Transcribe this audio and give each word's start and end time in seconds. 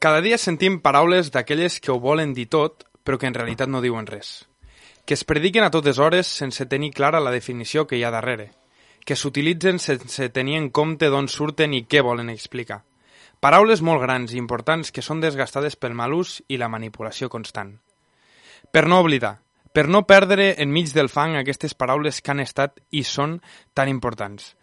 Cada 0.00 0.22
dia 0.24 0.38
sentim 0.40 0.78
paraules 0.80 1.28
d'aquelles 1.28 1.74
que 1.76 1.90
ho 1.92 1.98
volen 2.00 2.30
dir 2.32 2.46
tot, 2.48 2.86
però 3.04 3.18
que 3.20 3.28
en 3.28 3.34
realitat 3.36 3.68
no 3.68 3.82
diuen 3.84 4.06
res. 4.08 4.46
Que 5.04 5.12
es 5.12 5.26
prediquen 5.28 5.66
a 5.66 5.68
totes 5.74 5.98
hores 6.00 6.30
sense 6.40 6.64
tenir 6.64 6.94
clara 6.96 7.20
la 7.20 7.32
definició 7.34 7.84
que 7.84 7.98
hi 7.98 8.04
ha 8.08 8.12
darrere. 8.14 8.46
Que 9.04 9.12
s'utilitzen 9.12 9.76
sense 9.76 10.30
tenir 10.32 10.56
en 10.56 10.70
compte 10.72 11.10
d'on 11.12 11.28
surten 11.28 11.76
i 11.76 11.82
què 11.84 12.00
volen 12.00 12.32
explicar. 12.32 12.78
Paraules 13.44 13.84
molt 13.84 14.00
grans 14.00 14.32
i 14.32 14.40
importants 14.40 14.88
que 14.88 15.04
són 15.04 15.20
desgastades 15.20 15.76
pel 15.76 15.92
mal 15.92 16.16
ús 16.16 16.38
i 16.48 16.56
la 16.56 16.72
manipulació 16.72 17.28
constant. 17.28 17.76
Per 18.72 18.86
no 18.88 19.02
oblidar, 19.04 19.34
per 19.76 19.84
no 19.84 20.06
perdre 20.08 20.54
enmig 20.64 20.94
del 20.96 21.12
fang 21.12 21.36
aquestes 21.36 21.76
paraules 21.76 22.22
que 22.24 22.32
han 22.32 22.40
estat 22.40 22.80
i 22.88 23.04
són 23.04 23.42
tan 23.76 23.92
importants. 23.92 24.54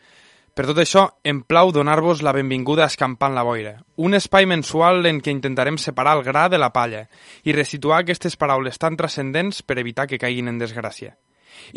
Per 0.57 0.65
tot 0.65 0.79
això, 0.81 1.03
em 1.21 1.43
plau 1.45 1.69
donar-vos 1.69 2.23
la 2.25 2.31
benvinguda 2.33 2.81
a 2.81 2.89
Escampant 2.89 3.35
la 3.37 3.43
Boira, 3.45 3.75
un 4.01 4.17
espai 4.17 4.47
mensual 4.49 5.05
en 5.05 5.19
què 5.21 5.29
intentarem 5.29 5.75
separar 5.77 6.15
el 6.17 6.23
gra 6.25 6.47
de 6.49 6.57
la 6.57 6.71
palla 6.73 7.03
i 7.45 7.53
resituar 7.53 7.99
aquestes 8.01 8.33
paraules 8.41 8.81
tan 8.81 8.97
transcendents 8.97 9.61
per 9.61 9.77
evitar 9.77 10.07
que 10.09 10.17
caiguin 10.17 10.49
en 10.49 10.57
desgràcia. 10.57 11.13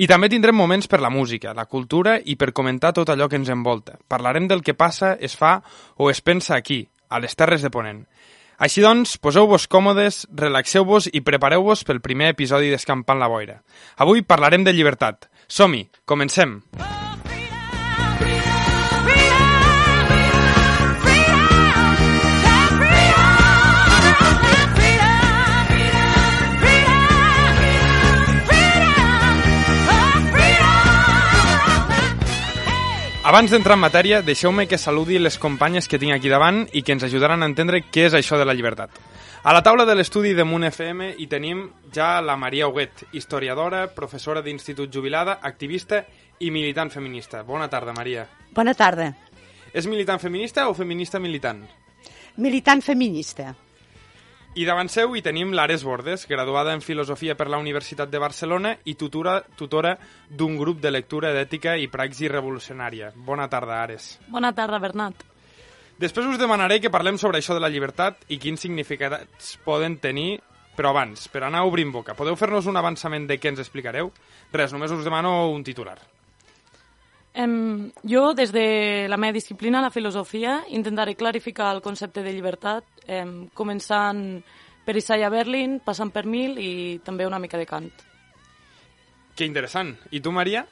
I 0.01 0.09
també 0.09 0.30
tindrem 0.32 0.56
moments 0.56 0.88
per 0.88 1.02
la 1.04 1.10
música, 1.12 1.52
la 1.52 1.66
cultura 1.68 2.16
i 2.24 2.38
per 2.40 2.54
comentar 2.56 2.95
tot 2.96 3.12
allò 3.12 3.28
que 3.28 3.37
ens 3.37 3.52
envolta. 3.52 3.98
Parlarem 4.09 4.48
del 4.48 4.64
que 4.64 4.73
passa, 4.73 5.12
es 5.20 5.37
fa 5.37 5.59
o 5.98 6.09
es 6.09 6.24
pensa 6.24 6.56
aquí, 6.56 6.87
a 7.10 7.20
les 7.20 7.37
Terres 7.37 7.60
de 7.60 7.68
Ponent. 7.68 8.06
Així 8.56 8.80
doncs, 8.80 9.18
poseu-vos 9.20 9.68
còmodes, 9.68 10.23
relaxeu-vos 10.32 11.10
i 11.12 11.20
prepareu-vos 11.20 11.84
pel 11.84 12.01
primer 12.01 12.32
episodi 12.32 12.73
d'Escampant 12.73 13.20
la 13.20 13.28
Boira. 13.28 13.60
Avui 14.01 14.24
parlarem 14.24 14.65
de 14.65 14.73
llibertat. 14.73 15.28
Som-hi, 15.48 15.84
comencem! 16.09 16.62
Ah! 16.80 17.09
Abans 33.30 33.52
d'entrar 33.54 33.76
en 33.76 33.82
matèria, 33.84 34.18
deixeu-me 34.26 34.64
que 34.66 34.74
saludi 34.74 35.20
les 35.20 35.36
companyes 35.38 35.86
que 35.86 36.00
tinc 36.02 36.10
aquí 36.16 36.26
davant 36.26 36.64
i 36.74 36.80
que 36.82 36.90
ens 36.96 37.04
ajudaran 37.06 37.45
a 37.45 37.46
entendre 37.46 37.78
què 37.87 38.09
és 38.09 38.16
això 38.18 38.34
de 38.40 38.42
la 38.42 38.56
llibertat. 38.59 38.90
A 39.46 39.52
la 39.54 39.60
taula 39.62 39.84
de 39.87 39.95
l'estudi 39.95 40.32
de 40.34 40.42
Munt 40.42 40.66
FM 40.66 41.12
hi 41.14 41.28
tenim 41.30 41.60
ja 41.95 42.09
la 42.26 42.34
Maria 42.34 42.66
Huguet, 42.66 43.04
historiadora, 43.14 43.84
professora 43.95 44.42
d'institut 44.42 44.90
jubilada, 44.90 45.38
activista 45.46 46.02
i 46.40 46.50
militant 46.50 46.90
feminista. 46.90 47.45
Bona 47.46 47.70
tarda, 47.70 47.95
Maria. 47.95 48.26
Bona 48.50 48.74
tarda. 48.74 49.12
És 49.70 49.87
militant 49.87 50.18
feminista 50.18 50.66
o 50.66 50.74
feminista 50.74 51.22
militant? 51.22 51.62
Militant 52.34 52.82
feminista. 52.82 53.52
I 54.51 54.65
davant 54.66 54.88
seu 54.90 55.12
hi 55.15 55.20
tenim 55.23 55.52
l'Ares 55.54 55.84
Bordes, 55.87 56.24
graduada 56.26 56.73
en 56.74 56.80
Filosofia 56.82 57.37
per 57.38 57.46
la 57.46 57.60
Universitat 57.62 58.10
de 58.10 58.18
Barcelona 58.18 58.73
i 58.82 58.96
tutora, 58.98 59.37
tutora 59.56 59.93
d'un 60.26 60.56
grup 60.59 60.80
de 60.82 60.90
lectura 60.90 61.30
d'ètica 61.30 61.76
i 61.79 61.87
praxi 61.87 62.26
revolucionària. 62.26 63.12
Bona 63.15 63.46
tarda, 63.48 63.78
Ares. 63.84 64.16
Bona 64.26 64.50
tarda, 64.50 64.81
Bernat. 64.82 65.22
Després 66.03 66.26
us 66.26 66.41
demanaré 66.41 66.81
que 66.82 66.91
parlem 66.91 67.15
sobre 67.21 67.38
això 67.38 67.54
de 67.54 67.62
la 67.62 67.71
llibertat 67.71 68.26
i 68.26 68.41
quins 68.43 68.66
significats 68.66 69.54
poden 69.62 70.00
tenir, 70.03 70.41
però 70.75 70.91
abans, 70.91 71.28
per 71.31 71.44
anar 71.47 71.62
obrint 71.69 71.94
boca, 71.94 72.19
podeu 72.19 72.34
fer-nos 72.34 72.66
un 72.66 72.81
avançament 72.81 73.31
de 73.31 73.38
què 73.38 73.54
ens 73.54 73.62
explicareu? 73.62 74.10
Res, 74.50 74.75
només 74.75 74.91
us 74.91 75.06
demano 75.06 75.53
un 75.54 75.62
titular. 75.62 76.00
Um, 77.34 77.92
jo, 78.03 78.32
des 78.34 78.50
de 78.50 79.06
la 79.09 79.16
meva 79.16 79.36
disciplina, 79.36 79.82
la 79.82 79.92
filosofia, 79.94 80.64
intentaré 80.69 81.14
clarificar 81.14 81.70
el 81.75 81.82
concepte 81.82 82.25
de 82.26 82.32
llibertat, 82.34 82.84
um, 83.06 83.47
començant 83.54 84.42
per 84.84 84.97
Isaiah 84.98 85.31
Berlin, 85.31 85.78
passant 85.84 86.10
per 86.10 86.25
Mill 86.26 86.59
i 86.59 86.72
també 87.06 87.28
una 87.28 87.38
mica 87.38 87.59
de 87.60 87.69
Kant. 87.70 87.91
Que 89.37 89.47
interessant. 89.47 89.94
I 90.10 90.20
tu, 90.20 90.32
Maria? 90.34 90.66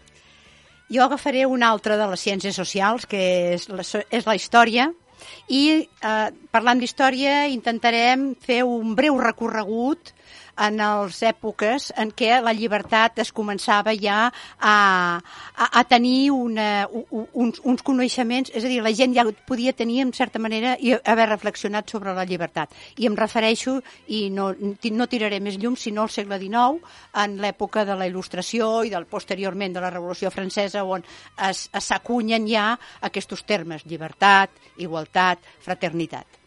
Jo 0.91 1.05
agafaré 1.05 1.45
una 1.47 1.69
altra 1.71 1.97
de 2.01 2.09
les 2.11 2.25
ciències 2.27 2.57
socials, 2.57 3.07
que 3.07 3.21
és 3.55 3.69
la, 3.69 3.85
és 4.11 4.27
la 4.27 4.35
història, 4.35 4.89
i 5.51 5.63
eh, 5.85 6.29
parlant 6.51 6.81
d'història 6.81 7.47
intentarem 7.53 8.33
fer 8.41 8.63
un 8.67 8.95
breu 8.99 9.19
recorregut 9.21 10.13
en 10.59 10.79
les 10.79 11.21
èpoques 11.27 11.89
en 11.97 12.11
què 12.17 12.39
la 12.43 12.55
llibertat 12.57 13.21
es 13.23 13.31
començava 13.35 13.95
ja 13.99 14.27
a, 14.29 14.75
a, 15.21 15.67
a 15.67 15.83
tenir 15.89 16.31
una, 16.35 16.87
uns, 16.89 17.61
uns 17.63 17.85
coneixements, 17.87 18.51
és 18.55 18.65
a 18.65 18.71
dir, 18.71 18.81
la 18.83 18.93
gent 18.95 19.15
ja 19.17 19.27
podia 19.49 19.73
tenir 19.77 20.03
en 20.05 20.13
certa 20.17 20.43
manera 20.43 20.77
i 20.81 20.95
haver 20.99 21.29
reflexionat 21.31 21.91
sobre 21.91 22.15
la 22.17 22.27
llibertat. 22.29 22.75
I 22.99 23.09
em 23.09 23.17
refereixo, 23.19 23.79
i 24.09 24.29
no, 24.35 24.51
no 24.59 25.11
tiraré 25.11 25.41
més 25.45 25.59
llum, 25.61 25.77
sinó 25.77 26.07
al 26.07 26.13
segle 26.15 26.41
XIX, 26.43 26.83
en 27.23 27.39
l'època 27.43 27.85
de 27.89 27.97
la 27.99 28.09
il·lustració 28.11 28.85
i 28.87 28.93
del 28.95 29.09
posteriorment 29.11 29.77
de 29.77 29.85
la 29.85 29.93
Revolució 29.95 30.33
Francesa, 30.35 30.85
on 30.85 31.05
s'acunyen 31.79 32.49
ja 32.51 32.71
aquests 33.07 33.45
termes, 33.47 33.85
llibertat, 33.87 34.51
igualtat, 34.83 35.45
fraternitat. 35.63 36.41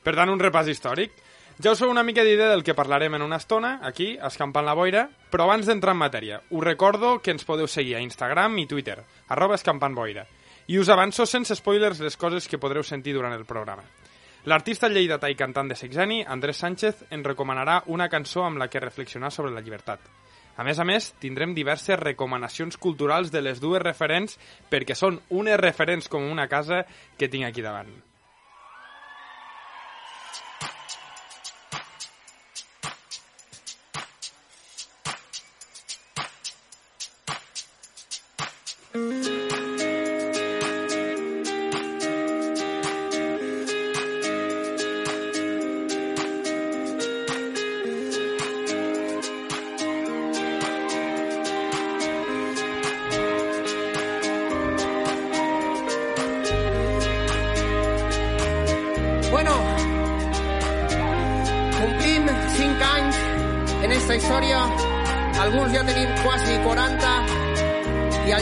Per 0.00 0.14
tant, 0.16 0.30
un 0.32 0.40
repàs 0.40 0.70
històric. 0.72 1.12
Ja 1.60 1.74
us 1.74 1.80
feu 1.82 1.90
una 1.92 2.02
mica 2.06 2.22
d'idea 2.24 2.46
del 2.48 2.62
que 2.64 2.72
parlarem 2.72 3.18
en 3.18 3.22
una 3.22 3.36
estona, 3.36 3.74
aquí, 3.84 4.14
escampant 4.24 4.64
la 4.64 4.72
boira, 4.72 5.02
però 5.28 5.44
abans 5.44 5.66
d'entrar 5.68 5.92
en 5.92 5.98
matèria, 6.00 6.38
us 6.48 6.64
recordo 6.64 7.18
que 7.20 7.34
ens 7.34 7.44
podeu 7.44 7.68
seguir 7.68 7.98
a 7.98 8.00
Instagram 8.00 8.56
i 8.62 8.64
Twitter, 8.70 8.96
arroba 9.28 9.58
escampant 9.58 9.92
boira, 9.92 10.24
i 10.72 10.78
us 10.80 10.88
avanço 10.88 11.26
sense 11.28 11.58
spoilers 11.58 12.00
les 12.00 12.16
coses 12.16 12.48
que 12.48 12.62
podreu 12.62 12.86
sentir 12.86 13.12
durant 13.12 13.36
el 13.36 13.44
programa. 13.44 13.84
L'artista 14.48 14.88
lleidatà 14.88 15.28
i 15.28 15.36
cantant 15.36 15.68
de 15.68 15.76
Sexani, 15.76 16.22
Andrés 16.24 16.64
Sánchez, 16.64 17.04
en 17.12 17.28
recomanarà 17.28 17.82
una 17.92 18.08
cançó 18.08 18.46
amb 18.48 18.56
la 18.56 18.72
que 18.72 18.80
reflexionar 18.80 19.28
sobre 19.28 19.52
la 19.52 19.60
llibertat. 19.60 20.00
A 20.56 20.64
més 20.64 20.80
a 20.80 20.86
més, 20.88 21.12
tindrem 21.20 21.52
diverses 21.52 22.00
recomanacions 22.00 22.80
culturals 22.80 23.28
de 23.28 23.44
les 23.44 23.60
dues 23.60 23.84
referents 23.84 24.40
perquè 24.72 24.96
són 24.96 25.20
unes 25.28 25.60
referents 25.60 26.08
com 26.08 26.24
una 26.24 26.48
casa 26.48 26.86
que 27.18 27.28
tinc 27.28 27.44
aquí 27.44 27.60
davant. 27.60 27.92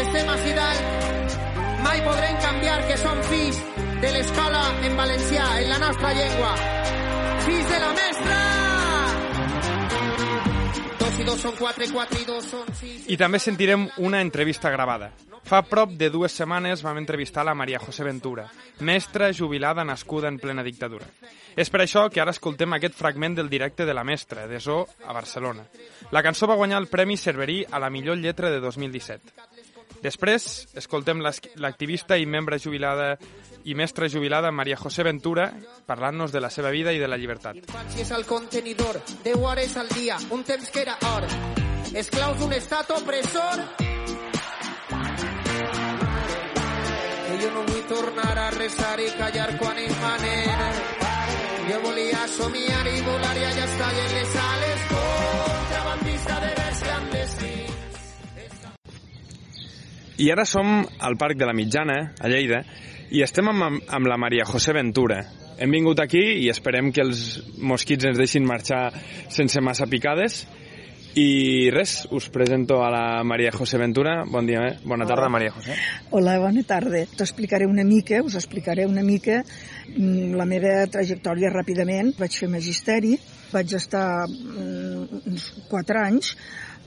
estem 0.00 0.28
a 0.28 0.36
dalt 0.36 1.30
mai 1.82 2.00
podrem 2.04 2.36
canviar 2.40 2.86
que 2.86 2.96
som 2.96 3.22
fills 3.22 3.58
de 4.00 4.10
l'escola 4.12 4.62
en 4.82 4.96
valencià, 4.96 5.46
en 5.62 5.68
la 5.70 5.78
nostra 5.78 6.12
llengua. 6.12 6.52
Fills 7.46 7.68
de 7.70 7.78
la 7.80 7.92
mestra! 8.00 8.38
Dos 11.00 11.18
i 11.20 11.24
dos 11.24 11.40
són 11.40 11.56
quatre, 11.58 11.88
quatre 11.92 12.20
i 12.20 12.24
dos 12.28 12.44
són 12.52 12.68
sis... 12.80 13.08
I 13.08 13.16
també 13.20 13.38
sentirem 13.38 13.88
una 13.98 14.20
entrevista 14.20 14.70
gravada. 14.70 15.12
Fa 15.50 15.64
prop 15.66 15.96
de 15.98 16.12
dues 16.14 16.30
setmanes 16.30 16.84
vam 16.86 17.00
entrevistar 17.00 17.42
la 17.42 17.56
Maria 17.58 17.80
José 17.82 18.04
Ventura, 18.06 18.44
mestra 18.86 19.32
jubilada 19.34 19.82
nascuda 19.82 20.28
en 20.30 20.38
plena 20.38 20.62
dictadura. 20.62 21.08
És 21.58 21.72
per 21.74 21.80
això 21.82 22.04
que 22.06 22.20
ara 22.22 22.30
escoltem 22.30 22.76
aquest 22.76 22.94
fragment 22.94 23.34
del 23.34 23.50
directe 23.50 23.82
de 23.82 23.96
la 23.96 24.04
mestra, 24.06 24.46
de 24.46 24.60
Zo, 24.62 24.84
a 25.02 25.12
Barcelona. 25.12 25.66
La 26.14 26.22
cançó 26.22 26.46
va 26.46 26.54
guanyar 26.54 26.78
el 26.78 26.86
Premi 26.86 27.16
Cerverí 27.18 27.64
a 27.66 27.82
la 27.82 27.90
millor 27.90 28.22
lletra 28.22 28.46
de 28.48 28.60
2017. 28.60 29.34
Després, 30.06 30.68
escoltem 30.78 31.18
l'activista 31.18 32.14
i 32.14 32.30
membre 32.30 32.62
jubilada 32.62 33.16
i 33.64 33.74
mestra 33.74 34.08
jubilada 34.08 34.54
Maria 34.54 34.78
José 34.78 35.02
Ventura 35.02 35.50
parlant-nos 35.84 36.30
de 36.30 36.46
la 36.46 36.54
seva 36.54 36.70
vida 36.70 36.94
i 36.94 37.02
de 37.02 37.10
la 37.10 37.18
llibertat. 37.18 37.58
Infància 37.58 38.06
és 38.06 38.14
el 38.14 38.22
contenidor, 38.24 39.02
10 39.26 39.36
hores 39.42 39.76
al 39.76 39.90
dia, 39.98 40.22
un 40.30 40.46
temps 40.46 40.70
que 40.70 40.86
era 40.86 40.94
or. 41.16 41.26
Esclaus 41.90 42.38
d'un 42.38 42.54
estat 42.54 42.94
opressor. 43.02 43.89
Tornar 48.00 48.38
a 48.38 48.50
resar 48.50 48.98
i 49.00 49.08
callar 49.18 49.58
quan 49.58 49.76
manen. 50.02 50.74
Jo 51.68 51.80
volia 51.84 52.22
somiar 52.28 52.86
i 52.88 53.00
volar 53.04 53.36
i 53.36 53.44
allà 53.44 53.64
estar 53.66 53.90
en 54.04 54.14
les 54.16 54.36
ales. 54.44 54.86
Contrabandista 54.92 56.38
de 56.44 56.52
vers 56.60 56.80
clandestins. 56.86 57.98
I 60.18 60.30
ara 60.32 60.44
som 60.44 60.86
al 60.98 61.16
Parc 61.16 61.36
de 61.36 61.46
la 61.48 61.56
Mitjana, 61.56 61.98
a 62.20 62.28
Lleida, 62.28 62.62
i 63.10 63.22
estem 63.22 63.48
amb, 63.52 63.82
amb 63.86 64.06
la 64.08 64.16
Maria 64.16 64.48
José 64.48 64.72
Ventura. 64.76 65.20
Hem 65.60 65.70
vingut 65.76 66.00
aquí 66.00 66.24
i 66.40 66.48
esperem 66.48 66.92
que 66.92 67.04
els 67.04 67.40
mosquits 67.58 68.08
ens 68.08 68.18
deixin 68.18 68.48
marxar 68.48 68.92
sense 69.28 69.60
massa 69.60 69.86
picades. 69.86 70.46
I 71.14 71.70
res, 71.74 72.06
us 72.14 72.28
presento 72.30 72.84
a 72.84 72.90
la 72.90 73.24
Maria 73.24 73.50
José 73.50 73.78
Ventura. 73.78 74.22
Bon 74.24 74.46
dia, 74.46 74.62
eh? 74.68 74.78
bona 74.84 75.06
tarda, 75.06 75.28
Maria 75.28 75.50
José. 75.50 75.74
Hola, 76.10 76.38
bona 76.38 76.62
tarda. 76.62 77.02
T'explicaré 77.18 77.66
una 77.66 77.82
mica, 77.84 78.22
us 78.22 78.36
explicaré 78.38 78.86
una 78.86 79.02
mica 79.02 79.40
mm, 79.42 80.36
la 80.38 80.46
meva 80.46 80.86
trajectòria 80.86 81.50
ràpidament. 81.50 82.14
Vaig 82.20 82.38
fer 82.38 82.50
magisteri, 82.52 83.16
vaig 83.50 83.74
estar 83.74 84.28
mm, 84.28 85.22
uns 85.26 85.50
quatre 85.70 85.98
anys 85.98 86.36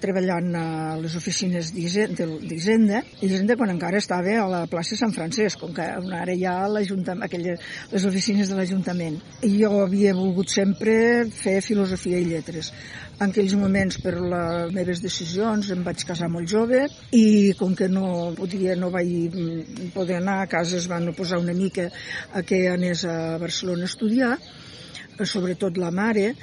treballant 0.03 0.49
a 0.59 0.65
les 0.99 1.15
oficines 1.15 1.71
d'Hisenda, 1.73 2.99
Hisenda 3.23 3.55
quan 3.59 3.71
encara 3.71 4.01
estava 4.01 4.35
a 4.41 4.47
la 4.51 4.63
plaça 4.71 4.97
Sant 4.99 5.13
Francesc, 5.15 5.61
com 5.61 5.71
que 5.75 5.85
ara 6.19 6.35
hi 6.35 6.43
ha 6.49 6.57
aquelles, 6.67 7.61
les 7.93 8.07
oficines 8.09 8.51
de 8.51 8.57
l'Ajuntament. 8.57 9.19
I 9.47 9.53
jo 9.61 9.71
havia 9.85 10.15
volgut 10.17 10.51
sempre 10.51 10.95
fer 11.31 11.61
filosofia 11.63 12.19
i 12.19 12.27
lletres. 12.27 12.73
En 13.21 13.29
aquells 13.29 13.53
moments, 13.55 13.99
per 14.01 14.13
les 14.17 14.71
meves 14.73 14.99
decisions, 15.03 15.69
em 15.73 15.83
vaig 15.85 16.01
casar 16.07 16.29
molt 16.33 16.49
jove 16.49 16.81
i 17.13 17.53
com 17.59 17.75
que 17.77 17.87
no 17.91 18.33
podia, 18.37 18.75
no 18.79 18.89
vaig 18.93 19.37
poder 19.93 20.17
anar 20.17 20.39
a 20.41 20.49
casa, 20.49 20.79
es 20.79 20.89
van 20.89 21.11
oposar 21.11 21.39
una 21.43 21.53
mica 21.53 21.89
a 22.33 22.41
que 22.41 22.63
anés 22.71 23.05
a 23.05 23.37
Barcelona 23.43 23.85
a 23.85 23.91
estudiar, 23.91 24.31
eh, 24.39 25.27
sobretot 25.29 25.77
la 25.77 25.91
mare, 25.93 26.33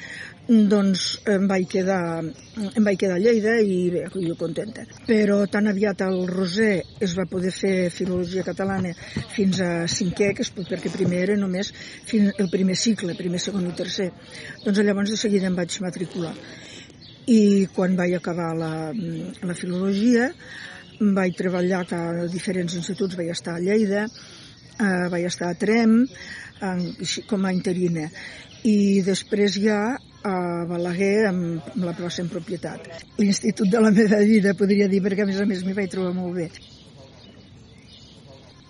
doncs 0.51 1.21
em 1.31 1.45
vaig 1.47 1.69
quedar, 1.71 2.25
em 2.25 2.87
vaig 2.87 2.99
quedar 2.99 3.19
a 3.21 3.23
Lleida 3.23 3.53
i 3.63 3.77
bé, 3.95 4.03
jo 4.11 4.35
contenta. 4.39 4.83
Però 5.07 5.45
tan 5.47 5.71
aviat 5.71 6.03
el 6.03 6.25
Roser 6.27 6.83
es 7.07 7.15
va 7.19 7.29
poder 7.31 7.53
fer 7.55 7.75
filologia 7.95 8.43
catalana 8.47 8.91
fins 9.37 9.61
a 9.63 9.71
cinquè, 9.87 10.33
que 10.35 10.43
és 10.43 10.51
perquè 10.57 10.91
primer 10.91 11.23
era 11.29 11.39
només 11.39 11.71
fins 12.11 12.35
el 12.43 12.51
primer 12.51 12.75
cicle, 12.75 13.15
primer, 13.15 13.39
segon 13.39 13.71
i 13.71 13.77
tercer. 13.79 14.11
Doncs 14.65 14.83
llavors 14.83 15.15
de 15.15 15.21
seguida 15.23 15.47
em 15.47 15.55
vaig 15.55 15.79
matricular. 15.87 16.35
I 17.31 17.69
quan 17.77 17.95
vaig 17.95 18.19
acabar 18.19 18.51
la, 18.59 18.75
la 18.91 19.55
filologia 19.55 20.33
vaig 21.01 21.37
treballar 21.39 21.85
a 21.95 22.27
diferents 22.29 22.75
instituts, 22.75 23.17
vaig 23.17 23.31
estar 23.31 23.55
a 23.55 23.63
Lleida, 23.63 24.09
eh, 24.83 25.09
vaig 25.15 25.31
estar 25.31 25.55
a 25.55 25.57
Trem, 25.57 26.01
en, 26.61 26.87
com 27.31 27.47
a 27.47 27.53
interina 27.55 28.11
i 28.67 29.01
després 29.05 29.57
ja 29.57 29.81
a 30.27 30.65
Balaguer 30.69 31.29
amb, 31.29 31.71
la 31.81 31.95
en 31.95 32.29
propietat. 32.29 32.89
L'institut 33.19 33.71
de 33.71 33.81
la 33.81 33.91
meva 33.91 34.19
vida, 34.19 34.55
podria 34.55 34.89
dir, 34.89 35.01
perquè 35.03 35.25
a 35.25 35.27
més 35.27 35.41
a 35.41 35.47
més 35.47 35.65
m'hi 35.65 35.77
vaig 35.77 35.91
trobar 35.91 36.13
molt 36.15 36.37
bé. 36.37 36.51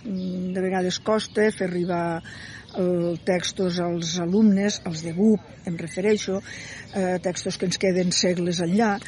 Mm, 0.04 0.52
De 0.54 0.60
vegades 0.60 0.98
costa 0.98 1.50
fer 1.50 1.66
arribar 1.66 2.22
el, 2.78 3.18
textos 3.24 3.80
als 3.80 4.18
alumnes, 4.18 4.80
als 4.84 5.02
de 5.02 5.12
BUP, 5.12 5.40
em 5.66 5.76
refereixo, 5.76 6.40
eh, 6.94 7.18
textos 7.22 7.58
que 7.58 7.66
ens 7.66 7.78
queden 7.78 8.12
segles 8.12 8.60
enllà, 8.60 8.98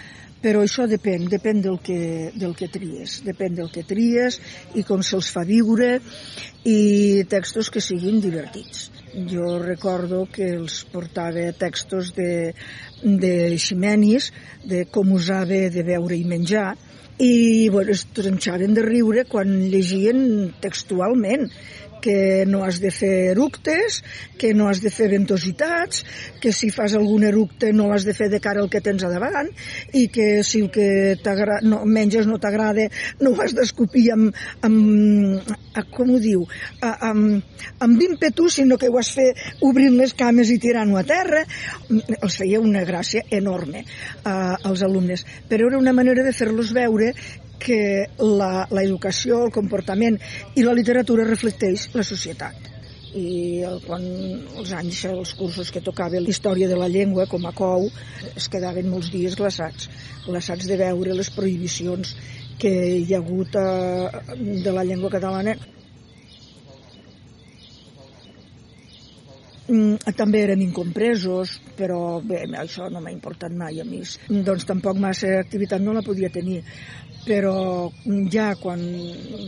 però 0.42 0.64
això 0.64 0.88
depèn, 0.90 1.28
depèn 1.30 1.62
del 1.62 1.78
que, 1.86 2.32
del 2.34 2.56
que 2.58 2.68
tries, 2.68 3.20
depèn 3.22 3.54
del 3.54 3.70
que 3.70 3.84
tries 3.86 4.40
i 4.74 4.82
com 4.82 5.02
se'ls 5.06 5.30
fa 5.30 5.44
viure 5.46 6.00
i 6.66 7.22
textos 7.30 7.70
que 7.70 7.80
siguin 7.80 8.20
divertits. 8.20 8.90
Jo 9.12 9.58
recordo 9.60 10.24
que 10.32 10.46
els 10.56 10.82
portava 10.92 11.50
textos 11.58 12.14
de, 12.16 12.54
de 13.02 13.34
Ximenis, 13.60 14.30
de 14.64 14.86
com 14.88 15.12
usava 15.12 15.66
de 15.74 15.84
beure 15.84 16.16
i 16.16 16.24
menjar, 16.24 16.72
i 17.22 17.68
bueno, 17.68 17.92
es 17.92 18.06
tronxaven 18.16 18.72
de 18.74 18.82
riure 18.86 19.26
quan 19.28 19.52
llegien 19.70 20.50
textualment 20.64 21.50
que 22.02 22.44
no 22.48 22.64
has 22.66 22.80
de 22.82 22.90
fer 22.92 23.32
eructes, 23.32 24.02
que 24.38 24.52
no 24.58 24.68
has 24.68 24.82
de 24.82 24.90
fer 24.90 25.08
ventositats, 25.12 26.02
que 26.42 26.52
si 26.52 26.72
fas 26.74 26.96
algun 26.98 27.24
eructe 27.28 27.70
no 27.72 27.88
l'has 27.88 28.04
de 28.04 28.14
fer 28.16 28.28
de 28.32 28.40
cara 28.42 28.60
al 28.60 28.70
que 28.72 28.82
tens 28.84 29.04
a 29.06 29.10
davant 29.12 29.48
i 29.94 30.08
que 30.12 30.42
si 30.44 30.64
el 30.66 30.70
que 30.74 31.16
no, 31.62 31.84
menges 31.86 32.26
no 32.26 32.40
t'agrada 32.42 32.88
no 33.20 33.32
ho 33.32 33.42
has 33.44 33.54
d'escopir 33.54 34.08
amb, 34.12 34.42
amb, 34.66 35.52
com 35.94 36.10
ho 36.12 36.18
diu, 36.20 36.42
amb, 36.82 37.62
amb 37.80 38.02
ímpetu, 38.08 38.48
sinó 38.50 38.76
que 38.78 38.90
ho 38.90 38.98
has 38.98 39.12
fet 39.14 39.62
obrint 39.62 39.96
les 40.00 40.14
cames 40.18 40.50
i 40.50 40.58
tirant-ho 40.58 40.98
a 40.98 41.04
terra. 41.06 41.44
Els 42.18 42.36
feia 42.40 42.60
una 42.60 42.82
gràcia 42.88 43.22
enorme 43.30 43.84
uh, 43.84 44.58
als 44.58 44.82
alumnes, 44.82 45.24
però 45.48 45.70
era 45.70 45.78
una 45.78 45.94
manera 45.94 46.26
de 46.26 46.34
fer-los 46.34 46.74
veure 46.74 47.12
que 47.62 47.80
la, 48.18 48.66
la 48.70 48.82
educació, 48.82 49.44
el 49.46 49.54
comportament 49.54 50.18
i 50.56 50.66
la 50.66 50.76
literatura 50.76 51.28
reflecteix 51.28 51.88
la 51.94 52.06
societat 52.06 52.72
i 53.14 53.60
el, 53.68 53.80
quan 53.84 54.04
els 54.56 54.72
anys, 54.76 55.04
els 55.10 55.34
cursos 55.36 55.70
que 55.72 55.82
tocava 55.84 56.20
la 56.20 56.32
història 56.32 56.68
de 56.68 56.78
la 56.78 56.88
llengua 56.88 57.26
com 57.28 57.44
a 57.46 57.52
cou, 57.56 57.88
es 58.36 58.48
quedaven 58.52 58.88
molts 58.88 59.10
dies 59.12 59.36
glaçats, 59.36 59.90
glaçats 60.26 60.68
de 60.68 60.78
veure 60.80 61.18
les 61.18 61.30
prohibicions 61.34 62.16
que 62.62 62.72
hi 63.02 63.12
ha 63.12 63.20
hagut 63.20 63.56
eh, 63.58 64.08
de 64.64 64.72
la 64.72 64.84
llengua 64.88 65.12
catalana. 65.12 65.56
Mm, 69.72 70.12
també 70.18 70.42
érem 70.44 70.64
incompresos, 70.64 71.54
però 71.78 72.20
bé, 72.24 72.42
això 72.60 72.88
no 72.90 73.00
m'ha 73.00 73.12
importat 73.12 73.54
mai 73.56 73.80
a 73.80 73.86
mi. 73.88 74.02
Doncs 74.28 74.66
tampoc 74.68 74.98
massa 75.00 75.36
activitat 75.40 75.84
no 75.84 75.94
la 75.96 76.02
podia 76.04 76.32
tenir, 76.34 76.60
però 77.26 77.90
ja 78.32 78.52
quan, 78.58 78.80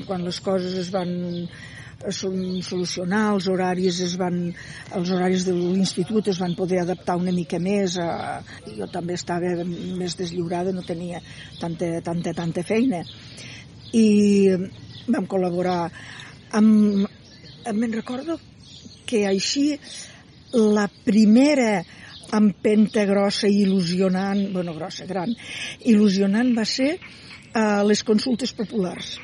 quan 0.06 0.24
les 0.26 0.40
coses 0.44 0.76
es 0.78 0.90
van 0.94 1.14
solucionar, 2.12 3.32
els 3.32 3.48
horaris 3.48 4.00
es 4.04 4.16
van, 4.20 4.38
els 4.96 5.10
horaris 5.10 5.46
de 5.46 5.54
l'institut 5.56 6.28
es 6.28 6.40
van 6.42 6.54
poder 6.54 6.82
adaptar 6.82 7.16
una 7.16 7.32
mica 7.32 7.58
més, 7.58 7.96
a, 7.96 8.42
jo 8.76 8.88
també 8.92 9.16
estava 9.16 9.64
més 9.64 10.16
deslliurada, 10.18 10.72
no 10.72 10.84
tenia 10.84 11.22
tanta, 11.60 12.00
tanta, 12.04 12.34
tanta 12.36 12.62
feina. 12.62 13.02
I 13.94 14.06
vam 15.08 15.26
col·laborar 15.30 15.88
amb, 16.58 17.06
me'n 17.72 17.96
recordo 17.96 18.38
que 19.06 19.24
així 19.28 19.74
la 20.54 20.88
primera 21.04 21.82
empenta 22.34 23.04
grossa 23.06 23.48
i 23.48 23.62
il·lusionant, 23.64 24.48
bueno, 24.52 24.74
grossa, 24.74 25.06
gran, 25.06 25.32
il·lusionant 25.86 26.50
va 26.56 26.64
ser 26.66 26.96
a 27.54 27.84
les 27.86 28.02
consultes 28.02 28.52
populars. 28.52 29.14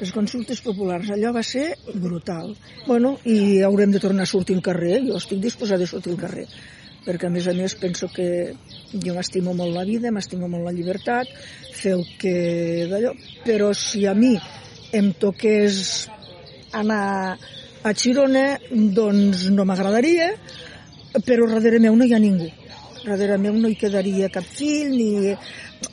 Les 0.00 0.12
consultes 0.12 0.60
populars, 0.64 1.08
allò 1.12 1.32
va 1.32 1.42
ser 1.44 1.70
brutal. 1.94 2.54
Bueno, 2.86 3.16
i 3.24 3.62
haurem 3.64 3.92
de 3.94 4.00
tornar 4.00 4.26
a 4.26 4.32
sortir 4.32 4.56
al 4.56 4.64
carrer, 4.64 4.98
jo 5.06 5.16
estic 5.20 5.40
disposada 5.44 5.84
a 5.84 5.92
sortir 5.92 6.12
al 6.12 6.20
carrer, 6.20 6.44
perquè 7.06 7.28
a 7.28 7.32
més 7.32 7.46
a 7.48 7.54
més 7.56 7.76
penso 7.80 8.08
que 8.12 8.28
jo 8.92 9.14
m'estimo 9.16 9.54
molt 9.56 9.72
la 9.76 9.86
vida, 9.88 10.12
m'estimo 10.12 10.50
molt 10.52 10.66
la 10.68 10.74
llibertat, 10.76 11.30
fer 11.76 11.94
el 11.96 12.04
que 12.20 12.36
d'allò, 12.90 13.14
però 13.46 13.72
si 13.76 14.04
a 14.04 14.12
mi 14.16 14.34
em 14.96 15.12
toqués 15.20 16.08
anar 16.76 17.36
a 17.86 17.92
Girona, 17.94 18.46
doncs 18.70 19.46
no 19.54 19.64
m'agradaria, 19.64 20.32
però 21.24 21.48
darrere 21.48 21.80
meu 21.80 21.96
no 21.96 22.04
hi 22.04 22.12
ha 22.12 22.20
ningú. 22.20 22.48
Darrere 23.06 23.38
meu 23.38 23.54
no 23.54 23.70
hi 23.70 23.78
quedaria 23.80 24.32
cap 24.32 24.44
fill, 24.44 24.92
ni... 24.92 25.36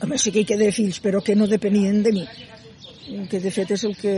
Home, 0.00 0.18
sí 0.18 0.32
que 0.32 0.42
hi 0.42 0.48
quedaria 0.48 0.74
fills, 0.74 1.00
però 1.04 1.20
que 1.24 1.36
no 1.36 1.48
depenien 1.50 2.02
de 2.04 2.12
mi. 2.16 2.24
Que 3.30 3.40
de 3.40 3.52
fet 3.52 3.74
és 3.76 3.84
el 3.84 3.94
que 3.98 4.14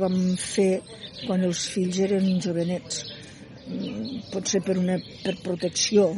vam 0.00 0.16
fer 0.40 0.80
quan 1.26 1.44
els 1.44 1.66
fills 1.74 2.00
eren 2.06 2.26
jovenets. 2.42 3.04
Potser 4.32 4.62
per 4.66 4.78
una 4.80 4.96
per 5.24 5.36
protecció. 5.44 6.08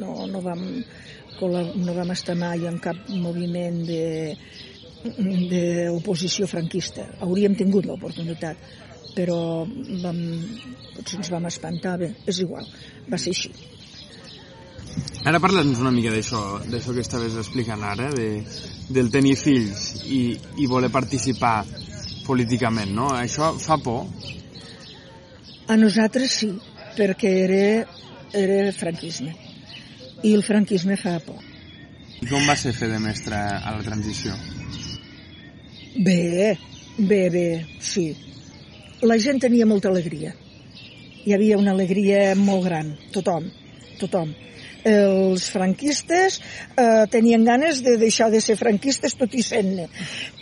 No, 0.00 0.16
no, 0.30 0.42
vam, 0.44 0.64
no 1.40 1.96
vam 1.96 2.12
estar 2.16 2.36
mai 2.40 2.66
en 2.68 2.80
cap 2.82 3.08
moviment 3.12 3.84
de 3.88 4.02
d'oposició 5.00 6.46
franquista. 6.48 7.06
Hauríem 7.24 7.54
tingut 7.56 7.86
l'oportunitat, 7.88 8.56
però 9.16 9.64
vam, 10.02 10.18
potser 10.96 11.20
ens 11.20 11.30
vam 11.32 11.46
espantar, 11.48 11.96
bé, 12.02 12.10
és 12.28 12.40
igual, 12.44 12.66
va 13.08 13.18
ser 13.18 13.32
així. 13.32 13.52
Ara 15.28 15.36
parla'ns 15.36 15.80
una 15.82 15.90
mica 15.92 16.10
d'això, 16.14 16.40
d'això 16.72 16.94
que 16.96 17.02
estaves 17.04 17.34
explicant 17.36 17.82
ara, 17.84 18.08
de, 18.14 18.40
del 18.88 19.10
tenir 19.12 19.34
fills 19.36 20.06
i, 20.08 20.20
i 20.56 20.68
voler 20.70 20.88
participar 20.94 21.58
políticament, 22.24 22.94
no? 22.96 23.10
Això 23.12 23.50
fa 23.60 23.76
por? 23.84 24.06
A 25.68 25.76
nosaltres 25.76 26.38
sí, 26.40 26.50
perquè 26.96 27.34
era, 27.44 27.62
era 28.32 28.72
franquisme. 28.72 29.36
I 30.24 30.34
el 30.38 30.44
franquisme 30.46 30.96
fa 31.00 31.18
por. 31.24 31.38
I 32.20 32.26
com 32.28 32.48
va 32.48 32.56
ser 32.56 32.72
fer 32.76 32.88
de 32.88 32.98
mestre 33.00 33.36
a 33.36 33.76
la 33.76 33.84
transició? 33.84 34.32
Bé, 36.00 36.56
bé, 36.96 37.22
bé, 37.28 37.48
sí. 37.80 38.10
La 39.04 39.20
gent 39.20 39.40
tenia 39.40 39.68
molta 39.68 39.92
alegria. 39.92 40.32
Hi 41.24 41.36
havia 41.36 41.60
una 41.60 41.76
alegria 41.76 42.30
molt 42.36 42.64
gran, 42.64 42.94
tothom, 43.12 43.52
tothom 44.00 44.32
els 44.84 45.48
franquistes 45.52 46.40
eh, 46.76 47.06
tenien 47.10 47.44
ganes 47.44 47.82
de 47.84 47.96
deixar 48.00 48.30
de 48.30 48.40
ser 48.40 48.56
franquistes 48.56 49.14
tot 49.18 49.34
i 49.34 49.42
sent-ne. 49.42 49.88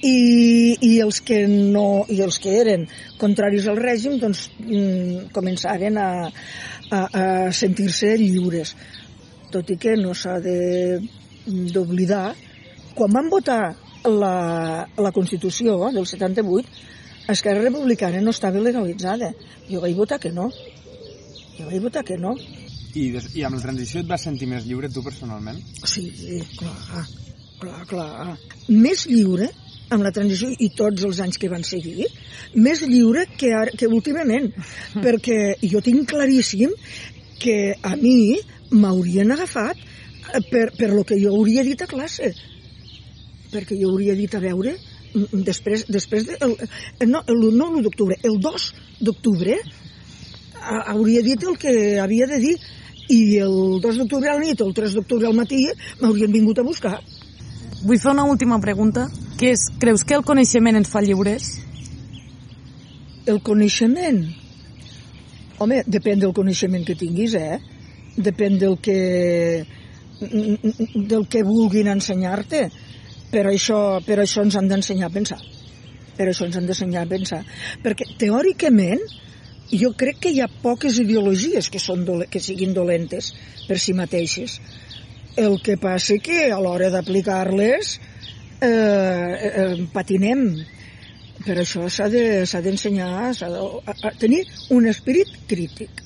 I, 0.02 0.76
i 0.80 1.00
els 1.04 1.20
que 1.20 1.46
no 1.48 2.04
i 2.08 2.20
els 2.22 2.38
que 2.42 2.54
eren 2.60 2.86
contraris 3.18 3.66
al 3.68 3.80
règim 3.80 4.18
doncs 4.20 4.50
mm, 4.60 5.30
començaren 5.34 5.98
a, 5.98 6.30
a, 6.90 7.00
a 7.00 7.52
sentir-se 7.52 8.16
lliures. 8.20 8.76
Tot 9.50 9.70
i 9.70 9.76
que 9.80 9.96
no 9.96 10.14
s'ha 10.14 10.38
d'oblidar 10.38 12.34
quan 12.94 13.12
van 13.14 13.28
votar 13.30 13.74
la, 14.04 14.86
la 14.96 15.12
Constitució 15.12 15.90
del 15.94 16.06
78 16.06 16.68
Esquerra 17.28 17.60
Republicana 17.60 18.22
no 18.24 18.32
estava 18.32 18.60
legalitzada. 18.60 19.34
Jo 19.68 19.82
vaig 19.82 19.96
votar 19.96 20.16
que 20.20 20.32
no. 20.32 20.48
Jo 21.58 21.66
vaig 21.66 21.82
votar 21.84 22.04
que 22.04 22.16
no 22.16 22.36
i, 22.94 23.08
des, 23.14 23.30
I 23.36 23.44
amb 23.46 23.58
la 23.58 23.62
transició 23.62 24.02
et 24.02 24.10
vas 24.10 24.24
sentir 24.24 24.48
més 24.50 24.66
lliure 24.66 24.90
tu 24.92 25.02
personalment? 25.04 25.58
Sí, 25.84 26.08
clar, 26.58 27.04
clar, 27.60 27.80
clar. 27.90 28.36
Més 28.68 29.06
lliure 29.10 29.48
amb 29.94 30.04
la 30.04 30.12
transició 30.12 30.50
i 30.60 30.70
tots 30.76 31.04
els 31.08 31.20
anys 31.24 31.38
que 31.40 31.50
van 31.52 31.64
seguir, 31.64 32.08
més 32.56 32.82
lliure 32.84 33.24
que, 33.38 33.52
ara, 33.56 33.72
que 33.72 33.88
últimament, 33.88 34.50
perquè 35.04 35.56
jo 35.64 35.82
tinc 35.84 36.08
claríssim 36.12 36.74
que 37.40 37.74
a 37.82 37.94
mi 37.96 38.36
m'haurien 38.74 39.32
agafat 39.32 39.80
per, 40.50 40.68
per 40.76 40.92
lo 40.92 41.04
que 41.08 41.16
jo 41.20 41.32
hauria 41.36 41.64
dit 41.64 41.80
a 41.80 41.88
classe. 41.88 42.32
Perquè 43.52 43.78
jo 43.80 43.92
hauria 43.94 44.16
dit 44.18 44.34
a 44.36 44.42
veure, 44.42 44.74
després, 45.32 45.86
després 45.88 46.26
de, 46.28 46.36
el, 46.44 46.56
no, 47.08 47.22
el, 47.24 47.44
no 47.56 47.70
l'1 47.70 47.84
d'octubre, 47.86 48.18
el 48.28 48.36
2 48.44 48.66
d'octubre, 49.08 49.56
hauria 50.68 51.22
dit 51.24 51.42
el 51.42 51.56
que 51.60 51.72
havia 52.00 52.26
de 52.30 52.38
dir 52.42 52.56
i 53.08 53.38
el 53.40 53.80
2 53.80 54.02
d'octubre 54.02 54.28
a 54.28 54.36
la 54.36 54.44
nit 54.44 54.60
o 54.60 54.68
el 54.68 54.74
3 54.76 54.98
d'octubre 54.98 55.28
al 55.28 55.36
matí 55.36 55.64
m'haurien 56.00 56.32
vingut 56.32 56.58
a 56.58 56.66
buscar. 56.66 56.98
Vull 57.84 58.00
fer 58.02 58.10
una 58.12 58.26
última 58.26 58.58
pregunta, 58.60 59.06
que 59.38 59.52
és, 59.54 59.68
creus 59.80 60.04
que 60.04 60.16
el 60.18 60.26
coneixement 60.26 60.76
ens 60.76 60.90
fa 60.90 61.00
lliures? 61.04 61.52
El 63.26 63.40
coneixement? 63.46 64.24
Home, 65.62 65.82
depèn 65.86 66.20
del 66.22 66.34
coneixement 66.34 66.84
que 66.86 66.96
tinguis, 66.98 67.34
eh? 67.38 67.58
Depèn 68.18 68.58
del 68.58 68.76
que 68.82 68.98
del 70.18 71.28
que 71.30 71.44
vulguin 71.46 71.92
ensenyar-te. 71.94 72.66
Però 73.30 73.52
això, 73.52 73.78
però 74.06 74.24
això 74.24 74.42
ens 74.42 74.56
han 74.58 74.68
d'ensenyar 74.70 75.10
a 75.10 75.14
pensar. 75.14 75.38
Però 76.18 76.32
això 76.32 76.48
ens 76.48 76.56
han 76.58 76.66
d'ensenyar 76.66 77.04
a 77.04 77.10
pensar. 77.10 77.42
Perquè 77.84 78.08
teòricament 78.18 79.04
jo 79.72 79.92
crec 79.96 80.20
que 80.24 80.32
hi 80.32 80.40
ha 80.40 80.48
poques 80.62 80.98
ideologies 81.02 81.68
que, 81.70 81.80
són 81.82 82.04
dole 82.08 82.28
que 82.32 82.40
siguin 82.40 82.74
dolentes 82.76 83.32
per 83.68 83.78
si 83.78 83.94
mateixes. 83.96 84.58
El 85.38 85.60
que 85.62 85.76
passa 85.78 86.18
que 86.22 86.48
a 86.50 86.58
l'hora 86.62 86.90
d'aplicar-les 86.90 87.98
eh, 88.60 88.68
eh, 88.68 89.86
patinem. 89.92 90.48
Per 91.44 91.54
això 91.62 91.86
s'ha 91.88 92.08
d'ensenyar, 92.10 93.12
de, 93.28 93.34
s'ha 93.38 93.50
de, 93.52 93.60
a, 93.62 93.94
a 94.10 94.14
tenir 94.18 94.42
un 94.74 94.88
esperit 94.90 95.30
crític. 95.48 96.02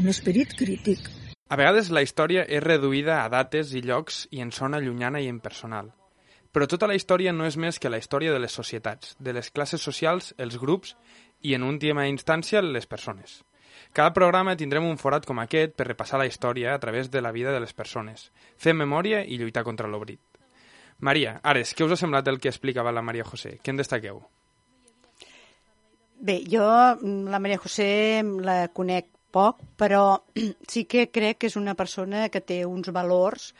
Un 0.00 0.10
esperit 0.12 0.56
crític. 0.58 1.06
A 1.46 1.56
vegades 1.56 1.92
la 1.94 2.02
història 2.02 2.42
és 2.42 2.64
reduïda 2.64 3.20
a 3.22 3.30
dates 3.30 3.70
i 3.78 3.84
llocs 3.84 4.24
i 4.34 4.42
en 4.42 4.50
sona 4.50 4.82
llunyana 4.82 5.22
i 5.22 5.30
impersonal. 5.30 5.92
Però 6.50 6.66
tota 6.66 6.88
la 6.88 6.96
història 6.96 7.34
no 7.36 7.46
és 7.46 7.58
més 7.60 7.78
que 7.78 7.90
la 7.92 8.00
història 8.00 8.32
de 8.32 8.40
les 8.40 8.54
societats, 8.58 9.12
de 9.20 9.34
les 9.36 9.50
classes 9.52 9.82
socials, 9.82 10.32
els 10.40 10.56
grups 10.58 10.96
i 11.42 11.54
en 11.54 11.64
última 11.66 12.06
instància 12.08 12.62
les 12.62 12.86
persones. 12.86 13.42
Cada 13.92 14.12
programa 14.12 14.56
tindrem 14.56 14.84
un 14.84 14.98
forat 15.00 15.26
com 15.26 15.38
aquest 15.40 15.74
per 15.76 15.88
repassar 15.88 16.20
la 16.20 16.26
història 16.28 16.74
a 16.74 16.80
través 16.80 17.10
de 17.10 17.22
la 17.22 17.32
vida 17.32 17.52
de 17.52 17.60
les 17.60 17.72
persones, 17.72 18.30
fer 18.56 18.74
memòria 18.74 19.22
i 19.24 19.38
lluitar 19.40 19.64
contra 19.64 19.88
l'obrit. 19.88 20.20
Maria, 20.98 21.40
Ares, 21.42 21.74
què 21.76 21.84
us 21.84 21.92
ha 21.92 22.00
semblat 22.00 22.28
el 22.28 22.40
que 22.40 22.48
explicava 22.48 22.92
la 22.92 23.04
Maria 23.04 23.24
José? 23.24 23.58
Què 23.62 23.72
en 23.72 23.80
destaqueu? 23.82 24.22
Bé, 26.16 26.40
jo 26.48 26.64
la 26.64 27.40
Maria 27.40 27.60
José 27.60 28.22
la 28.24 28.68
conec 28.72 29.10
poc, 29.36 29.60
però 29.76 30.16
sí 30.72 30.86
que 30.88 31.06
crec 31.12 31.42
que 31.42 31.50
és 31.52 31.58
una 31.60 31.76
persona 31.76 32.26
que 32.32 32.40
té 32.40 32.62
uns 32.64 32.88
valors 32.94 33.50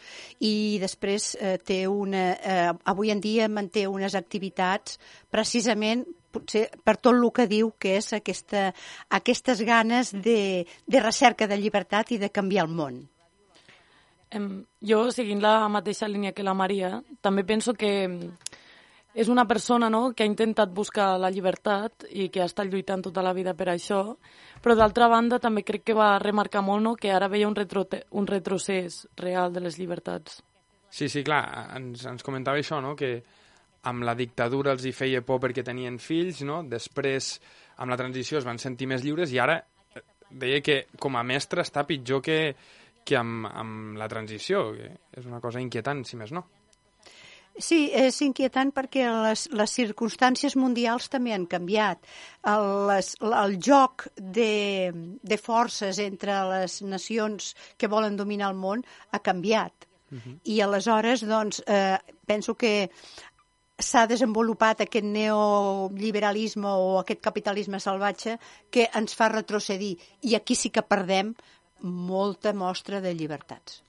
i 0.40 0.78
després 0.82 1.34
eh, 1.36 1.56
té 1.60 1.84
una, 1.90 2.28
eh, 2.34 2.70
avui 2.92 3.12
en 3.12 3.20
dia 3.20 3.50
manté 3.52 3.86
unes 3.90 4.16
activitats 4.16 4.96
precisament 5.30 6.06
potser 6.36 6.66
per 6.84 6.96
tot 6.98 7.14
el 7.14 7.26
que 7.32 7.48
diu 7.48 7.72
que 7.80 7.96
és 8.00 8.12
aquesta, 8.16 8.70
aquestes 9.18 9.62
ganes 9.64 10.12
de, 10.12 10.64
de 10.86 11.02
recerca 11.02 11.48
de 11.48 11.58
llibertat 11.60 12.12
i 12.12 12.20
de 12.20 12.32
canviar 12.32 12.66
el 12.66 12.74
món. 12.76 13.04
Um, 14.36 14.64
jo, 14.82 15.06
seguint 15.14 15.40
la 15.40 15.68
mateixa 15.72 16.08
línia 16.10 16.34
que 16.34 16.44
la 16.44 16.56
Maria, 16.56 16.98
també 17.22 17.44
penso 17.46 17.76
que 17.78 17.92
és 19.16 19.30
una 19.32 19.46
persona 19.48 19.88
no, 19.88 20.10
que 20.12 20.26
ha 20.26 20.28
intentat 20.28 20.72
buscar 20.76 21.14
la 21.16 21.30
llibertat 21.32 22.04
i 22.12 22.28
que 22.28 22.42
ha 22.44 22.48
estat 22.50 22.68
lluitant 22.68 23.00
tota 23.06 23.22
la 23.24 23.32
vida 23.32 23.54
per 23.56 23.70
això, 23.72 24.00
però 24.60 24.76
d'altra 24.76 25.08
banda 25.08 25.38
també 25.40 25.64
crec 25.64 25.86
que 25.88 25.96
va 25.96 26.18
remarcar 26.20 26.60
molt 26.66 26.84
no, 26.84 26.92
que 27.00 27.14
ara 27.14 27.30
veia 27.32 27.48
un, 27.48 27.56
retro 27.56 27.86
un 28.20 28.28
retrocés 28.28 29.06
real 29.16 29.54
de 29.54 29.62
les 29.64 29.78
llibertats. 29.80 30.42
Sí, 30.92 31.08
sí, 31.08 31.24
clar, 31.24 31.40
ens, 31.78 32.04
ens 32.04 32.26
comentava 32.26 32.60
això, 32.60 32.82
no? 32.84 32.92
que 32.96 33.14
amb 33.88 34.04
la 34.04 34.14
dictadura 34.18 34.74
els 34.76 34.84
hi 34.84 34.92
feia 34.92 35.24
por 35.24 35.40
perquè 35.40 35.64
tenien 35.64 35.96
fills, 36.02 36.42
no? 36.44 36.60
després 36.68 37.38
amb 37.80 37.92
la 37.92 37.98
transició 38.00 38.42
es 38.42 38.46
van 38.48 38.60
sentir 38.60 38.90
més 38.90 39.04
lliures 39.04 39.32
i 39.32 39.40
ara 39.40 39.56
eh, 39.62 40.04
deia 40.28 40.60
que 40.60 40.82
com 41.00 41.16
a 41.16 41.24
mestre 41.24 41.64
està 41.64 41.86
pitjor 41.88 42.20
que, 42.20 42.38
que 43.00 43.16
amb, 43.16 43.48
amb 43.48 43.96
la 43.96 44.12
transició, 44.12 44.68
que 44.76 44.92
és 45.16 45.24
una 45.24 45.40
cosa 45.40 45.64
inquietant, 45.64 46.04
si 46.04 46.20
més 46.20 46.36
no. 46.36 46.44
Sí, 47.58 47.86
és 47.96 48.18
inquietant 48.20 48.68
perquè 48.76 49.06
les, 49.08 49.46
les 49.56 49.74
circumstàncies 49.78 50.56
mundials 50.60 51.08
també 51.08 51.32
han 51.32 51.46
canviat. 51.48 52.02
El, 52.52 52.66
les, 52.90 53.14
el 53.24 53.56
joc 53.64 54.06
de, 54.16 54.92
de 55.22 55.38
forces 55.40 56.00
entre 56.04 56.36
les 56.50 56.82
nacions 56.84 57.54
que 57.78 57.88
volen 57.88 58.16
dominar 58.16 58.50
el 58.52 58.60
món 58.60 58.84
ha 59.10 59.22
canviat. 59.24 59.88
Uh 60.12 60.18
-huh. 60.18 60.38
I 60.44 60.60
aleshores, 60.60 61.24
doncs, 61.24 61.62
eh, 61.66 61.98
penso 62.26 62.54
que 62.54 62.90
s'ha 63.78 64.06
desenvolupat 64.06 64.80
aquest 64.80 65.04
neoliberalisme 65.04 66.68
o 66.68 66.98
aquest 67.00 67.20
capitalisme 67.20 67.80
salvatge 67.80 68.38
que 68.70 68.88
ens 68.94 69.14
fa 69.14 69.28
retrocedir 69.28 69.98
i 70.22 70.34
aquí 70.34 70.54
sí 70.54 70.70
que 70.70 70.82
perdem 70.82 71.34
molta 71.82 72.52
mostra 72.52 73.00
de 73.00 73.14
llibertats. 73.14 73.85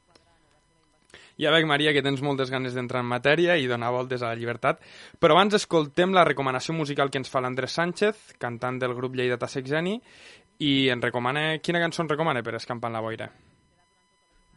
Ja 1.38 1.52
veig, 1.54 1.68
Maria, 1.70 1.94
que 1.94 2.02
tens 2.02 2.24
moltes 2.26 2.50
ganes 2.50 2.74
d'entrar 2.74 3.04
en 3.04 3.12
matèria 3.12 3.60
i 3.62 3.68
donar 3.70 3.92
voltes 3.94 4.24
a 4.24 4.32
la 4.32 4.40
llibertat, 4.40 4.82
però 5.22 5.36
abans 5.38 5.54
escoltem 5.54 6.16
la 6.16 6.26
recomanació 6.26 6.74
musical 6.74 7.14
que 7.14 7.22
ens 7.22 7.30
fa 7.30 7.44
l'Andrés 7.46 7.78
Sánchez, 7.78 8.34
cantant 8.42 8.82
del 8.82 8.98
grup 8.98 9.14
Lleida 9.14 9.38
Tassexeni, 9.38 10.00
i 10.66 10.90
en 10.90 11.04
recomana... 11.06 11.52
Quina 11.62 11.84
cançó 11.84 12.02
ens 12.02 12.16
recomana 12.16 12.42
per 12.42 12.58
escampar 12.58 12.90
en 12.90 12.98
la 12.98 13.06
boira? 13.06 13.30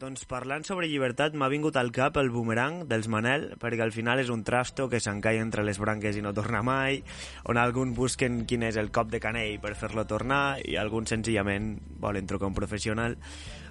Doncs 0.01 0.23
parlant 0.25 0.63
sobre 0.65 0.87
llibertat 0.89 1.35
m'ha 1.37 1.45
vingut 1.51 1.75
al 1.77 1.91
cap 1.93 2.15
el 2.17 2.31
boomerang 2.33 2.87
dels 2.89 3.05
Manel, 3.05 3.43
perquè 3.61 3.83
al 3.85 3.91
final 3.93 4.17
és 4.17 4.31
un 4.33 4.41
trasto 4.41 4.87
que 4.89 4.97
s'encai 4.97 5.37
entre 5.37 5.61
les 5.61 5.77
branques 5.77 6.15
i 6.17 6.23
no 6.25 6.31
torna 6.33 6.63
mai, 6.65 7.03
on 7.45 7.59
alguns 7.61 7.93
busquen 7.93 8.39
quin 8.49 8.65
és 8.65 8.79
el 8.81 8.89
cop 8.89 9.11
de 9.13 9.19
canell 9.21 9.59
per 9.61 9.75
fer-lo 9.77 10.07
tornar 10.09 10.57
i 10.65 10.73
alguns 10.81 11.13
senzillament 11.13 11.75
volen 12.01 12.25
trucar 12.25 12.49
un 12.49 12.57
professional. 12.57 13.13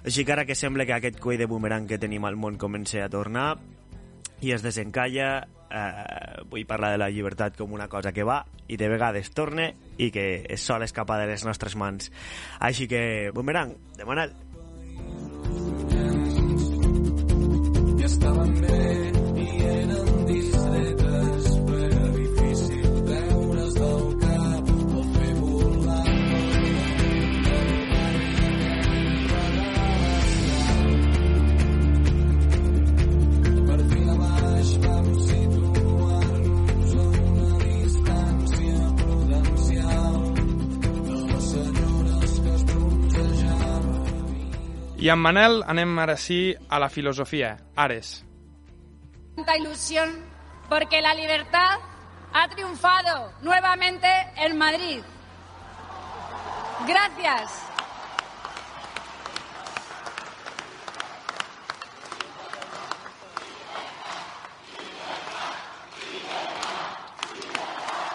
Així 0.05 0.23
que 0.23 0.31
ara 0.31 0.45
que 0.47 0.55
sembla 0.55 0.85
que 0.87 0.95
aquest 0.95 1.19
cuell 1.19 1.41
de 1.41 1.49
boomerang 1.51 1.89
que 1.89 1.99
tenim 1.99 2.23
al 2.23 2.39
món 2.39 2.55
comença 2.55 3.03
a 3.03 3.09
tornar 3.11 3.57
i 4.39 4.53
es 4.55 4.63
desencalla, 4.63 5.33
eh, 5.67 6.45
vull 6.47 6.63
parlar 6.69 6.93
de 6.93 7.01
la 7.01 7.09
llibertat 7.11 7.59
com 7.59 7.75
una 7.75 7.89
cosa 7.91 8.13
que 8.15 8.23
va 8.23 8.45
i 8.71 8.79
de 8.79 8.87
vegades 8.87 9.33
torne 9.35 9.73
i 9.99 10.07
que 10.15 10.45
es 10.47 10.63
sol 10.63 10.87
escapar 10.87 11.19
de 11.19 11.27
les 11.33 11.43
nostres 11.43 11.75
mans. 11.75 12.07
Així 12.63 12.87
que, 12.87 13.03
boomerang, 13.35 13.75
de 13.99 14.07
Manel. 14.07 14.31
Bé 18.01 19.07
i 19.07 19.10
I 45.01 45.09
amb 45.09 45.25
Manel 45.25 45.63
anem 45.65 45.97
ara 45.97 46.13
sí 46.13 46.53
a 46.69 46.77
la 46.77 46.87
filosofia. 46.89 47.57
Ares. 47.75 48.23
tanta 49.35 49.57
ilusión 49.57 50.23
porque 50.69 51.01
la 51.01 51.15
libertad 51.15 51.79
ha 52.33 52.47
triunfado 52.49 53.33
nuevamente 53.41 54.07
en 54.37 54.57
Madrid. 54.59 55.01
Gracias. 56.87 57.63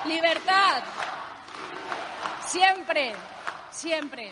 Libertad. 0.06 0.84
Siempre, 2.46 3.12
siempre. 3.70 4.30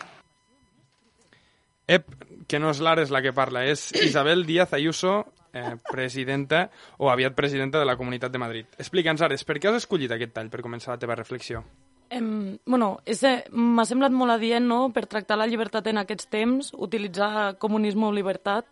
Ep, 1.87 2.05
que 2.47 2.59
no 2.59 2.69
és 2.71 2.81
l'Ares 2.81 3.11
la 3.11 3.21
que 3.21 3.33
parla, 3.33 3.65
és 3.65 3.91
Isabel 4.03 4.45
Díaz 4.45 4.73
Ayuso, 4.73 5.25
eh, 5.55 5.75
presidenta 5.89 6.69
o 6.97 7.09
aviat 7.09 7.33
presidenta 7.33 7.79
de 7.79 7.85
la 7.85 7.97
Comunitat 7.97 8.31
de 8.31 8.41
Madrid. 8.41 8.65
Explica'ns, 8.77 9.21
Ares, 9.21 9.43
per 9.43 9.57
què 9.59 9.71
has 9.71 9.83
escollit 9.83 10.11
aquest 10.11 10.35
tall 10.35 10.51
per 10.53 10.61
començar 10.61 10.93
la 10.93 11.01
teva 11.01 11.15
reflexió? 11.15 11.63
Em, 12.09 12.59
bueno, 12.65 12.99
és, 13.05 13.23
eh, 13.23 13.45
m'ha 13.51 13.85
semblat 13.85 14.11
molt 14.11 14.31
adient, 14.31 14.67
no?, 14.67 14.91
per 14.93 15.07
tractar 15.07 15.37
la 15.37 15.47
llibertat 15.47 15.87
en 15.87 15.97
aquests 15.97 16.29
temps, 16.29 16.73
utilitzar 16.77 17.57
comunisme 17.57 18.05
o 18.05 18.13
llibertat. 18.13 18.67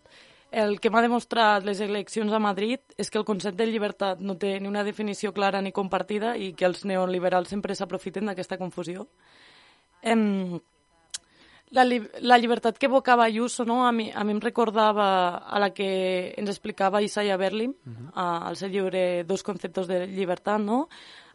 El 0.51 0.79
que 0.79 0.91
m'ha 0.91 1.01
demostrat 1.01 1.63
les 1.65 1.79
eleccions 1.81 2.31
a 2.31 2.37
Madrid 2.37 2.79
és 2.95 3.09
que 3.09 3.17
el 3.17 3.25
concepte 3.25 3.65
de 3.65 3.71
llibertat 3.71 4.19
no 4.21 4.37
té 4.37 4.59
ni 4.59 4.67
una 4.69 4.83
definició 4.83 5.33
clara 5.33 5.61
ni 5.61 5.71
compartida 5.71 6.37
i 6.37 6.53
que 6.53 6.65
els 6.65 6.85
neoliberals 6.85 7.49
sempre 7.49 7.73
s'aprofiten 7.73 8.29
d'aquesta 8.29 8.59
confusió. 8.59 9.07
Em, 10.03 10.59
la, 11.73 11.83
li 11.83 11.99
la 12.21 12.37
llibertat 12.37 12.77
que 12.77 12.87
evocava 12.87 13.25
Ayuso 13.25 13.65
no? 13.65 13.83
a, 13.87 13.91
mi, 13.91 14.11
a 14.13 14.23
mi 14.23 14.35
em 14.35 14.41
recordava 14.41 15.07
a 15.41 15.59
la 15.59 15.71
que 15.73 16.33
ens 16.37 16.49
explicava 16.49 17.01
Isaiah 17.01 17.37
Berlin 17.37 17.73
uh 17.73 17.91
-huh. 17.91 18.11
a, 18.13 18.47
al 18.47 18.55
seu 18.55 18.69
llibre 18.69 19.23
Dos 19.23 19.43
conceptes 19.43 19.87
de 19.87 20.07
llibertat, 20.07 20.61
no? 20.61 20.87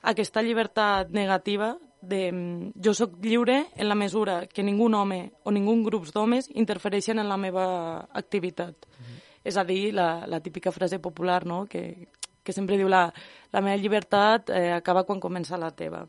aquesta 0.03 0.43
llibertat 0.43 1.11
negativa 1.11 1.77
de 2.01 2.73
jo 2.85 2.95
sóc 2.95 3.19
lliure 3.21 3.67
en 3.75 3.89
la 3.89 3.95
mesura 3.95 4.47
que 4.47 4.63
ningú 4.63 4.87
home 4.95 5.33
o 5.43 5.51
ningú 5.51 5.75
grup 5.83 6.07
d'homes 6.13 6.49
interfereixen 6.55 7.19
en 7.19 7.29
la 7.29 7.37
meva 7.37 8.09
activitat. 8.13 8.75
Uh 8.87 9.03
-huh. 9.03 9.19
És 9.45 9.57
a 9.57 9.65
dir, 9.65 9.95
la, 9.95 10.27
la 10.27 10.41
típica 10.41 10.71
frase 10.71 10.99
popular 10.99 11.47
no? 11.47 11.67
que, 11.67 12.09
que 12.43 12.53
sempre 12.53 12.77
diu 12.77 12.89
la, 12.89 13.13
la 13.53 13.61
meva 13.61 13.77
llibertat 13.77 14.51
eh, 14.51 14.73
acaba 14.73 15.05
quan 15.05 15.21
comença 15.21 15.57
la 15.57 15.71
teva. 15.71 16.07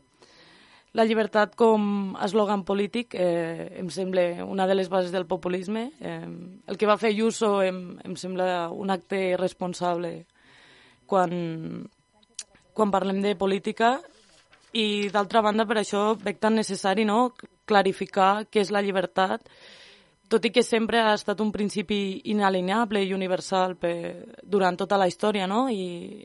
La 0.98 1.04
llibertat 1.06 1.52
com 1.54 2.16
a 2.18 2.26
eslògan 2.26 2.64
polític 2.66 3.14
eh, 3.14 3.78
em 3.78 3.90
sembla 3.94 4.42
una 4.42 4.66
de 4.66 4.74
les 4.74 4.88
bases 4.90 5.12
del 5.14 5.26
populisme. 5.30 5.92
Eh, 6.00 6.26
el 6.66 6.78
que 6.78 6.88
va 6.90 6.98
fer 6.98 7.12
Ayuso 7.12 7.60
em, 7.62 7.98
em 8.02 8.16
sembla 8.18 8.68
un 8.74 8.90
acte 8.90 9.36
responsable 9.38 10.24
quan, 11.06 11.30
quan 12.74 12.90
parlem 12.90 13.22
de 13.22 13.36
política 13.38 14.00
i 14.72 15.10
d'altra 15.14 15.42
banda 15.46 15.66
per 15.66 15.78
això 15.78 16.02
veig 16.18 16.42
tan 16.42 16.58
necessari 16.58 17.06
no, 17.06 17.32
clarificar 17.66 18.46
què 18.50 18.62
és 18.62 18.74
la 18.74 18.82
llibertat 18.82 19.46
tot 20.30 20.44
i 20.46 20.52
que 20.54 20.62
sempre 20.62 21.00
ha 21.02 21.14
estat 21.14 21.40
un 21.42 21.50
principi 21.50 22.20
inalienable 22.30 23.02
i 23.02 23.14
universal 23.14 23.74
per, 23.78 23.94
durant 24.42 24.78
tota 24.78 24.98
la 24.98 25.08
història 25.10 25.48
no? 25.50 25.64
I, 25.70 26.22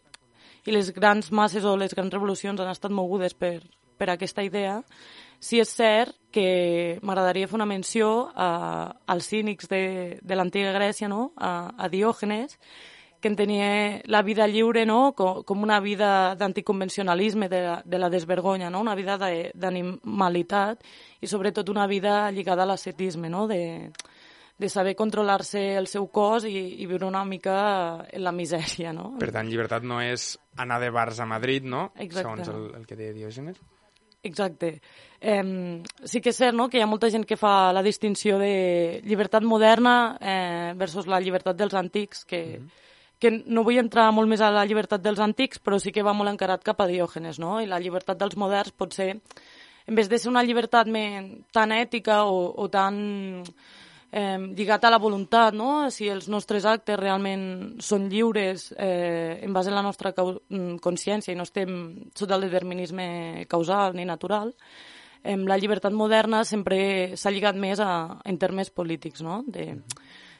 i 0.65 0.73
les 0.73 0.91
grans 0.93 1.31
masses 1.33 1.65
o 1.65 1.73
les 1.77 1.93
grans 1.97 2.13
revolucions 2.13 2.61
han 2.61 2.69
estat 2.69 2.93
mogudes 2.93 3.33
per, 3.33 3.57
per 3.97 4.11
aquesta 4.13 4.43
idea 4.43 4.81
sí 5.39 5.59
és 5.61 5.71
cert 5.71 6.15
que 6.33 6.99
m'agradaria 7.05 7.47
fer 7.47 7.57
una 7.59 7.69
menció 7.69 8.31
a, 8.33 8.49
als 9.07 9.29
cínics 9.31 9.69
de, 9.71 10.19
de 10.21 10.35
l'antiga 10.35 10.73
Grècia, 10.75 11.07
no? 11.11 11.31
a, 11.37 11.71
a 11.77 11.89
Diògenes, 11.91 12.57
que 13.21 13.31
entenia 13.31 14.01
la 14.11 14.21
vida 14.21 14.47
lliure 14.47 14.85
no? 14.85 15.13
com, 15.17 15.43
com 15.47 15.63
una 15.63 15.79
vida 15.79 16.35
d'anticonvencionalisme, 16.35 17.49
de, 17.49 17.61
la, 17.63 17.77
de 17.85 17.99
la 18.01 18.09
desvergonya, 18.09 18.69
no? 18.69 18.81
una 18.83 18.95
vida 18.95 19.17
d'animalitat 19.17 20.83
i 21.21 21.27
sobretot 21.27 21.69
una 21.69 21.87
vida 21.87 22.29
lligada 22.31 22.63
a 22.63 22.69
l'ascetisme, 22.69 23.29
no? 23.29 23.47
de, 23.47 23.91
de 24.57 24.69
saber 24.69 24.95
controlar-se 24.95 25.75
el 25.75 25.87
seu 25.87 26.09
cos 26.11 26.45
i, 26.49 26.57
i 26.81 26.89
viure 26.89 27.07
una 27.07 27.23
mica 27.25 28.05
en 28.11 28.23
la 28.23 28.35
misèria. 28.35 28.93
No? 28.95 29.13
Per 29.21 29.31
tant, 29.35 29.47
llibertat 29.49 29.87
no 29.87 30.01
és 30.03 30.33
anar 30.57 30.81
de 30.83 30.91
bars 30.93 31.19
a 31.19 31.27
Madrid, 31.29 31.63
no? 31.63 31.89
Exacte. 31.95 32.21
Segons 32.21 32.53
el, 32.53 32.69
el 32.81 32.85
que 32.87 32.99
deia 32.99 33.15
Diògenes. 33.15 33.59
Exacte. 34.25 34.79
Eh, 35.21 35.81
sí 36.03 36.21
que 36.21 36.31
és 36.33 36.37
cert 36.37 36.57
no? 36.57 36.67
que 36.69 36.79
hi 36.79 36.83
ha 36.83 36.89
molta 36.89 37.11
gent 37.13 37.25
que 37.25 37.37
fa 37.37 37.71
la 37.73 37.83
distinció 37.85 38.39
de 38.41 39.01
llibertat 39.05 39.45
moderna 39.45 40.17
eh, 40.19 40.73
versus 40.77 41.07
la 41.07 41.21
llibertat 41.21 41.57
dels 41.57 41.77
antics, 41.77 42.25
que, 42.25 42.41
mm 42.59 42.63
-hmm 42.63 42.83
que 43.19 43.31
no 43.47 43.63
vull 43.63 43.79
entrar 43.79 44.09
molt 44.13 44.29
més 44.29 44.41
a 44.43 44.51
la 44.53 44.65
llibertat 44.67 45.03
dels 45.03 45.21
antics, 45.23 45.61
però 45.63 45.79
sí 45.79 45.93
que 45.95 46.03
va 46.03 46.13
molt 46.13 46.33
encarat 46.33 46.63
cap 46.65 46.81
a 46.81 46.87
Diògenes, 46.89 47.39
no? 47.39 47.59
I 47.61 47.69
la 47.69 47.79
llibertat 47.79 48.19
dels 48.19 48.35
moderns 48.39 48.75
pot 48.75 48.93
ser, 48.93 49.15
en 49.87 49.95
vez 49.95 50.09
de 50.11 50.19
ser 50.19 50.29
una 50.29 50.43
llibertat 50.43 50.89
més, 50.91 51.31
tan 51.55 51.71
ètica 51.71 52.23
o, 52.27 52.51
o 52.51 52.67
tan 52.69 53.43
eh, 54.11 54.39
lligat 54.57 54.85
a 54.85 54.91
la 54.93 54.99
voluntat, 55.01 55.53
no? 55.53 55.89
Si 55.91 56.09
els 56.09 56.27
nostres 56.31 56.65
actes 56.65 56.99
realment 56.99 57.77
són 57.83 58.09
lliures 58.11 58.71
eh, 58.77 59.39
en 59.43 59.53
base 59.53 59.71
a 59.71 59.77
la 59.77 59.85
nostra 59.85 60.13
consciència 60.15 61.33
i 61.33 61.37
no 61.37 61.47
estem 61.47 62.11
sota 62.15 62.37
el 62.37 62.47
determinisme 62.47 63.45
causal 63.49 63.95
ni 63.95 64.05
natural, 64.05 64.53
eh, 65.23 65.37
la 65.37 65.57
llibertat 65.57 65.93
moderna 65.93 66.43
sempre 66.45 67.17
s'ha 67.17 67.33
lligat 67.33 67.57
més 67.57 67.79
a, 67.79 68.19
en 68.25 68.37
termes 68.37 68.71
polítics, 68.71 69.23
no? 69.25 69.43
De, 69.47 69.73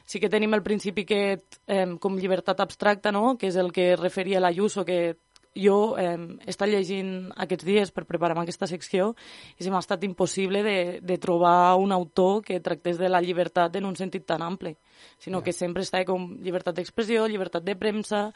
sí 0.06 0.20
que 0.22 0.30
tenim 0.30 0.54
el 0.54 0.62
principi 0.62 1.04
que 1.04 1.20
eh, 1.66 1.86
com 2.00 2.16
llibertat 2.16 2.62
abstracta, 2.62 3.12
no? 3.12 3.34
que 3.36 3.50
és 3.50 3.56
el 3.58 3.72
que 3.74 3.96
referia 3.98 4.40
l'Ayuso, 4.40 4.86
que 4.86 5.18
jo 5.56 5.96
eh, 5.98 6.14
he 6.44 6.52
estat 6.52 6.70
llegint 6.70 7.32
aquests 7.42 7.64
dies 7.66 7.92
per 7.94 8.04
preparar 8.04 8.36
aquesta 8.42 8.68
secció 8.68 9.14
i 9.56 9.64
se 9.64 9.72
m'ha 9.72 9.80
estat 9.82 10.04
impossible 10.04 10.62
de, 10.62 10.76
de 11.02 11.18
trobar 11.18 11.76
un 11.80 11.92
autor 11.96 12.42
que 12.44 12.60
tractés 12.60 13.00
de 13.00 13.08
la 13.08 13.22
llibertat 13.24 13.76
en 13.76 13.88
un 13.88 13.96
sentit 13.96 14.26
tan 14.26 14.44
ample, 14.44 14.76
sinó 15.18 15.40
yeah. 15.40 15.46
que 15.46 15.56
sempre 15.56 15.82
està 15.82 16.04
com 16.04 16.36
llibertat 16.42 16.76
d'expressió, 16.76 17.26
llibertat 17.26 17.64
de 17.64 17.76
premsa 17.76 18.30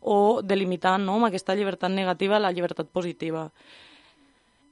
o 0.00 0.40
delimitant 0.42 1.04
no, 1.04 1.18
amb 1.20 1.30
aquesta 1.30 1.54
llibertat 1.54 1.92
negativa 1.92 2.40
la 2.40 2.52
llibertat 2.52 2.88
positiva. 2.90 3.50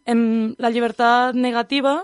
En 0.08 0.54
la 0.58 0.70
llibertat 0.72 1.36
negativa 1.36 2.00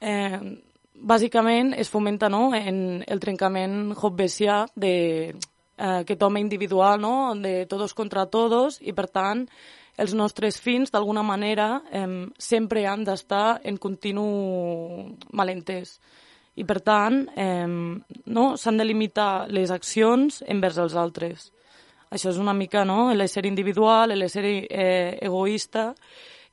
eh, 0.00 0.60
bàsicament 0.94 1.72
es 1.74 1.88
fomenta 1.88 2.28
no, 2.28 2.50
en 2.54 3.02
el 3.06 3.20
trencament 3.20 3.94
hobbesià 3.96 4.66
de 4.76 5.34
eh, 5.80 6.00
aquest 6.04 6.22
home 6.22 6.40
individual, 6.44 7.00
no, 7.00 7.34
de 7.34 7.64
todos 7.66 7.94
contra 7.96 8.26
todos, 8.26 8.78
i 8.84 8.92
per 8.92 9.08
tant 9.08 9.46
els 10.00 10.14
nostres 10.14 10.60
fins, 10.60 10.92
d'alguna 10.92 11.24
manera, 11.24 11.82
eh, 11.90 12.26
sempre 12.38 12.86
han 12.86 13.04
d'estar 13.04 13.60
en 13.64 13.80
continu 13.80 14.26
malentès. 15.32 15.98
I 16.60 16.64
per 16.68 16.80
tant, 16.84 17.22
eh, 17.36 17.66
no, 17.66 18.44
s'han 18.56 18.76
de 18.76 18.84
limitar 18.84 19.48
les 19.48 19.70
accions 19.70 20.42
envers 20.46 20.78
els 20.78 20.94
altres. 20.94 21.50
Això 22.10 22.32
és 22.32 22.40
una 22.42 22.52
mica 22.52 22.84
no, 22.84 23.12
l'ésser 23.14 23.46
individual, 23.46 24.16
l'ésser 24.18 24.44
eh, 24.44 25.18
egoista, 25.22 25.94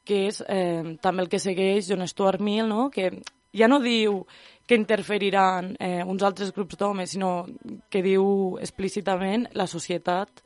que 0.05 0.27
és 0.29 0.43
eh, 0.47 0.95
també 1.01 1.25
el 1.25 1.31
que 1.31 1.41
segueix 1.41 1.89
John 1.89 2.05
Stuart 2.07 2.39
Mill, 2.39 2.69
no? 2.69 2.89
que 2.93 3.09
ja 3.57 3.67
no 3.67 3.81
diu 3.83 4.21
que 4.67 4.75
interferiran 4.75 5.71
eh, 5.80 6.03
uns 6.03 6.23
altres 6.27 6.51
grups 6.53 6.77
d'homes, 6.77 7.10
sinó 7.10 7.47
que 7.89 8.03
diu 8.03 8.58
explícitament 8.62 9.47
la 9.56 9.65
societat 9.67 10.43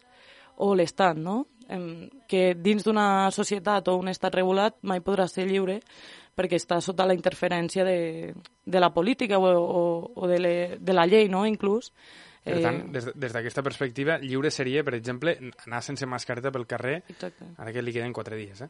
o 0.61 0.75
l'Estat, 0.77 1.17
no? 1.17 1.47
Que 2.27 2.51
dins 2.59 2.83
d'una 2.83 3.31
societat 3.31 3.87
o 3.87 3.95
un 3.97 4.11
estat 4.11 4.35
regulat 4.35 4.75
mai 4.83 4.99
podrà 4.99 5.25
ser 5.31 5.45
lliure 5.47 5.79
perquè 6.35 6.59
està 6.59 6.81
sota 6.83 7.05
la 7.07 7.15
interferència 7.15 7.85
de, 7.87 8.33
de 8.65 8.79
la 8.79 8.91
política 8.93 9.39
o, 9.39 9.47
o, 9.47 9.83
o 10.15 10.27
de, 10.27 10.39
le, 10.39 10.53
de 10.79 10.93
la 10.93 11.07
llei, 11.07 11.29
no?, 11.31 11.45
inclús. 11.47 11.91
Per 12.43 12.57
tant, 12.63 12.79
eh, 12.87 12.91
des, 12.95 13.09
des 13.15 13.35
d'aquesta 13.35 13.63
perspectiva, 13.63 14.17
lliure 14.21 14.51
seria, 14.51 14.83
per 14.83 14.95
exemple, 14.97 15.35
anar 15.65 15.83
sense 15.85 16.07
mascareta 16.09 16.51
pel 16.51 16.67
carrer, 16.67 17.01
Exacte. 17.13 17.51
ara 17.57 17.73
que 17.73 17.83
li 17.83 17.93
queden 17.93 18.15
quatre 18.15 18.39
dies, 18.39 18.63
eh? 18.65 18.69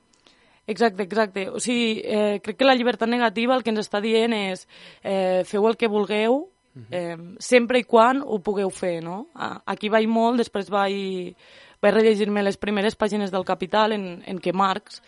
Exacte, 0.67 1.03
exacte. 1.03 1.49
O 1.49 1.59
sigui, 1.59 2.01
eh, 2.05 2.39
crec 2.43 2.57
que 2.57 2.65
la 2.65 2.75
llibertat 2.75 3.09
negativa 3.09 3.55
el 3.55 3.63
que 3.63 3.73
ens 3.73 3.81
està 3.81 4.01
dient 4.01 4.33
és 4.37 4.67
eh, 5.03 5.43
feu 5.45 5.67
el 5.67 5.77
que 5.77 5.89
vulgueu, 5.91 6.45
eh, 6.91 7.17
sempre 7.39 7.81
i 7.81 7.83
quan 7.83 8.21
ho 8.21 8.39
pugueu 8.39 8.69
fer, 8.69 9.01
no? 9.03 9.25
Aquí 9.65 9.89
vaig 9.89 10.07
molt, 10.07 10.39
després 10.39 10.69
vaig, 10.71 11.35
vaig 11.81 11.93
rellegir-me 11.97 12.43
les 12.43 12.57
primeres 12.57 12.95
pàgines 12.95 13.33
del 13.33 13.45
Capital 13.45 13.97
en, 13.97 14.07
en 14.25 14.39
què 14.39 14.53
Marx 14.53 15.01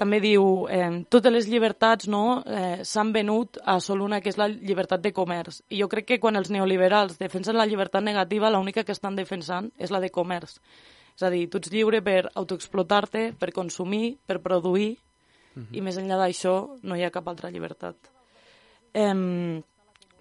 també 0.00 0.20
diu 0.22 0.64
eh, 0.72 1.02
totes 1.12 1.32
les 1.32 1.48
llibertats 1.50 2.08
no, 2.08 2.40
eh, 2.46 2.80
s'han 2.88 3.10
venut 3.12 3.58
a 3.68 3.76
sol 3.84 4.00
una, 4.06 4.22
que 4.24 4.32
és 4.32 4.38
la 4.40 4.48
llibertat 4.48 5.02
de 5.04 5.12
comerç. 5.12 5.60
I 5.68 5.82
jo 5.82 5.90
crec 5.92 6.06
que 6.08 6.20
quan 6.22 6.40
els 6.40 6.48
neoliberals 6.48 7.18
defensen 7.20 7.58
la 7.58 7.66
llibertat 7.68 8.06
negativa, 8.06 8.48
l'única 8.48 8.84
que 8.84 8.96
estan 8.96 9.18
defensant 9.18 9.68
és 9.76 9.92
la 9.92 10.00
de 10.00 10.08
comerç. 10.08 10.56
És 11.16 11.22
a 11.22 11.30
dir, 11.30 11.48
tu 11.50 11.58
ets 11.58 11.70
lliure 11.70 12.02
per 12.02 12.30
autoexplotar-te, 12.34 13.32
per 13.38 13.52
consumir, 13.52 14.18
per 14.26 14.40
produir, 14.40 14.98
uh 15.56 15.62
-huh. 15.62 15.66
i 15.72 15.80
més 15.80 15.96
enllà 15.98 16.16
d'això 16.16 16.78
no 16.82 16.96
hi 16.96 17.04
ha 17.04 17.10
cap 17.10 17.28
altra 17.28 17.50
llibertat. 17.50 17.96
Eh, 18.92 19.62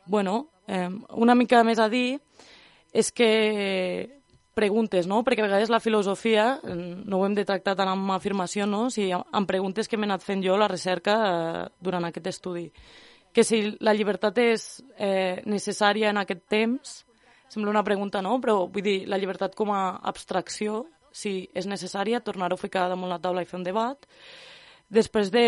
bueno, 0.06 0.50
Eh, 0.70 0.90
una 1.18 1.34
mica 1.34 1.64
més 1.66 1.80
a 1.82 1.90
dir 1.90 2.20
és 2.94 3.10
que 3.12 3.30
preguntes, 4.54 5.08
no? 5.10 5.24
Perquè 5.26 5.42
a 5.42 5.48
vegades 5.48 5.72
la 5.72 5.80
filosofia 5.82 6.60
no 6.64 7.20
ho 7.20 7.26
hem 7.26 7.34
de 7.38 7.46
tractar 7.48 7.74
tant 7.80 7.90
amb 7.90 8.12
afirmació, 8.14 8.68
no? 8.70 8.90
Si 8.94 9.08
amb 9.10 9.50
preguntes 9.50 9.90
que 9.90 9.98
m'he 9.98 10.06
anat 10.10 10.26
fent 10.26 10.44
jo 10.46 10.58
la 10.60 10.70
recerca 10.70 11.16
eh, 11.26 11.64
durant 11.82 12.06
aquest 12.06 12.30
estudi. 12.30 12.68
Que 13.34 13.46
si 13.46 13.64
la 13.82 13.96
llibertat 13.98 14.38
és 14.44 14.68
eh, 14.98 15.42
necessària 15.50 16.14
en 16.14 16.22
aquest 16.22 16.46
temps, 16.50 17.00
sembla 17.50 17.72
una 17.72 17.84
pregunta, 17.84 18.22
no? 18.22 18.38
Però 18.42 18.68
vull 18.68 18.86
dir, 18.86 19.00
la 19.10 19.18
llibertat 19.18 19.56
com 19.58 19.74
a 19.74 20.00
abstracció, 20.12 20.86
si 21.12 21.50
és 21.58 21.68
necessària, 21.68 22.22
tornar-ho 22.22 22.56
a 22.56 22.62
ficar 22.62 22.88
damunt 22.90 23.12
la 23.12 23.20
taula 23.22 23.44
i 23.44 23.50
fer 23.50 23.60
un 23.60 23.66
debat. 23.66 24.06
Després 24.90 25.32
de 25.34 25.46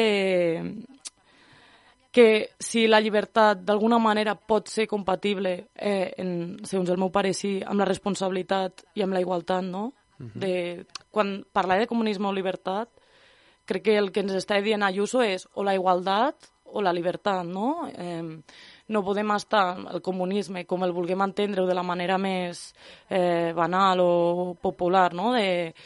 que 2.12 2.52
si 2.60 2.88
la 2.88 3.00
llibertat 3.00 3.62
d'alguna 3.64 3.98
manera 4.04 4.36
pot 4.36 4.68
ser 4.68 4.86
compatible, 4.88 5.54
eh, 5.76 6.12
en, 6.20 6.60
segons 6.68 6.90
el 6.92 7.00
meu 7.00 7.10
pare, 7.10 7.32
sí, 7.34 7.62
amb 7.64 7.80
la 7.80 7.88
responsabilitat 7.88 8.84
i 9.00 9.06
amb 9.06 9.16
la 9.16 9.22
igualtat, 9.24 9.64
no? 9.64 9.94
Uh 10.20 10.26
-huh. 10.28 10.34
de, 10.36 10.86
quan 11.10 11.46
parla 11.52 11.78
de 11.78 11.88
comunisme 11.88 12.28
o 12.28 12.34
llibertat, 12.34 12.90
crec 13.66 13.84
que 13.84 13.98
el 13.98 14.12
que 14.12 14.20
ens 14.20 14.34
està 14.34 14.62
dient 14.62 14.84
Ayuso 14.84 15.22
és 15.24 15.48
o 15.54 15.64
la 15.64 15.74
igualtat 15.74 16.51
o 16.72 16.82
la 16.82 16.94
llibertat, 16.94 17.46
no? 17.48 17.90
Eh, 17.92 18.24
no 18.92 19.04
podem 19.04 19.32
estar 19.36 19.66
el 19.94 20.02
comunisme 20.04 20.66
com 20.68 20.84
el 20.84 20.94
vulguem 20.96 21.24
entendre 21.24 21.66
de 21.68 21.76
la 21.76 21.84
manera 21.84 22.18
més 22.20 22.72
eh, 23.10 23.52
banal 23.56 24.04
o 24.04 24.14
popular, 24.62 25.14
no? 25.14 25.32
De, 25.36 25.84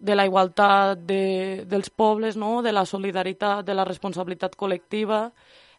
de 0.00 0.16
la 0.16 0.24
igualtat 0.26 0.98
de, 1.04 1.64
dels 1.68 1.90
pobles, 1.90 2.36
no? 2.36 2.62
de 2.62 2.72
la 2.72 2.86
solidaritat, 2.88 3.64
de 3.66 3.76
la 3.76 3.84
responsabilitat 3.84 4.56
col·lectiva 4.56 5.26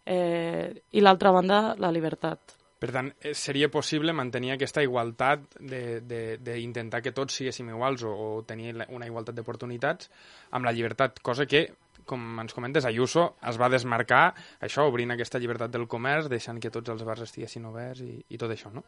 eh, 0.05 0.83
i 0.91 1.01
l'altra 1.01 1.33
banda, 1.33 1.61
la 1.81 1.91
llibertat. 1.91 2.57
Per 2.81 2.89
tant, 2.93 3.11
eh, 3.21 3.33
seria 3.37 3.69
possible 3.69 4.13
mantenir 4.13 4.55
aquesta 4.55 4.81
igualtat 4.81 5.57
d'intentar 5.61 7.01
que 7.01 7.13
tots 7.13 7.35
siguéssim 7.37 7.69
iguals 7.73 8.05
o, 8.05 8.13
o 8.13 8.29
tenir 8.45 8.73
una 8.89 9.09
igualtat 9.09 9.37
d'oportunitats 9.37 10.09
amb 10.51 10.65
la 10.65 10.73
llibertat, 10.73 11.19
cosa 11.21 11.45
que 11.45 11.67
com 12.11 12.43
ens 12.43 12.53
comentes, 12.53 12.85
Ayuso 12.85 13.31
es 13.47 13.57
va 13.61 13.71
desmarcar 13.71 14.23
això, 14.59 14.85
obrint 14.89 15.15
aquesta 15.15 15.39
llibertat 15.39 15.71
del 15.71 15.87
comerç, 15.91 16.27
deixant 16.31 16.59
que 16.61 16.73
tots 16.73 16.91
els 16.91 17.03
bars 17.07 17.23
estiguessin 17.25 17.65
oberts 17.71 18.03
i, 18.03 18.13
i 18.29 18.39
tot 18.41 18.51
això, 18.51 18.71
no? 18.75 18.83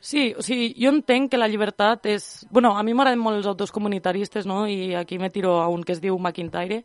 Sí, 0.00 0.30
o 0.38 0.44
sigui, 0.46 0.70
jo 0.78 0.94
entenc 0.94 1.32
que 1.32 1.40
la 1.40 1.50
llibertat 1.50 2.06
és... 2.14 2.46
bueno, 2.54 2.76
a 2.78 2.84
mi 2.86 2.94
m'agraden 2.94 3.22
molt 3.22 3.42
els 3.42 3.50
autors 3.50 3.74
comunitaristes, 3.74 4.46
no?, 4.46 4.64
i 4.70 4.94
aquí 4.94 5.18
me 5.18 5.32
tiro 5.34 5.58
a 5.60 5.68
un 5.72 5.82
que 5.82 5.96
es 5.96 6.04
diu 6.04 6.18
McIntyre, 6.18 6.84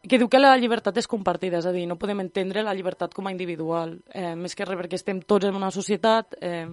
que 0.00 0.16
diu 0.16 0.30
que 0.32 0.40
la 0.40 0.54
llibertat 0.56 0.96
és 0.96 1.08
compartida, 1.10 1.58
és 1.60 1.66
a 1.68 1.72
dir, 1.74 1.84
no 1.88 1.98
podem 2.00 2.22
entendre 2.22 2.64
la 2.64 2.72
llibertat 2.76 3.12
com 3.16 3.28
a 3.28 3.32
individual, 3.34 3.98
eh, 4.16 4.32
més 4.36 4.56
que 4.56 4.64
res 4.64 4.78
perquè 4.78 4.96
estem 4.96 5.20
tots 5.20 5.48
en 5.48 5.58
una 5.58 5.68
societat, 5.74 6.38
eh, 6.40 6.64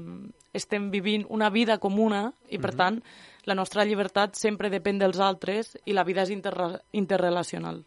estem 0.55 0.87
vivint 0.93 1.25
una 1.35 1.49
vida 1.51 1.77
comuna 1.77 2.31
i, 2.49 2.57
per 2.57 2.71
mm 2.71 2.73
-hmm. 2.73 2.77
tant, 2.77 3.03
la 3.45 3.55
nostra 3.55 3.83
llibertat 3.83 4.35
sempre 4.35 4.69
depèn 4.69 4.99
dels 4.99 5.19
altres 5.19 5.77
i 5.85 5.93
la 5.93 6.03
vida 6.03 6.23
és 6.23 6.29
interre 6.29 6.81
interrelacional 6.91 7.83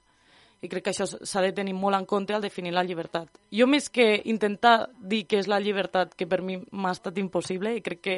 i 0.61 0.69
crec 0.69 0.85
que 0.85 0.93
això 0.93 1.07
s'ha 1.09 1.43
de 1.45 1.53
tenir 1.57 1.75
molt 1.75 1.97
en 1.97 2.07
compte 2.07 2.35
al 2.37 2.45
definir 2.45 2.75
la 2.77 2.85
llibertat. 2.85 3.29
Jo 3.53 3.67
més 3.67 3.89
que 3.89 4.21
intentar 4.29 4.91
dir 5.01 5.25
què 5.27 5.41
és 5.41 5.49
la 5.49 5.61
llibertat, 5.61 6.15
que 6.15 6.29
per 6.29 6.43
mi 6.45 6.59
m'ha 6.71 6.93
estat 6.93 7.19
impossible, 7.19 7.73
i 7.77 7.85
crec 7.85 8.01
que 8.05 8.17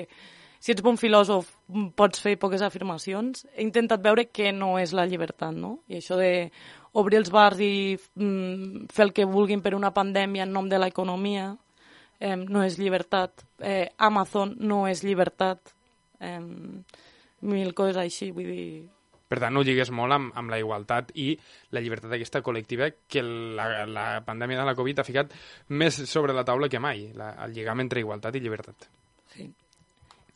si 0.62 0.70
ets 0.74 0.82
bon 0.82 0.98
filòsof 0.98 1.48
pots 1.98 2.22
fer 2.22 2.36
poques 2.38 2.62
afirmacions, 2.62 3.46
he 3.54 3.64
intentat 3.66 4.02
veure 4.02 4.28
què 4.30 4.52
no 4.54 4.76
és 4.78 4.92
la 4.94 5.06
llibertat, 5.10 5.54
no? 5.54 5.80
I 5.90 5.98
això 5.98 6.18
de 6.18 6.50
obrir 6.98 7.18
els 7.18 7.32
bars 7.34 7.58
i 7.62 7.98
mm, 7.98 8.86
fer 8.92 9.08
el 9.08 9.12
que 9.16 9.26
vulguin 9.26 9.62
per 9.62 9.74
una 9.74 9.90
pandèmia 9.94 10.46
en 10.46 10.52
nom 10.54 10.68
de 10.70 10.78
l'economia 10.78 11.52
eh, 12.20 12.36
no 12.36 12.62
és 12.62 12.78
llibertat. 12.78 13.42
Eh, 13.58 13.88
Amazon 13.98 14.54
no 14.60 14.84
és 14.86 15.02
llibertat. 15.02 15.74
Eh, 16.22 16.38
mil 17.42 17.74
coses 17.74 17.98
així, 17.98 18.30
vull 18.30 18.50
dir 18.50 18.66
per 19.32 19.40
tant, 19.40 19.56
ho 19.56 19.62
lligues 19.64 19.88
molt 19.96 20.12
amb, 20.12 20.32
amb 20.36 20.52
la 20.52 20.58
igualtat 20.60 21.14
i 21.16 21.30
la 21.72 21.80
llibertat 21.80 22.12
aquesta 22.12 22.42
col·lectiva 22.44 22.90
que 23.08 23.22
la, 23.24 23.86
la 23.88 24.04
pandèmia 24.26 24.60
de 24.60 24.66
la 24.68 24.74
Covid 24.76 25.00
ha 25.00 25.06
ficat 25.08 25.32
més 25.72 26.02
sobre 26.10 26.36
la 26.36 26.44
taula 26.44 26.68
que 26.68 26.82
mai, 26.82 27.06
la, 27.16 27.30
el 27.46 27.54
lligam 27.56 27.80
entre 27.80 28.02
igualtat 28.04 28.36
i 28.36 28.42
llibertat. 28.44 28.84
Sí. 29.32 29.48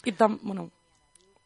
I 0.08 0.14
tam, 0.16 0.38
bueno, 0.40 0.70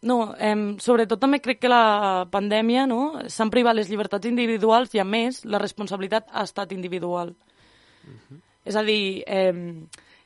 no, 0.06 0.18
eh, 0.38 0.54
sobretot 0.78 1.18
també 1.18 1.40
crec 1.42 1.58
que 1.64 1.72
la 1.72 2.28
pandèmia 2.30 2.86
no, 2.86 3.00
s'han 3.26 3.50
privat 3.50 3.74
les 3.80 3.90
llibertats 3.90 4.30
individuals 4.30 4.94
i, 4.94 5.02
a 5.02 5.08
més, 5.08 5.42
la 5.42 5.58
responsabilitat 5.58 6.30
ha 6.30 6.46
estat 6.46 6.70
individual. 6.76 7.34
Uh 8.06 8.14
-huh. 8.14 8.40
És 8.64 8.76
a 8.76 8.84
dir, 8.86 9.24
eh, 9.26 9.52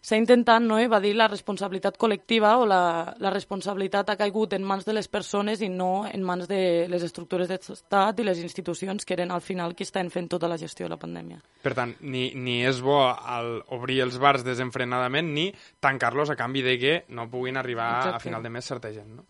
s'ha 0.05 0.19
intentat 0.21 0.61
no, 0.61 0.77
evadir 0.83 1.15
la 1.17 1.31
responsabilitat 1.31 1.97
col·lectiva 2.01 2.51
o 2.61 2.67
la, 2.69 3.15
la 3.25 3.31
responsabilitat 3.33 4.13
ha 4.13 4.17
caigut 4.21 4.53
en 4.53 4.65
mans 4.67 4.85
de 4.85 4.93
les 4.93 5.09
persones 5.09 5.63
i 5.65 5.71
no 5.73 6.05
en 6.05 6.27
mans 6.27 6.49
de 6.51 6.85
les 6.93 7.07
estructures 7.07 7.49
d'estat 7.49 8.21
i 8.21 8.27
les 8.27 8.43
institucions 8.45 9.09
que 9.09 9.17
eren 9.17 9.33
al 9.33 9.41
final 9.41 9.73
qui 9.75 9.87
estan 9.89 10.11
fent 10.13 10.29
tota 10.35 10.51
la 10.51 10.59
gestió 10.61 10.85
de 10.85 10.93
la 10.93 11.01
pandèmia. 11.01 11.41
Per 11.65 11.73
tant, 11.77 11.95
ni, 12.05 12.27
ni 12.37 12.59
és 12.69 12.83
bo 12.85 12.99
el 13.09 13.55
obrir 13.73 14.03
els 14.05 14.19
bars 14.21 14.45
desenfrenadament 14.45 15.33
ni 15.33 15.47
tancar-los 15.81 16.35
a 16.35 16.37
canvi 16.37 16.65
de 16.67 16.77
que 16.83 16.99
no 17.17 17.31
puguin 17.33 17.57
arribar 17.57 17.89
Exacte. 18.03 18.19
a 18.21 18.25
final 18.27 18.45
de 18.45 18.53
mes 18.53 18.69
certa 18.75 18.93
gent, 18.93 19.15
no? 19.17 19.25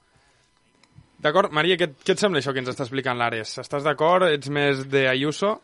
D'acord, 1.25 1.55
Maria, 1.57 1.79
què, 1.81 1.87
què 2.03 2.13
et 2.13 2.21
sembla 2.21 2.43
això 2.43 2.53
que 2.53 2.61
ens 2.61 2.69
està 2.69 2.85
explicant 2.85 3.17
l'Ares? 3.17 3.55
Estàs 3.63 3.87
d'acord? 3.87 4.27
Ets 4.29 4.51
més 4.53 4.83
de 4.93 5.07
Ayuso? 5.09 5.55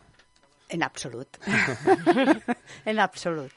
En 0.70 0.84
absolut. 0.86 1.36
en 2.90 3.00
absolut. 3.02 3.50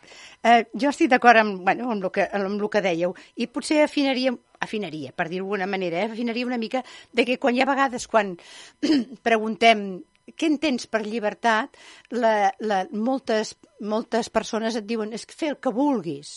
Eh, 0.44 0.66
jo 0.76 0.90
estic 0.92 1.08
d'acord 1.12 1.40
amb, 1.40 1.62
bueno, 1.64 1.90
amb, 1.94 2.10
que, 2.12 2.28
amb 2.36 2.60
el 2.60 2.70
que 2.72 2.82
dèieu 2.84 3.14
i 3.40 3.48
potser 3.48 3.84
afinaria, 3.86 4.34
afinaria 4.60 5.14
per 5.16 5.30
dir-ho 5.30 5.46
d'alguna 5.46 5.70
manera, 5.72 6.02
eh, 6.02 6.10
afinaria 6.12 6.50
una 6.50 6.60
mica 6.60 6.84
de 7.14 7.24
que 7.26 7.38
quan 7.40 7.56
hi 7.56 7.64
ha 7.64 7.70
vegades 7.70 8.10
quan 8.12 8.36
preguntem 9.28 10.04
què 10.36 10.48
entens 10.48 10.88
per 10.88 11.04
llibertat, 11.04 11.78
la, 12.12 12.52
la, 12.60 12.84
moltes, 12.92 13.56
moltes 13.80 14.30
persones 14.32 14.76
et 14.80 14.88
diuen 14.88 15.16
és 15.16 15.26
fer 15.28 15.54
el 15.54 15.60
que 15.64 15.72
vulguis. 15.72 16.34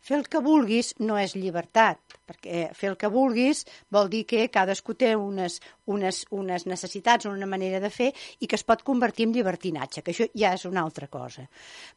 Fer 0.00 0.16
el 0.16 0.28
que 0.32 0.40
vulguis 0.40 0.94
no 1.04 1.18
és 1.20 1.34
llibertat, 1.36 1.98
perquè 2.26 2.70
fer 2.76 2.88
el 2.92 2.96
que 3.00 3.10
vulguis 3.12 3.66
vol 3.92 4.08
dir 4.12 4.22
que 4.28 4.46
cadascú 4.52 4.94
té 4.96 5.10
unes, 5.16 5.58
unes, 5.92 6.22
unes 6.32 6.64
necessitats, 6.66 7.28
una 7.28 7.48
manera 7.50 7.82
de 7.84 7.90
fer 7.92 8.08
i 8.40 8.48
que 8.48 8.56
es 8.56 8.64
pot 8.64 8.84
convertir 8.86 9.28
en 9.28 9.34
llibertinatge, 9.36 10.02
que 10.02 10.14
això 10.14 10.28
ja 10.32 10.54
és 10.56 10.64
una 10.64 10.80
altra 10.86 11.10
cosa. 11.12 11.44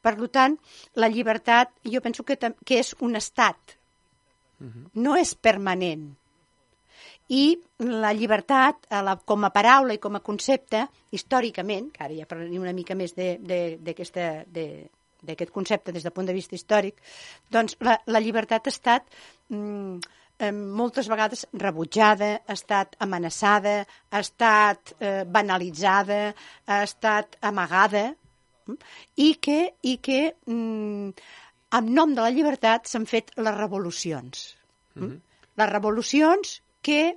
Per 0.03 0.15
tant, 0.35 0.57
la 0.99 1.07
llibertat 1.07 1.71
jo 1.87 2.03
penso 2.03 2.27
que, 2.27 2.35
que 2.37 2.81
és 2.81 2.91
un 2.99 3.15
estat, 3.15 3.77
no 4.95 5.15
és 5.19 5.33
permanent. 5.35 6.11
I 7.33 7.55
la 7.79 8.11
llibertat, 8.13 8.87
com 9.25 9.47
a 9.47 9.51
paraula 9.55 9.95
i 9.95 10.01
com 10.03 10.15
a 10.15 10.23
concepte, 10.23 10.83
històricament, 11.15 11.89
que 11.95 12.03
ara 12.03 12.17
ja 12.19 12.27
parlaré 12.29 12.59
una 12.59 12.75
mica 12.75 12.95
més 12.99 13.15
d'aquesta 13.15 14.43
d'aquest 15.23 15.51
concepte 15.51 15.93
des 15.95 16.03
del 16.03 16.13
punt 16.13 16.27
de 16.27 16.35
vista 16.35 16.55
històric, 16.55 16.99
doncs 17.51 17.77
la, 17.81 17.97
la 18.07 18.21
llibertat 18.23 18.67
ha 18.67 18.73
estat 18.73 19.07
mm, 19.49 19.99
moltes 20.51 21.07
vegades 21.07 21.45
rebutjada, 21.53 22.33
ha 22.47 22.53
estat 22.57 22.97
amenaçada, 22.99 23.85
ha 24.11 24.19
estat 24.19 24.95
eh, 24.99 25.23
banalitzada, 25.25 26.33
ha 26.67 26.81
estat 26.83 27.37
amagada, 27.41 28.09
mm, 28.67 28.77
i 29.23 29.33
que, 29.35 29.59
i 29.81 29.97
que 30.03 30.19
mm, 30.45 31.13
en 31.73 31.93
nom 31.93 32.13
de 32.13 32.21
la 32.21 32.33
llibertat 32.33 32.89
s'han 32.89 33.05
fet 33.09 33.31
les 33.37 33.55
revolucions. 33.57 34.55
Mm 34.95 35.03
-hmm. 35.03 35.19
Les 35.57 35.69
revolucions 35.69 36.61
que 36.81 37.15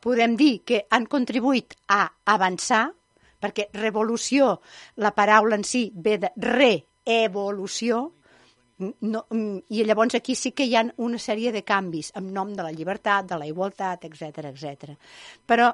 podem 0.00 0.36
dir 0.36 0.62
que 0.64 0.86
han 0.90 1.06
contribuït 1.06 1.74
a 1.88 2.08
avançar 2.24 2.92
perquè 3.40 3.68
revolució, 3.78 4.58
la 4.96 5.14
paraula 5.16 5.58
en 5.58 5.64
si 5.64 5.88
ve 5.94 6.18
de 6.22 6.32
re-evolució, 6.42 8.04
no, 8.78 9.24
i 9.74 9.84
llavors 9.84 10.14
aquí 10.14 10.36
sí 10.38 10.52
que 10.54 10.66
hi 10.68 10.76
ha 10.78 10.84
una 11.02 11.18
sèrie 11.18 11.50
de 11.54 11.64
canvis 11.66 12.12
en 12.18 12.32
nom 12.34 12.52
de 12.54 12.62
la 12.62 12.74
llibertat, 12.74 13.26
de 13.26 13.38
la 13.40 13.48
igualtat, 13.48 14.04
etc 14.06 14.52
etc. 14.52 14.92
Però 15.46 15.72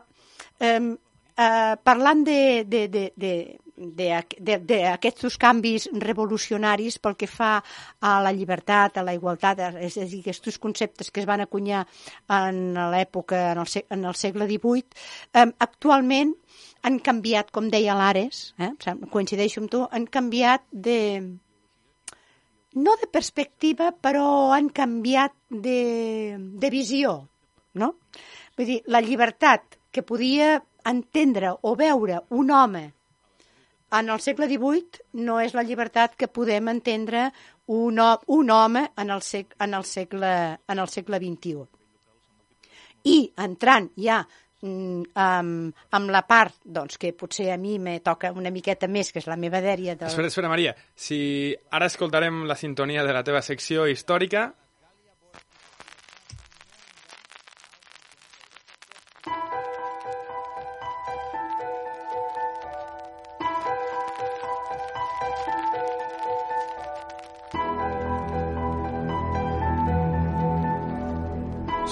eh, 0.60 0.80
eh, 1.36 1.74
parlant 1.82 2.24
de, 2.26 2.64
de, 2.68 2.88
de, 2.88 3.10
de 3.18 3.34
d'aquests 3.74 5.36
canvis 5.40 5.88
revolucionaris 5.98 7.00
pel 7.02 7.16
que 7.18 7.26
fa 7.26 7.56
a 8.00 8.12
la 8.22 8.32
llibertat, 8.32 8.98
a 8.98 9.02
la 9.02 9.14
igualtat, 9.16 9.60
és 9.82 9.96
a 9.98 10.06
dir, 10.06 10.20
aquests 10.22 10.60
conceptes 10.62 11.10
que 11.10 11.20
es 11.20 11.26
van 11.26 11.42
acunyar 11.42 11.84
en 12.30 12.78
l'època, 12.92 13.52
en, 13.52 13.62
el, 13.64 13.84
en 13.90 14.04
el 14.04 14.14
segle 14.14 14.46
XVIII, 14.46 14.84
eh, 15.34 15.48
actualment 15.66 16.34
han 16.84 17.00
canviat, 17.00 17.50
com 17.50 17.70
deia 17.72 17.96
l'Ares, 17.98 18.52
eh, 18.58 18.70
coincideixo 19.10 19.62
amb 19.62 19.72
tu, 19.72 19.82
han 19.90 20.06
canviat 20.06 20.68
de... 20.70 21.00
no 22.74 22.94
de 23.00 23.08
perspectiva, 23.10 23.90
però 23.90 24.52
han 24.54 24.68
canviat 24.68 25.34
de, 25.50 26.36
de 26.38 26.70
visió, 26.70 27.24
no? 27.74 27.94
Vull 28.54 28.70
dir, 28.70 28.78
la 28.86 29.02
llibertat 29.02 29.80
que 29.90 30.02
podia 30.02 30.60
entendre 30.88 31.54
o 31.62 31.74
veure 31.78 32.20
un 32.30 32.50
home 32.50 32.84
en 33.94 34.10
el 34.10 34.20
segle 34.20 34.48
XVIII 34.50 35.22
no 35.26 35.38
és 35.42 35.54
la 35.54 35.62
llibertat 35.62 36.16
que 36.18 36.28
podem 36.28 36.70
entendre 36.72 37.28
un, 37.70 38.00
un 38.00 38.50
home 38.50 38.88
en 38.98 39.10
el, 39.10 39.22
sec, 39.22 39.54
en, 39.60 39.74
el 39.74 39.84
segle, 39.84 40.32
en 40.68 40.80
el 40.82 40.90
segle 40.90 41.20
XXI. 41.22 41.66
I 43.04 43.16
entrant 43.44 43.90
ja 44.00 44.18
mm, 44.24 45.12
amb, 45.20 45.84
amb 45.94 46.12
la 46.12 46.24
part 46.26 46.56
doncs, 46.64 46.98
que 46.98 47.12
potser 47.14 47.50
a 47.52 47.58
mi 47.60 47.78
me 47.78 47.98
toca 48.00 48.32
una 48.32 48.50
miqueta 48.50 48.88
més, 48.88 49.12
que 49.12 49.22
és 49.22 49.30
la 49.30 49.38
meva 49.40 49.62
dèria 49.64 49.94
del, 49.94 50.10
Espera, 50.10 50.32
espera, 50.32 50.50
Maria. 50.52 50.74
Si 50.94 51.54
ara 51.70 51.90
escoltarem 51.92 52.44
la 52.48 52.58
sintonia 52.58 53.04
de 53.06 53.14
la 53.14 53.24
teva 53.24 53.44
secció 53.44 53.86
històrica, 53.86 54.48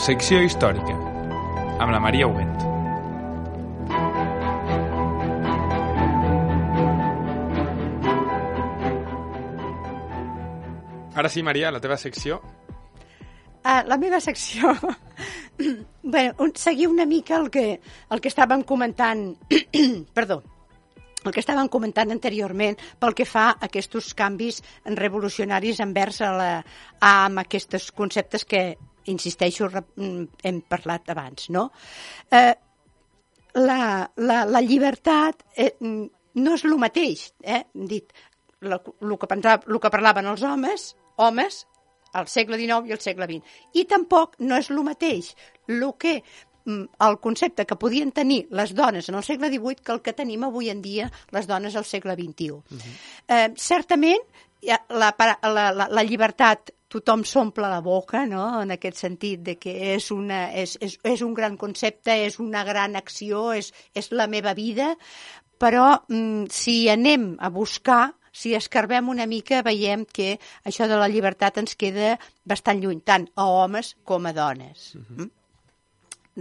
Secció 0.03 0.41
històrica 0.43 0.97
amb 1.79 1.93
la 1.95 2.01
Maria 2.03 2.27
Huguet. 2.27 2.65
Ara 11.15 11.31
sí, 11.31 11.45
Maria, 11.47 11.71
la 11.71 11.79
teva 11.79 11.95
secció. 12.03 12.41
Ah, 13.63 13.85
la 13.87 13.95
meva 13.95 14.19
secció... 14.19 14.75
bueno, 16.03 16.35
un, 16.39 16.51
seguir 16.57 16.89
una 16.89 17.07
mica 17.07 17.37
el 17.39 17.49
que, 17.55 17.79
el 18.11 18.21
que 18.21 18.35
estàvem 18.35 18.67
comentant... 18.67 19.37
Perdó 20.19 20.43
el 21.23 21.31
que 21.31 21.39
estàvem 21.39 21.69
comentant 21.71 22.11
anteriorment 22.11 22.75
pel 22.99 23.15
que 23.15 23.23
fa 23.23 23.53
a 23.53 23.69
aquests 23.69 24.17
canvis 24.19 24.65
revolucionaris 24.99 25.79
envers 25.79 26.19
a 26.27 26.33
la, 26.35 26.55
a, 26.99 27.13
amb 27.29 27.45
aquests 27.45 27.93
conceptes 27.95 28.43
que, 28.43 28.73
insisteixo, 29.11 29.69
mm, 29.71 30.43
hem 30.45 30.61
parlat 30.69 31.11
abans, 31.15 31.49
no? 31.51 31.71
Eh, 32.31 32.55
la, 33.55 34.11
la, 34.17 34.45
la 34.49 34.61
llibertat 34.65 35.43
eh, 35.57 35.75
mm, 35.81 36.07
no 36.43 36.55
és 36.55 36.65
el 36.65 36.79
mateix, 36.81 37.27
eh? 37.43 37.65
Hem 37.75 37.91
dit, 37.91 38.13
el 38.63 38.79
que, 39.19 39.27
pensava, 39.29 39.63
lo 39.67 39.81
que 39.83 39.91
parlaven 39.91 40.29
els 40.31 40.43
homes, 40.47 40.93
homes, 41.17 41.67
al 42.13 42.29
segle 42.29 42.59
XIX 42.61 42.89
i 42.89 42.95
al 42.95 43.03
segle 43.03 43.29
XX. 43.29 43.59
I 43.81 43.85
tampoc 43.91 44.37
no 44.45 44.59
és 44.61 44.71
el 44.71 44.83
mateix 44.85 45.33
el 45.69 45.87
que 45.99 46.19
mm, 46.21 46.85
el 47.07 47.19
concepte 47.25 47.67
que 47.67 47.79
podien 47.81 48.13
tenir 48.13 48.47
les 48.51 48.75
dones 48.77 49.09
en 49.09 49.19
el 49.19 49.25
segle 49.25 49.49
XVIII 49.53 49.83
que 49.83 49.93
el 49.97 50.03
que 50.05 50.17
tenim 50.17 50.45
avui 50.45 50.71
en 50.71 50.83
dia 50.85 51.11
les 51.33 51.49
dones 51.49 51.77
al 51.77 51.89
segle 51.89 52.17
XXI. 52.19 52.61
eh, 53.29 53.49
certament, 53.57 54.21
la, 54.63 55.15
la, 55.19 55.71
la, 55.73 55.89
la 55.91 56.03
llibertat 56.07 56.71
tothom 56.93 57.25
s'omple 57.29 57.69
la 57.73 57.81
boca, 57.85 58.27
no?, 58.29 58.45
en 58.63 58.75
aquest 58.75 59.01
sentit 59.01 59.43
de 59.47 59.57
que 59.61 59.73
és, 59.95 60.11
una, 60.15 60.45
és, 60.53 60.77
és, 60.85 60.99
és 61.09 61.23
un 61.25 61.35
gran 61.35 61.57
concepte, 61.61 62.15
és 62.27 62.39
una 62.43 62.65
gran 62.69 62.97
acció, 63.01 63.51
és, 63.57 63.73
és 63.97 64.11
la 64.13 64.29
meva 64.29 64.53
vida, 64.59 64.93
però 65.63 65.87
mm, 66.09 66.51
si 66.53 66.89
anem 66.93 67.33
a 67.41 67.49
buscar, 67.55 68.13
si 68.33 68.55
escarbem 68.57 69.11
una 69.13 69.29
mica, 69.29 69.61
veiem 69.63 70.07
que 70.09 70.39
això 70.69 70.89
de 70.89 70.97
la 70.99 71.09
llibertat 71.13 71.61
ens 71.61 71.77
queda 71.79 72.17
bastant 72.49 72.81
lluny, 72.81 73.03
tant 73.05 73.29
a 73.37 73.47
homes 73.47 73.95
com 74.09 74.27
a 74.27 74.33
dones. 74.37 74.93
Mm? 74.97 75.31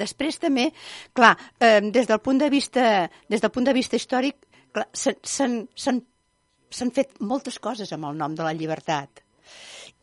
Després 0.02 0.40
també, 0.40 0.70
clar, 1.14 1.34
eh, 1.60 1.82
des 1.92 2.08
del 2.08 2.22
punt 2.24 2.40
de 2.40 2.50
vista, 2.50 3.10
des 3.28 3.44
del 3.44 3.52
punt 3.52 3.68
de 3.68 3.76
vista 3.76 4.00
històric, 4.00 4.48
s'han 4.96 6.94
fet 6.96 7.20
moltes 7.20 7.60
coses 7.60 7.92
amb 7.92 8.08
el 8.08 8.16
nom 8.18 8.36
de 8.36 8.48
la 8.48 8.56
llibertat. 8.56 9.22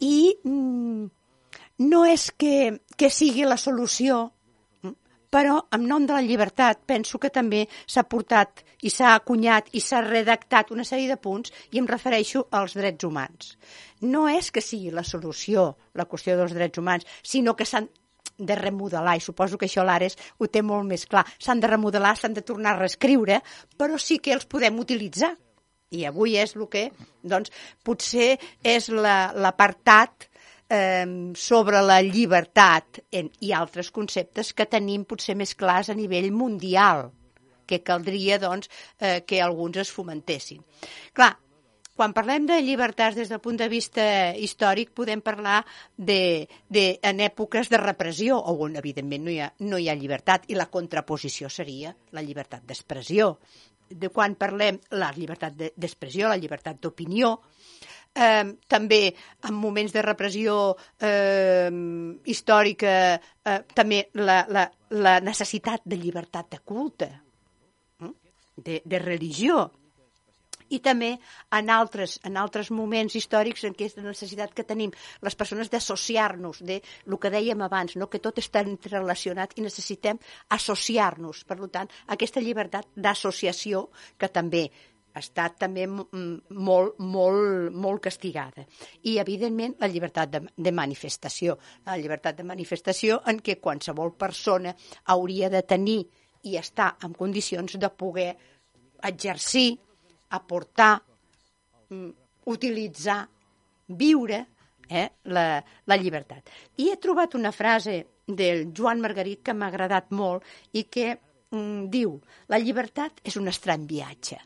I 0.00 0.38
mm, 0.44 1.06
no 1.90 2.04
és 2.06 2.30
que, 2.36 2.80
que 2.96 3.10
sigui 3.10 3.46
la 3.46 3.58
solució, 3.58 4.28
però 5.30 5.58
en 5.76 5.84
nom 5.88 6.06
de 6.08 6.16
la 6.16 6.24
llibertat 6.24 6.80
penso 6.88 7.18
que 7.20 7.30
també 7.30 7.66
s'ha 7.86 8.06
portat 8.08 8.64
i 8.82 8.90
s'ha 8.90 9.12
acunyat 9.14 9.68
i 9.76 9.82
s'ha 9.84 10.00
redactat 10.04 10.72
una 10.72 10.86
sèrie 10.88 11.08
de 11.10 11.18
punts 11.20 11.52
i 11.72 11.80
em 11.82 11.88
refereixo 11.90 12.46
als 12.50 12.76
drets 12.78 13.04
humans. 13.04 13.56
No 14.00 14.26
és 14.28 14.50
que 14.50 14.64
sigui 14.64 14.90
la 14.94 15.04
solució 15.04 15.74
la 15.94 16.08
qüestió 16.08 16.36
dels 16.38 16.54
drets 16.56 16.80
humans, 16.80 17.06
sinó 17.22 17.56
que 17.56 17.66
s'han 17.68 17.90
de 18.38 18.54
remodelar, 18.54 19.16
i 19.18 19.20
suposo 19.20 19.58
que 19.58 19.66
això 19.66 19.82
l'Ares 19.84 20.16
ho 20.38 20.46
té 20.46 20.62
molt 20.62 20.86
més 20.86 21.04
clar. 21.10 21.24
S'han 21.42 21.60
de 21.60 21.66
remodelar, 21.66 22.14
s'han 22.16 22.36
de 22.36 22.44
tornar 22.46 22.76
a 22.76 22.78
reescriure, 22.78 23.42
però 23.76 23.98
sí 23.98 24.20
que 24.22 24.32
els 24.32 24.46
podem 24.46 24.78
utilitzar. 24.78 25.34
I 25.90 26.04
avui 26.08 26.36
és 26.36 26.54
el 26.56 26.66
que, 26.68 26.88
doncs, 27.22 27.52
potser 27.84 28.34
és 28.62 28.88
la- 28.92 29.32
l'apartat 29.34 30.28
eh, 30.68 31.06
sobre 31.34 31.80
la 31.82 32.00
llibertat 32.04 33.00
en, 33.10 33.30
i 33.40 33.54
altres 33.56 33.90
conceptes 33.90 34.52
que 34.52 34.68
tenim 34.68 35.04
potser 35.08 35.36
més 35.36 35.54
clars 35.56 35.88
a 35.88 35.96
nivell 35.96 36.30
mundial, 36.32 37.08
que 37.68 37.82
caldria, 37.84 38.38
doncs, 38.40 38.68
eh, 39.00 39.20
que 39.26 39.40
alguns 39.44 39.76
es 39.80 39.92
fomentessin. 39.92 40.60
Clar, 41.16 41.34
quan 41.98 42.12
parlem 42.14 42.44
de 42.46 42.60
llibertats 42.62 43.16
des 43.18 43.28
del 43.32 43.40
punt 43.42 43.56
de 43.58 43.66
vista 43.68 44.04
històric, 44.38 44.92
podem 44.94 45.18
parlar 45.24 45.64
de, 45.96 46.46
de, 46.70 46.84
en 47.02 47.18
èpoques 47.24 47.68
de 47.72 47.80
repressió, 47.80 48.38
on 48.38 48.76
evidentment 48.78 49.24
no 49.26 49.32
hi, 49.34 49.40
ha, 49.42 49.48
no 49.66 49.80
hi 49.82 49.88
ha 49.90 49.96
llibertat, 49.98 50.46
i 50.46 50.54
la 50.54 50.68
contraposició 50.70 51.50
seria 51.50 51.96
la 52.14 52.22
llibertat 52.22 52.62
d'expressió. 52.68 53.32
De 53.90 54.08
quan 54.12 54.34
parlem 54.36 54.78
la 54.90 55.12
llibertat 55.16 55.54
de- 55.56 55.72
d'expressió, 55.76 56.28
la 56.28 56.36
llibertat 56.36 56.80
d'opinió, 56.80 57.40
eh, 58.14 58.44
també 58.66 59.14
en 59.48 59.54
moments 59.54 59.92
de 59.92 60.02
repressió 60.02 60.76
eh, 61.00 61.70
històrica, 62.24 62.92
eh, 63.44 63.58
també 63.74 64.08
la, 64.14 64.44
la, 64.48 64.66
la 64.90 65.18
necessitat 65.20 65.82
de 65.84 65.96
llibertat 65.96 66.50
de 66.50 66.58
culte, 66.64 67.10
mm? 68.00 68.12
de, 68.56 68.82
de 68.84 68.98
religió, 68.98 69.70
i 70.68 70.80
també 70.84 71.14
en 71.54 71.70
altres, 71.70 72.18
en 72.28 72.36
altres 72.40 72.70
moments 72.74 73.16
històrics 73.18 73.64
en 73.68 73.76
què 73.76 73.88
és 73.88 73.96
la 73.98 74.06
necessitat 74.08 74.54
que 74.54 74.66
tenim 74.68 74.92
les 75.24 75.38
persones 75.38 75.70
d'associar-nos, 75.72 76.62
de 76.64 76.80
el 77.06 77.18
que 77.18 77.32
dèiem 77.32 77.64
abans, 77.64 77.96
no? 77.96 78.08
que 78.08 78.22
tot 78.22 78.38
està 78.42 78.64
interrelacionat 78.66 79.56
i 79.56 79.64
necessitem 79.64 80.20
associar-nos. 80.54 81.44
Per 81.48 81.58
tant, 81.72 81.90
aquesta 82.14 82.44
llibertat 82.44 82.88
d'associació 82.96 83.88
que 84.18 84.28
també 84.28 84.68
ha 85.18 85.22
estat 85.24 85.56
també 85.58 85.86
molt, 85.88 86.98
molt, 87.00 87.72
molt 87.74 88.02
castigada. 88.04 88.64
I, 89.02 89.18
evidentment, 89.18 89.74
la 89.80 89.90
llibertat 89.90 90.30
de, 90.30 90.42
de 90.54 90.72
manifestació. 90.72 91.56
La 91.88 91.96
llibertat 91.98 92.38
de 92.38 92.46
manifestació 92.46 93.20
en 93.26 93.40
què 93.44 93.58
qualsevol 93.62 94.14
persona 94.20 94.74
hauria 95.14 95.50
de 95.50 95.64
tenir 95.66 96.00
i 96.46 96.56
estar 96.60 96.92
en 97.04 97.16
condicions 97.18 97.74
de 97.80 97.90
poder 97.90 98.30
exercir, 99.08 99.78
aportar, 100.30 100.94
mm, 101.90 102.10
utilitzar, 102.48 103.22
viure 103.88 104.46
eh, 104.88 105.08
la, 105.24 105.62
la 105.86 105.96
llibertat. 105.96 106.50
I 106.76 106.90
he 106.90 106.96
trobat 107.00 107.34
una 107.34 107.52
frase 107.52 108.00
del 108.26 108.68
Joan 108.76 109.00
Margarit 109.00 109.42
que 109.44 109.54
m'ha 109.56 109.70
agradat 109.72 110.12
molt 110.12 110.44
i 110.76 110.84
que 110.84 111.14
mm, 111.14 111.88
diu 111.92 112.18
la 112.48 112.60
llibertat 112.60 113.22
és 113.24 113.36
un 113.40 113.48
estrany 113.48 113.86
viatge. 113.88 114.38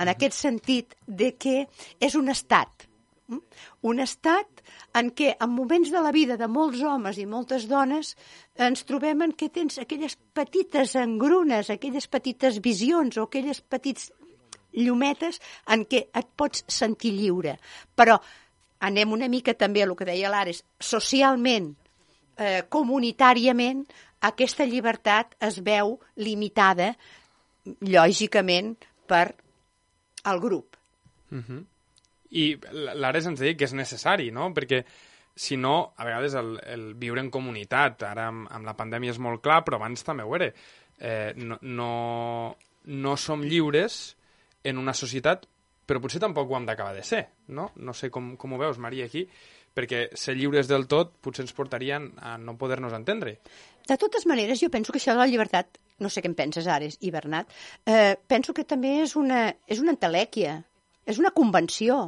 En 0.00 0.08
aquest 0.08 0.36
sentit 0.38 0.94
de 1.06 1.34
que 1.36 1.66
és 2.00 2.14
un 2.16 2.30
estat, 2.32 2.86
mm? 3.28 3.40
un 3.90 4.00
estat 4.00 4.62
en 4.96 5.10
què 5.16 5.34
en 5.34 5.50
moments 5.52 5.90
de 5.92 6.00
la 6.00 6.12
vida 6.14 6.38
de 6.40 6.48
molts 6.48 6.80
homes 6.82 7.18
i 7.18 7.26
moltes 7.26 7.66
dones 7.68 8.14
ens 8.56 8.86
trobem 8.88 9.26
en 9.26 9.34
què 9.34 9.50
tens 9.52 9.78
aquelles 9.82 10.16
petites 10.34 10.96
engrunes, 10.96 11.70
aquelles 11.70 12.08
petites 12.08 12.62
visions 12.64 13.18
o 13.18 13.26
aquelles 13.28 13.60
petits 13.60 14.10
llumetes 14.72 15.40
en 15.68 15.84
què 15.90 16.06
et 16.14 16.30
pots 16.36 16.64
sentir 16.70 17.12
lliure. 17.16 17.56
Però 17.96 18.18
anem 18.86 19.12
una 19.12 19.28
mica 19.28 19.54
també 19.54 19.82
a 19.82 19.88
el 19.88 19.96
que 19.96 20.08
deia 20.08 20.30
l'Ares, 20.32 20.62
socialment, 20.80 21.74
eh, 22.38 22.62
comunitàriament, 22.68 23.84
aquesta 24.20 24.66
llibertat 24.68 25.36
es 25.40 25.60
veu 25.64 25.98
limitada, 26.16 26.94
lògicament, 27.84 28.74
per 29.08 29.26
al 30.24 30.40
grup. 30.40 30.76
I 32.30 32.44
l'Ares 32.72 33.26
ens 33.26 33.40
deia 33.40 33.56
que 33.58 33.66
és 33.66 33.74
necessari, 33.74 34.30
no? 34.30 34.50
Perquè 34.54 34.84
si 35.34 35.56
no, 35.56 35.94
a 35.96 36.04
vegades 36.04 36.34
el, 36.38 36.58
el 36.68 36.94
viure 37.00 37.22
en 37.22 37.30
comunitat, 37.32 38.04
ara 38.06 38.28
amb, 38.28 38.48
amb 38.52 38.68
la 38.68 38.76
pandèmia 38.76 39.14
és 39.14 39.20
molt 39.22 39.42
clar, 39.42 39.62
però 39.64 39.78
abans 39.80 40.04
també 40.04 40.26
ho 40.26 40.34
era, 40.36 40.50
eh, 41.00 41.32
no, 41.36 41.58
no, 41.62 41.92
no 42.84 43.16
som 43.16 43.42
lliures 43.42 44.00
en 44.64 44.78
una 44.78 44.94
societat, 44.94 45.46
però 45.86 46.02
potser 46.02 46.20
tampoc 46.22 46.50
ho 46.50 46.56
hem 46.58 46.68
d'acabar 46.68 46.94
de 46.94 47.02
ser, 47.06 47.24
no? 47.48 47.70
No 47.76 47.94
sé 47.96 48.10
com, 48.14 48.34
com 48.38 48.54
ho 48.54 48.60
veus, 48.60 48.78
Maria, 48.78 49.08
aquí, 49.10 49.24
perquè 49.74 50.08
ser 50.18 50.36
lliures 50.38 50.68
del 50.70 50.86
tot 50.90 51.16
potser 51.22 51.44
ens 51.46 51.54
portarien 51.56 52.10
a 52.22 52.36
no 52.38 52.56
poder-nos 52.58 52.94
entendre. 52.96 53.38
De 53.88 53.96
totes 53.98 54.26
maneres, 54.30 54.60
jo 54.62 54.70
penso 54.70 54.92
que 54.92 55.00
això 55.00 55.16
de 55.16 55.22
la 55.22 55.28
llibertat, 55.30 55.80
no 55.98 56.10
sé 56.10 56.22
què 56.22 56.30
en 56.30 56.36
penses, 56.38 56.68
Ares 56.70 56.98
i 57.00 57.10
Bernat, 57.14 57.50
eh, 57.86 58.14
penso 58.28 58.54
que 58.54 58.66
també 58.68 59.00
és 59.02 59.16
una, 59.18 59.48
és 59.66 59.82
una 59.82 59.94
entelèquia, 59.96 60.60
és 61.06 61.18
una 61.18 61.34
convenció. 61.34 62.00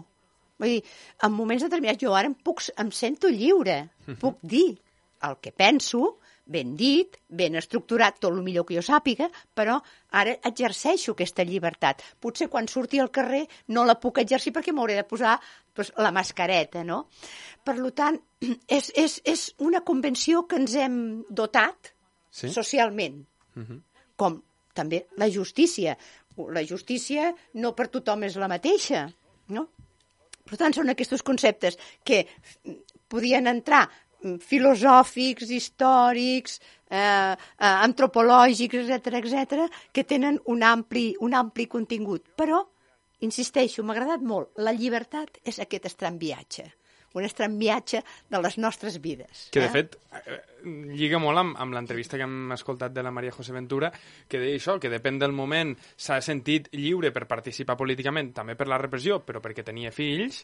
Vull 0.62 0.76
dir, 0.76 0.82
en 1.26 1.34
moments 1.34 1.64
determinats 1.66 2.02
jo 2.02 2.14
ara 2.14 2.30
em, 2.30 2.36
puc, 2.38 2.62
em 2.78 2.90
sento 2.94 3.30
lliure, 3.32 3.80
puc 4.22 4.38
dir 4.42 4.76
el 5.26 5.38
que 5.42 5.50
penso, 5.50 6.18
ben 6.44 6.74
dit, 6.76 7.16
ben 7.28 7.55
estructurat, 7.57 8.18
tot 8.18 8.33
el 8.33 8.42
millor 8.42 8.66
que 8.66 8.76
jo 8.76 8.83
sàpiga, 8.85 9.28
però 9.55 9.78
ara 10.18 10.35
exerceixo 10.48 11.14
aquesta 11.14 11.46
llibertat. 11.46 12.02
Potser 12.20 12.48
quan 12.50 12.68
surti 12.68 13.00
al 13.00 13.12
carrer 13.14 13.44
no 13.68 13.87
la 13.87 13.98
puc 14.00 14.18
exercir 14.22 14.52
perquè 14.52 14.74
m'hauré 14.74 14.98
de 14.98 15.07
posar 15.09 15.38
doncs, 15.76 15.94
la 15.96 16.12
mascareta, 16.12 16.83
no? 16.85 17.07
Per 17.64 17.76
tant, 17.94 18.18
és, 18.78 18.92
és, 18.94 19.20
és 19.24 19.48
una 19.59 19.85
convenció 19.87 20.46
que 20.46 20.59
ens 20.61 20.74
hem 20.74 20.96
dotat 21.31 21.94
Sí? 22.33 22.48
socialment, 22.48 23.20
com 24.16 24.40
també 24.72 25.02
la 25.20 25.28
justícia. 25.28 25.98
La 26.57 26.62
justícia 26.64 27.28
no 27.61 27.74
per 27.76 27.90
tothom 27.92 28.24
és 28.24 28.38
la 28.40 28.48
mateixa, 28.48 29.05
no? 29.52 29.66
Per 30.48 30.57
tant, 30.57 30.72
són 30.72 30.88
aquests 30.88 31.22
conceptes 31.22 31.76
que 32.09 32.24
podien 33.12 33.50
entrar 33.50 33.85
filosòfics, 34.22 35.50
històrics, 35.50 36.58
eh, 36.90 36.98
eh, 36.98 37.37
antropològics, 37.88 38.88
etc 38.88 39.18
etc, 39.22 39.66
que 39.92 40.04
tenen 40.04 40.38
un 40.46 40.62
ampli, 40.62 41.14
un 41.20 41.35
ampli 41.35 41.66
contingut. 41.66 42.28
Però, 42.37 42.62
insisteixo, 43.20 43.82
m'ha 43.82 43.96
agradat 43.96 44.22
molt. 44.22 44.52
La 44.58 44.72
llibertat 44.72 45.42
és 45.44 45.58
aquest 45.58 45.90
estrany 45.92 46.18
viatge 46.18 46.70
un 47.14 47.27
estrany 47.27 47.59
viatge 47.61 48.03
de 48.31 48.40
les 48.42 48.59
nostres 48.59 48.98
vides. 49.03 49.48
Que, 49.53 49.61
de 49.61 49.66
eh? 49.66 49.72
fet, 49.72 49.96
eh, 50.18 50.38
lliga 50.96 51.20
molt 51.22 51.40
amb, 51.40 51.57
amb 51.61 51.77
l'entrevista 51.77 52.18
que 52.18 52.27
hem 52.27 52.55
escoltat 52.57 52.94
de 52.94 53.05
la 53.05 53.12
Maria 53.14 53.35
José 53.35 53.55
Ventura, 53.55 53.92
que 54.29 54.40
deia 54.42 54.59
això, 54.59 54.79
que 54.81 54.90
depèn 54.92 55.20
del 55.20 55.35
moment 55.37 55.75
s'ha 55.96 56.20
sentit 56.25 56.70
lliure 56.77 57.12
per 57.14 57.27
participar 57.31 57.77
políticament, 57.81 58.33
també 58.37 58.57
per 58.59 58.68
la 58.70 58.81
repressió, 58.81 59.20
però 59.27 59.42
perquè 59.44 59.64
tenia 59.66 59.92
fills, 59.94 60.42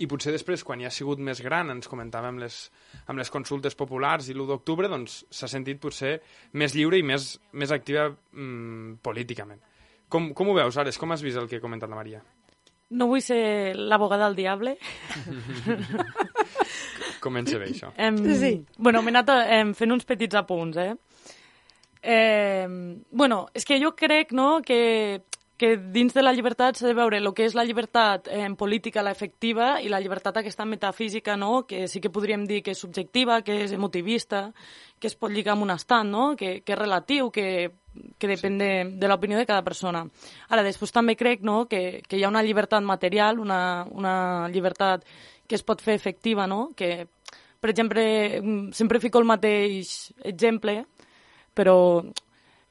i 0.00 0.08
potser 0.10 0.34
després, 0.34 0.64
quan 0.66 0.82
ja 0.82 0.90
ha 0.90 0.94
sigut 0.94 1.20
més 1.22 1.42
gran, 1.44 1.70
ens 1.74 1.90
comentava 1.90 2.30
amb 2.32 2.42
les, 2.44 2.60
amb 3.06 3.20
les 3.20 3.30
consultes 3.30 3.76
populars 3.78 4.30
i 4.30 4.36
l'1 4.36 4.50
d'octubre, 4.52 4.90
doncs 4.90 5.22
s'ha 5.30 5.50
sentit 5.50 5.80
potser 5.82 6.16
més 6.60 6.74
lliure 6.74 6.98
i 6.98 7.06
més, 7.06 7.34
més 7.52 7.74
activa 7.74 8.08
mm, 8.10 9.00
políticament. 9.04 9.62
Com, 10.08 10.32
com 10.36 10.50
ho 10.50 10.56
veus, 10.56 10.76
Ares? 10.78 10.98
Com 11.00 11.14
has 11.14 11.22
vist 11.24 11.40
el 11.40 11.48
que 11.50 11.58
ha 11.58 11.64
comentat 11.64 11.90
la 11.90 11.98
Maria? 11.98 12.20
No 12.90 13.06
vull 13.08 13.22
ser 13.24 13.74
l'abogada 13.76 14.26
del 14.28 14.36
diable. 14.36 14.76
Comença 17.24 17.58
bé, 17.58 17.70
això. 17.72 17.92
Em, 17.96 18.18
Sí. 18.36 18.52
Bueno, 18.76 19.02
m'he 19.02 19.10
anat 19.14 19.30
em, 19.56 19.72
fent 19.74 19.92
uns 19.94 20.04
petits 20.04 20.36
apunts, 20.36 20.76
eh? 20.76 20.94
eh? 22.02 22.66
Bueno, 23.10 23.46
és 23.54 23.64
que 23.64 23.80
jo 23.80 23.94
crec, 23.96 24.32
no?, 24.36 24.60
que, 24.62 25.22
que 25.56 25.76
dins 25.76 26.14
de 26.14 26.22
la 26.22 26.32
llibertat 26.34 26.76
s'ha 26.76 26.88
de 26.88 26.96
veure 26.98 27.20
el 27.20 27.30
que 27.34 27.44
és 27.46 27.54
la 27.54 27.64
llibertat 27.64 28.26
eh, 28.26 28.48
política, 28.58 29.04
la 29.06 29.12
efectiva, 29.14 29.78
i 29.80 29.88
la 29.88 30.00
llibertat 30.02 30.40
aquesta 30.40 30.66
metafísica, 30.66 31.36
no?, 31.36 31.62
que 31.66 31.86
sí 31.88 32.00
que 32.02 32.10
podríem 32.10 32.46
dir 32.46 32.62
que 32.62 32.74
és 32.74 32.82
subjectiva, 32.82 33.42
que 33.46 33.60
és 33.62 33.72
emotivista, 33.72 34.48
que 34.98 35.06
es 35.06 35.14
pot 35.14 35.30
lligar 35.30 35.54
amb 35.54 35.68
un 35.68 35.74
estat, 35.76 36.02
no?, 36.06 36.32
que, 36.36 36.58
que 36.66 36.74
és 36.74 36.80
relatiu, 36.80 37.30
que, 37.30 37.70
que 38.18 38.30
depèn 38.30 38.58
de, 38.58 38.72
de 38.98 39.10
l'opinió 39.10 39.38
de 39.38 39.46
cada 39.46 39.62
persona. 39.62 40.02
Ara, 40.48 40.66
després 40.66 40.92
també 40.92 41.14
crec 41.14 41.46
no, 41.46 41.64
que, 41.70 42.02
que 42.08 42.18
hi 42.18 42.24
ha 42.24 42.32
una 42.32 42.42
llibertat 42.42 42.82
material, 42.82 43.38
una, 43.38 43.86
una 43.94 44.16
llibertat 44.50 45.06
que 45.46 45.54
es 45.54 45.62
pot 45.62 45.82
fer 45.84 45.94
efectiva, 45.94 46.48
no? 46.50 46.72
que, 46.74 47.06
per 47.60 47.70
exemple, 47.70 48.04
mm, 48.40 48.72
sempre 48.72 48.98
fico 48.98 49.22
el 49.22 49.30
mateix 49.30 50.12
exemple, 50.24 50.80
però 51.54 52.02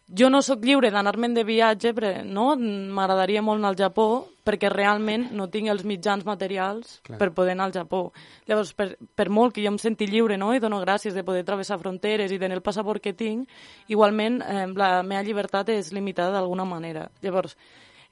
jo 0.08 0.30
no 0.30 0.42
sóc 0.44 0.64
lliure 0.66 0.92
d'anar-me'n 0.92 1.34
de 1.34 1.44
viatge, 1.48 1.94
però 1.96 2.12
no? 2.28 2.54
m'agradaria 2.58 3.42
molt 3.42 3.62
anar 3.62 3.72
al 3.72 3.80
Japó 3.80 4.08
perquè 4.44 4.68
realment 4.70 5.30
no 5.32 5.48
tinc 5.48 5.72
els 5.72 5.86
mitjans 5.88 6.26
materials 6.28 7.00
Clar. 7.08 7.18
per 7.22 7.32
poder 7.32 7.54
anar 7.56 7.70
al 7.70 7.76
Japó. 7.76 8.02
Llavors, 8.50 8.74
per, 8.76 8.98
per 9.16 9.30
molt 9.32 9.56
que 9.56 9.64
jo 9.64 9.72
em 9.72 9.80
senti 9.80 10.08
lliure 10.12 10.38
no? 10.38 10.52
i 10.54 10.60
dono 10.60 10.82
gràcies 10.84 11.16
de 11.16 11.24
poder 11.24 11.46
travessar 11.48 11.80
fronteres 11.80 12.32
i 12.32 12.40
tenir 12.40 12.60
el 12.60 12.66
passaport 12.66 13.02
que 13.02 13.16
tinc, 13.16 13.48
igualment 13.88 14.42
eh, 14.44 14.68
la 14.76 14.98
meva 15.08 15.24
llibertat 15.24 15.72
és 15.72 15.94
limitada 15.96 16.36
d'alguna 16.36 16.68
manera. 16.68 17.08
Llavors, 17.24 17.56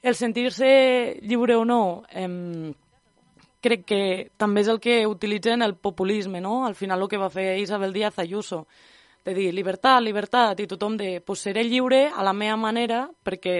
el 0.02 0.16
sentir-se 0.16 1.20
lliure 1.20 1.60
o 1.60 1.66
no, 1.68 1.82
eh, 2.08 2.72
crec 3.62 3.84
que 3.86 4.02
també 4.36 4.64
és 4.64 4.72
el 4.72 4.80
que 4.82 5.04
utilitzen 5.06 5.62
el 5.62 5.76
populisme, 5.76 6.40
no? 6.40 6.64
Al 6.66 6.74
final 6.74 7.04
el 7.04 7.08
que 7.08 7.20
va 7.20 7.30
fer 7.30 7.60
Isabel 7.60 7.92
Díaz 7.92 8.18
Ayuso, 8.18 8.66
de 9.24 9.34
dir 9.34 9.52
llibertat, 9.54 10.02
llibertat, 10.02 10.60
i 10.60 10.68
tothom 10.70 10.96
de 10.98 11.20
pues 11.24 11.44
seré 11.46 11.64
lliure 11.64 12.08
a 12.10 12.24
la 12.26 12.32
meva 12.32 12.56
manera 12.56 13.04
perquè 13.24 13.56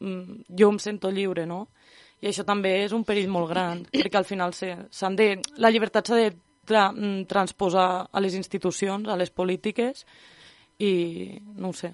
mm, 0.00 0.44
jo 0.58 0.70
em 0.72 0.78
sento 0.82 1.10
lliure, 1.10 1.46
no? 1.46 1.66
I 2.22 2.30
això 2.30 2.44
també 2.46 2.76
és 2.84 2.92
un 2.94 3.04
perill 3.04 3.30
molt 3.32 3.50
gran, 3.50 3.82
perquè 4.02 4.20
al 4.20 4.28
final 4.28 4.54
s'han 4.54 5.18
de... 5.18 5.34
La 5.58 5.72
llibertat 5.72 6.08
s'ha 6.08 6.20
de 6.20 6.30
tra 6.68 6.90
mm, 6.92 7.26
transposar 7.30 7.88
a 8.12 8.22
les 8.22 8.36
institucions, 8.38 9.08
a 9.08 9.18
les 9.18 9.30
polítiques, 9.30 10.06
i 10.78 10.92
no 11.56 11.70
ho 11.70 11.76
sé. 11.76 11.92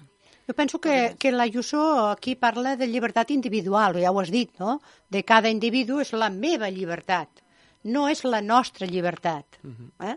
Jo 0.49 0.55
penso 0.57 0.79
que, 0.81 1.15
que 1.19 1.31
l'Ayuso 1.31 2.09
aquí 2.09 2.33
parla 2.35 2.75
de 2.75 2.87
llibertat 2.89 3.29
individual, 3.29 3.99
ja 4.01 4.09
ho 4.09 4.19
has 4.19 4.31
dit, 4.33 4.55
no? 4.57 4.79
De 5.09 5.21
cada 5.21 5.49
individu 5.53 5.99
és 6.01 6.09
la 6.17 6.31
meva 6.33 6.71
llibertat, 6.73 7.43
no 7.83 8.07
és 8.09 8.23
la 8.25 8.41
nostra 8.41 8.87
llibertat. 8.89 9.59
eh? 10.01 10.15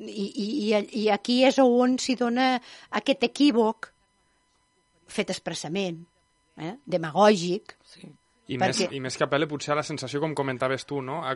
I, 0.00 0.28
i, 0.44 1.02
i- 1.04 1.08
aquí 1.14 1.40
és 1.48 1.58
on 1.62 1.98
s'hi 1.98 2.14
dona 2.20 2.54
aquest 2.90 3.22
equívoc 3.28 3.90
fet 5.08 5.30
expressament, 5.32 6.02
eh? 6.60 6.76
demagògic, 6.86 7.76
Sí. 7.84 8.08
I, 8.48 8.56
Perquè- 8.56 8.86
més, 8.88 8.92
I 8.96 9.00
més 9.04 9.16
que 9.20 9.26
apel·le 9.26 9.44
potser 9.46 9.74
a 9.74 9.76
la 9.76 9.82
sensació, 9.84 10.22
com 10.22 10.32
comentaves 10.34 10.86
tu, 10.88 11.02
no? 11.04 11.18
A, 11.20 11.34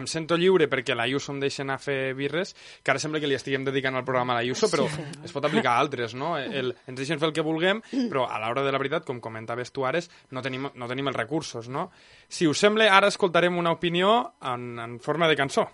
em 0.00 0.06
sento 0.10 0.34
lliure 0.34 0.66
perquè 0.66 0.90
l'Ayuso 0.98 1.30
em 1.30 1.38
deixa 1.38 1.62
anar 1.62 1.76
a 1.78 1.78
fer 1.78 2.14
birres, 2.18 2.50
que 2.82 2.90
ara 2.90 2.98
sembla 2.98 3.20
que 3.22 3.28
li 3.30 3.36
estiguem 3.38 3.62
dedicant 3.62 3.94
al 3.94 4.02
programa 4.02 4.34
a 4.34 4.40
l'Ayuso, 4.40 4.66
però 4.66 4.88
es 5.22 5.30
pot 5.30 5.44
aplicar 5.46 5.76
a 5.76 5.78
altres, 5.84 6.16
no? 6.18 6.32
El, 6.36 6.72
ens 6.90 6.98
deixen 6.98 7.20
fer 7.22 7.28
el 7.28 7.32
que 7.36 7.44
vulguem, 7.46 7.78
però 8.10 8.24
a 8.26 8.40
l'hora 8.42 8.64
de 8.66 8.72
la 8.74 8.78
veritat, 8.82 9.06
com 9.06 9.20
comentaves 9.22 9.70
tu, 9.70 9.86
Ares, 9.86 10.10
no 10.34 10.42
tenim, 10.42 10.66
no 10.74 10.88
tenim 10.90 11.06
els 11.12 11.16
recursos, 11.20 11.68
no? 11.70 11.92
Si 12.28 12.50
us 12.50 12.58
sembla, 12.58 12.90
ara 12.90 13.06
escoltarem 13.06 13.54
una 13.56 13.70
opinió 13.78 14.32
en, 14.42 14.80
en 14.82 14.98
forma 14.98 15.28
de 15.30 15.36
cançó. 15.38 15.68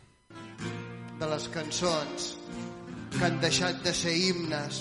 De 1.24 1.30
les 1.30 1.46
cançons 1.48 2.24
que 3.14 3.22
han 3.24 3.38
deixat 3.40 3.80
de 3.84 3.92
ser 3.96 4.12
himnes 4.12 4.80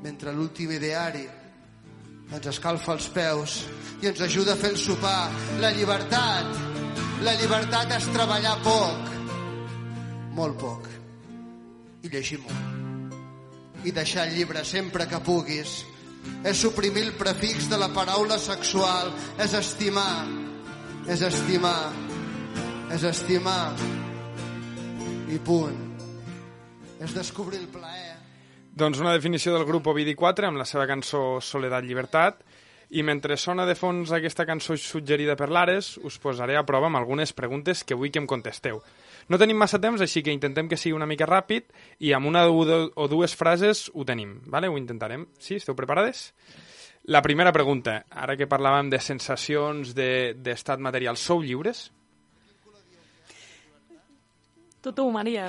mentre 0.00 0.32
l'últim 0.32 0.72
ideari 0.72 1.26
ens 2.30 2.46
escalfa 2.48 2.94
els 2.94 3.08
peus 3.12 3.56
i 4.00 4.08
ens 4.08 4.22
ajuda 4.24 4.54
a 4.54 4.60
fer 4.60 4.70
el 4.72 4.78
sopar. 4.80 5.28
La 5.60 5.72
llibertat, 5.76 6.56
la 7.26 7.34
llibertat 7.36 7.92
és 7.98 8.08
treballar 8.14 8.54
poc, 8.64 9.12
molt 10.38 10.56
poc, 10.62 10.88
i 12.06 12.12
llegir 12.12 12.40
molt. 12.46 13.84
I 13.84 13.92
deixar 13.96 14.28
el 14.28 14.36
llibre 14.38 14.64
sempre 14.64 15.08
que 15.10 15.20
puguis. 15.26 15.80
És 16.44 16.60
suprimir 16.62 17.08
el 17.08 17.14
prefix 17.18 17.68
de 17.68 17.76
la 17.80 17.90
paraula 17.92 18.38
sexual. 18.38 19.10
És 19.40 19.56
estimar, 19.58 20.24
és 21.08 21.24
estimar, 21.28 21.90
és 22.94 23.08
estimar 23.10 23.64
i 25.30 25.38
punt. 25.38 25.76
És 27.00 27.14
descobrir 27.16 27.60
el 27.62 27.68
plaer. 27.72 28.16
Doncs 28.76 29.00
una 29.02 29.12
definició 29.12 29.54
del 29.54 29.64
grup 29.68 29.86
Ovidi 29.90 30.14
4 30.14 30.46
amb 30.48 30.60
la 30.60 30.66
seva 30.68 30.86
cançó 30.88 31.40
Soledat 31.42 31.84
Llibertat 31.84 32.42
i 32.90 33.02
mentre 33.06 33.36
sona 33.38 33.64
de 33.66 33.74
fons 33.78 34.10
aquesta 34.12 34.46
cançó 34.46 34.74
suggerida 34.78 35.36
per 35.38 35.48
l'Ares 35.50 35.92
us 36.02 36.18
posaré 36.22 36.56
a 36.58 36.64
prova 36.66 36.88
amb 36.90 36.98
algunes 36.98 37.32
preguntes 37.32 37.84
que 37.84 37.94
vull 37.94 38.10
que 38.10 38.18
em 38.22 38.26
contesteu. 38.30 38.80
No 39.30 39.38
tenim 39.38 39.58
massa 39.58 39.78
temps, 39.78 40.00
així 40.02 40.22
que 40.26 40.32
intentem 40.34 40.68
que 40.68 40.76
sigui 40.80 40.96
una 40.96 41.06
mica 41.06 41.26
ràpid 41.28 41.70
i 42.00 42.12
amb 42.16 42.26
una 42.26 42.46
o 42.50 42.64
du- 42.66 42.90
o 42.94 43.08
dues 43.08 43.36
frases 43.36 43.90
ho 43.94 44.04
tenim, 44.04 44.40
vale? 44.46 44.68
ho 44.68 44.78
intentarem. 44.78 45.28
Sí, 45.38 45.56
esteu 45.56 45.76
preparades? 45.76 46.32
La 47.04 47.22
primera 47.22 47.52
pregunta, 47.52 48.04
ara 48.10 48.36
que 48.36 48.48
parlàvem 48.48 48.90
de 48.90 48.98
sensacions 49.00 49.94
de- 49.94 50.34
d'estat 50.36 50.78
de, 50.78 50.82
material, 50.82 51.16
sou 51.16 51.40
lliures? 51.42 51.92
Tu, 54.80 54.92
tu, 54.96 55.04
Maria, 55.12 55.44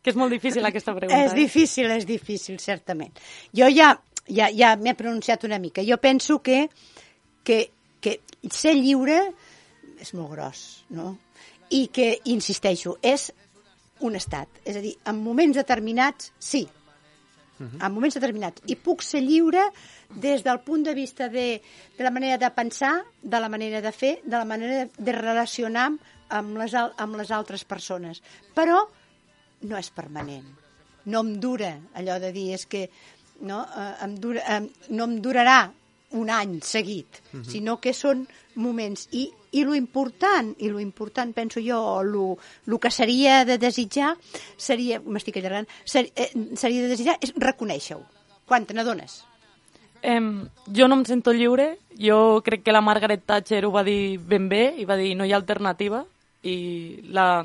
que 0.00 0.12
és 0.12 0.16
molt 0.16 0.32
difícil 0.32 0.64
aquesta 0.64 0.94
pregunta. 0.96 1.18
És 1.26 1.34
eh? 1.34 1.42
difícil, 1.42 1.90
és 1.92 2.06
difícil, 2.08 2.56
certament. 2.62 3.12
Jo 3.56 3.68
ja, 3.68 3.92
ja, 4.32 4.48
ja 4.48 4.72
m'he 4.80 4.94
pronunciat 4.96 5.44
una 5.44 5.58
mica. 5.60 5.84
Jo 5.84 5.98
penso 6.00 6.38
que, 6.40 6.62
que, 7.44 7.66
que 8.00 8.16
ser 8.48 8.72
lliure 8.78 9.20
és 10.00 10.14
molt 10.16 10.32
gros, 10.32 10.64
no? 10.96 11.12
I 11.76 11.86
que, 11.92 12.14
insisteixo, 12.32 12.96
és 13.04 13.28
un 14.06 14.16
estat. 14.16 14.62
És 14.64 14.78
a 14.80 14.82
dir, 14.82 14.94
en 15.06 15.20
moments 15.20 15.60
determinats, 15.60 16.32
sí. 16.40 16.64
En 17.60 17.92
moments 17.92 18.16
determinats. 18.16 18.64
I 18.72 18.78
puc 18.80 19.04
ser 19.04 19.20
lliure 19.20 19.66
des 20.16 20.40
del 20.46 20.62
punt 20.64 20.86
de 20.86 20.94
vista 20.96 21.28
de, 21.28 21.60
de 21.98 22.06
la 22.06 22.10
manera 22.10 22.38
de 22.40 22.48
pensar, 22.56 22.94
de 23.20 23.40
la 23.40 23.50
manera 23.52 23.82
de 23.84 23.92
fer, 23.92 24.14
de 24.24 24.32
la 24.38 24.48
manera 24.48 24.86
de 24.96 25.12
relacionar 25.12 25.90
amb 26.30 26.58
les, 26.60 26.74
amb 26.74 27.18
les 27.18 27.30
altres 27.34 27.64
persones. 27.64 28.22
Però 28.54 28.84
no 29.66 29.78
és 29.78 29.90
permanent. 29.94 30.46
No 31.10 31.24
em 31.24 31.34
dura 31.40 31.74
allò 31.96 32.18
de 32.22 32.32
dir 32.32 32.50
és 32.56 32.66
que 32.70 32.86
no, 33.40 33.64
eh, 33.64 33.92
em 34.04 34.16
dura, 34.20 34.44
em, 34.56 34.70
no 34.90 35.08
em 35.08 35.20
durarà 35.22 35.60
un 36.18 36.30
any 36.34 36.58
seguit, 36.66 37.20
sinó 37.46 37.76
que 37.78 37.92
són 37.94 38.24
moments. 38.58 39.06
I 39.14 39.28
I 39.52 39.64
lo 39.64 39.74
important, 39.74 40.52
i 40.62 40.68
lo 40.70 40.78
important 40.78 41.34
penso 41.34 41.58
jo, 41.58 41.78
o 41.78 42.02
lo, 42.04 42.38
lo 42.66 42.78
que 42.78 42.90
seria 42.90 43.44
de 43.44 43.58
desitjar, 43.58 44.12
seria, 44.56 45.00
m'estic 45.02 45.40
allargant, 45.40 45.66
ser, 45.84 46.12
eh, 46.14 46.30
seria 46.54 46.84
de 46.84 46.92
desitjar 46.92 47.16
és 47.18 47.34
reconèixer-ho. 47.34 48.04
Quan 48.46 48.66
te 48.66 48.74
n'adones? 48.74 49.24
Em, 50.02 50.46
jo 50.70 50.86
no 50.86 51.00
em 51.00 51.04
sento 51.04 51.34
lliure. 51.34 51.72
Jo 51.98 52.40
crec 52.46 52.62
que 52.62 52.72
la 52.72 52.80
Margaret 52.80 53.26
Thatcher 53.26 53.64
ho 53.66 53.72
va 53.74 53.82
dir 53.84 54.18
ben 54.22 54.48
bé 54.48 54.76
i 54.78 54.86
va 54.86 54.96
dir 54.96 55.16
no 55.18 55.26
hi 55.26 55.34
ha 55.34 55.40
alternativa 55.40 56.04
i 56.42 57.00
la, 57.12 57.44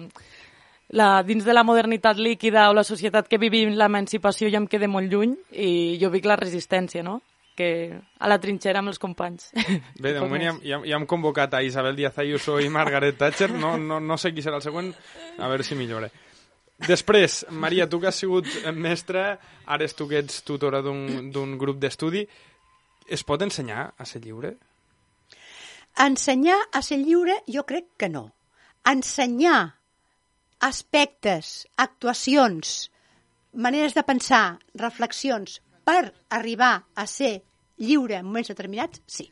la, 0.96 1.08
dins 1.24 1.46
de 1.46 1.54
la 1.54 1.64
modernitat 1.68 2.18
líquida 2.18 2.70
o 2.70 2.76
la 2.78 2.86
societat 2.88 3.28
que 3.28 3.42
vivim 3.42 3.76
l'emancipació 3.76 4.50
ja 4.52 4.62
em 4.62 4.68
queda 4.68 4.90
molt 4.92 5.12
lluny 5.12 5.36
i 5.52 5.98
jo 6.02 6.12
vic 6.14 6.28
la 6.30 6.40
resistència, 6.40 7.04
no? 7.04 7.22
que 7.56 7.96
a 8.20 8.28
la 8.28 8.38
trinxera 8.44 8.82
amb 8.84 8.92
els 8.92 9.00
companys. 9.00 9.48
Bé, 10.04 10.12
de 10.12 10.20
moment 10.20 10.44
ja, 10.44 10.54
ja, 10.60 10.82
ja 10.84 11.00
hem 11.00 11.08
convocat 11.08 11.56
a 11.56 11.64
Isabel 11.64 11.96
Díaz 11.96 12.20
Ayuso 12.20 12.60
i 12.60 12.68
Margaret 12.70 13.18
Thatcher, 13.18 13.54
no, 13.56 13.78
no, 13.80 14.02
no 14.04 14.18
sé 14.20 14.34
qui 14.36 14.44
serà 14.44 14.60
el 14.60 14.66
següent, 14.66 14.92
a 15.40 15.48
veure 15.48 15.64
si 15.64 15.78
millore. 15.80 16.12
Després, 16.84 17.46
Maria, 17.56 17.88
tu 17.88 18.02
que 18.04 18.10
has 18.12 18.20
sigut 18.20 18.50
mestra, 18.76 19.38
ara 19.64 19.88
és 19.88 19.96
tu 19.96 20.10
que 20.10 20.20
ets 20.20 20.44
tutora 20.44 20.84
d'un 20.84 21.56
grup 21.58 21.80
d'estudi, 21.80 22.26
es 23.08 23.24
pot 23.24 23.42
ensenyar 23.46 23.94
a 23.96 24.06
ser 24.06 24.20
lliure? 24.26 24.58
Ensenyar 26.04 26.58
a 26.76 26.82
ser 26.84 27.00
lliure 27.00 27.40
jo 27.48 27.64
crec 27.64 27.94
que 27.96 28.12
no. 28.12 28.28
Ensenyar 28.86 29.76
aspectes, 30.66 31.68
actuacions, 31.78 32.92
maneres 33.54 33.96
de 33.96 34.04
pensar, 34.04 34.60
reflexions, 34.74 35.62
per 35.86 36.14
arribar 36.30 36.86
a 36.96 37.06
ser 37.08 37.44
lliure 37.78 38.20
en 38.20 38.26
moments 38.26 38.52
determinats, 38.52 39.02
sí. 39.08 39.30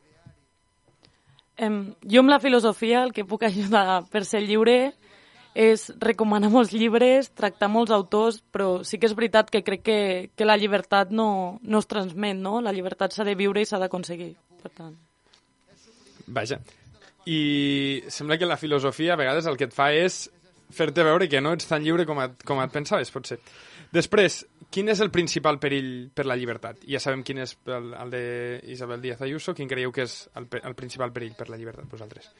Em, 1.58 1.94
jo 2.10 2.24
amb 2.24 2.34
la 2.34 2.42
filosofia 2.42 3.04
el 3.06 3.14
que 3.14 3.26
puc 3.30 3.46
ajudar 3.46 4.04
per 4.10 4.24
ser 4.26 4.42
lliure 4.42 4.94
és 5.54 5.86
recomanar 6.02 6.50
molts 6.50 6.74
llibres, 6.74 7.30
tractar 7.38 7.70
molts 7.70 7.94
autors, 7.94 8.40
però 8.52 8.82
sí 8.84 8.98
que 8.98 9.06
és 9.06 9.14
veritat 9.14 9.52
que 9.54 9.62
crec 9.62 9.84
que, 9.86 10.00
que 10.36 10.48
la 10.50 10.58
llibertat 10.58 11.14
no, 11.14 11.60
no 11.62 11.82
es 11.82 11.90
transmet, 11.90 12.40
no? 12.42 12.60
La 12.62 12.74
llibertat 12.74 13.14
s'ha 13.14 13.26
de 13.28 13.38
viure 13.38 13.62
i 13.62 13.70
s'ha 13.70 13.78
d'aconseguir, 13.82 14.34
per 14.64 14.72
tant. 14.74 14.96
Vaja. 16.26 16.58
I 17.26 18.04
sembla 18.12 18.38
que 18.38 18.50
la 18.50 18.58
filosofia 18.58 19.14
a 19.14 19.20
vegades 19.20 19.46
el 19.48 19.58
que 19.58 19.70
et 19.70 19.76
fa 19.76 19.92
és 19.96 20.26
fer-te 20.74 21.06
veure 21.06 21.30
que 21.30 21.42
no 21.42 21.54
ets 21.56 21.70
tan 21.70 21.84
lliure 21.86 22.06
com 22.10 22.20
et, 22.24 22.42
com 22.48 22.60
et 22.64 22.74
pensaves, 22.74 23.12
potser. 23.14 23.38
Després, 23.94 24.40
quin 24.74 24.90
és 24.90 25.00
el 25.06 25.12
principal 25.14 25.60
perill 25.62 26.10
per 26.16 26.26
la 26.26 26.38
llibertat? 26.40 26.82
Ja 26.90 27.00
sabem 27.04 27.22
quin 27.26 27.44
és 27.44 27.54
el, 27.70 27.92
el 27.94 28.14
de 28.14 28.24
Isabel 28.74 29.04
Díaz 29.04 29.22
Ayuso. 29.22 29.54
Quin 29.54 29.70
creieu 29.70 29.94
que 29.94 30.08
és 30.08 30.16
el, 30.40 30.50
el 30.64 30.76
principal 30.80 31.14
perill 31.14 31.36
per 31.38 31.48
la 31.52 31.60
llibertat, 31.62 31.86
vosaltres? 31.92 32.32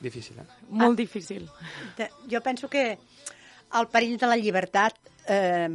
Difícil, 0.00 0.40
eh? 0.40 0.48
Molt 0.70 0.94
ah, 0.96 1.00
difícil. 1.02 1.46
De, 1.98 2.08
jo 2.32 2.40
penso 2.44 2.70
que 2.72 2.86
el 3.78 3.88
perill 3.92 4.16
de 4.20 4.30
la 4.30 4.40
llibertat 4.40 4.98
eh, 5.28 5.68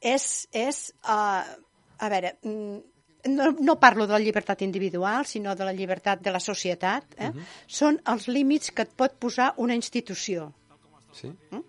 és... 0.00 0.30
és 0.50 0.86
uh, 1.04 1.44
a 2.00 2.08
veure, 2.08 2.30
mm, 2.42 2.78
no, 3.28 3.50
no 3.52 3.78
parlo 3.78 4.06
de 4.06 4.14
la 4.14 4.22
llibertat 4.22 4.62
individual, 4.62 5.26
sinó 5.26 5.54
de 5.56 5.64
la 5.64 5.72
llibertat 5.72 6.20
de 6.24 6.32
la 6.32 6.40
societat, 6.40 7.04
eh? 7.16 7.28
Uh 7.28 7.34
-huh. 7.34 7.44
són 7.66 8.00
els 8.06 8.28
límits 8.28 8.70
que 8.70 8.82
et 8.82 8.92
pot 8.96 9.12
posar 9.18 9.54
una 9.56 9.74
institució. 9.74 10.52
Sí. 11.12 11.32
Mm? 11.50 11.62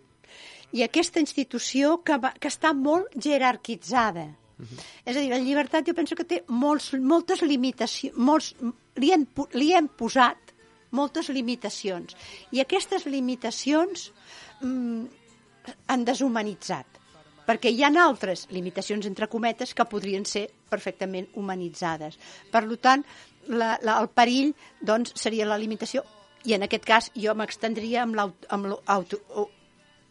I 0.71 0.83
aquesta 0.83 1.19
institució 1.19 2.03
que, 2.03 2.17
va, 2.17 2.33
que 2.39 2.47
està 2.47 2.73
molt 2.73 3.07
jerarquitzada. 3.15 4.27
Uh 4.57 4.65
-huh. 4.65 4.79
És 5.05 5.17
a 5.17 5.19
dir, 5.19 5.29
la 5.29 5.39
llibertat 5.39 5.87
jo 5.87 5.93
penso 5.93 6.15
que 6.15 6.23
té 6.23 6.43
molts, 6.47 6.93
moltes 6.93 7.41
limitacions, 7.41 8.17
molts, 8.17 8.55
li, 8.95 9.11
hem, 9.11 9.27
li 9.53 9.73
hem 9.73 9.87
posat 9.87 10.37
moltes 10.91 11.29
limitacions. 11.29 12.15
I 12.51 12.59
aquestes 12.59 13.05
limitacions 13.05 14.11
mm, 14.61 15.05
han 15.87 16.05
deshumanitzat 16.05 17.00
perquè 17.47 17.69
hi 17.71 17.83
ha 17.83 17.91
altres 18.03 18.47
limitacions, 18.51 19.05
entre 19.05 19.27
cometes, 19.27 19.73
que 19.73 19.85
podrien 19.85 20.25
ser 20.25 20.49
perfectament 20.69 21.27
humanitzades. 21.35 22.17
Per 22.51 22.63
tant, 22.77 23.03
la, 23.47 23.77
la, 23.81 23.99
el 23.99 24.09
perill 24.09 24.53
doncs, 24.81 25.13
seria 25.15 25.45
la 25.45 25.57
limitació 25.57 26.03
i 26.45 26.53
en 26.55 26.63
aquest 26.65 26.85
cas 26.85 27.11
jo 27.15 27.33
m'extendria 27.37 28.03
amb 28.03 28.15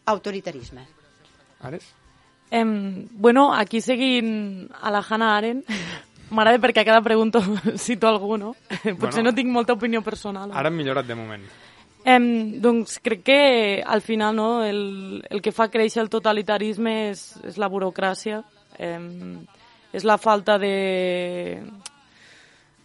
l'autoritarisme. 0.05 0.85
Ares? 1.61 1.83
Em, 2.51 3.07
bueno, 3.11 3.53
aquí 3.55 3.81
seguint 3.81 4.69
a 4.81 4.91
la 4.91 5.03
Hannah 5.07 5.37
Arendt, 5.37 5.67
m'agrada 6.31 6.59
perquè 6.63 6.83
a 6.83 6.87
cada 6.87 7.01
pregunta 7.03 7.39
cito 7.85 8.07
algú, 8.07 8.37
no? 8.37 8.55
Potser 8.69 8.95
bueno, 8.97 9.29
no 9.29 9.35
tinc 9.35 9.51
molta 9.51 9.73
opinió 9.73 10.01
personal. 10.03 10.51
Ara 10.51 10.67
hem 10.71 10.75
millorat 10.81 11.07
de 11.07 11.15
moment. 11.15 11.45
Em, 12.03 12.25
doncs 12.61 12.97
crec 13.03 13.23
que 13.23 13.41
al 13.85 14.01
final 14.01 14.35
no, 14.35 14.63
el, 14.65 15.23
el 15.29 15.41
que 15.41 15.53
fa 15.53 15.69
créixer 15.69 16.01
el 16.01 16.09
totalitarisme 16.09 17.11
és, 17.11 17.25
és 17.45 17.59
la 17.61 17.69
burocràcia, 17.69 18.41
em, 18.81 19.43
és 19.93 20.05
la 20.07 20.17
falta 20.17 20.57
de 20.57 21.61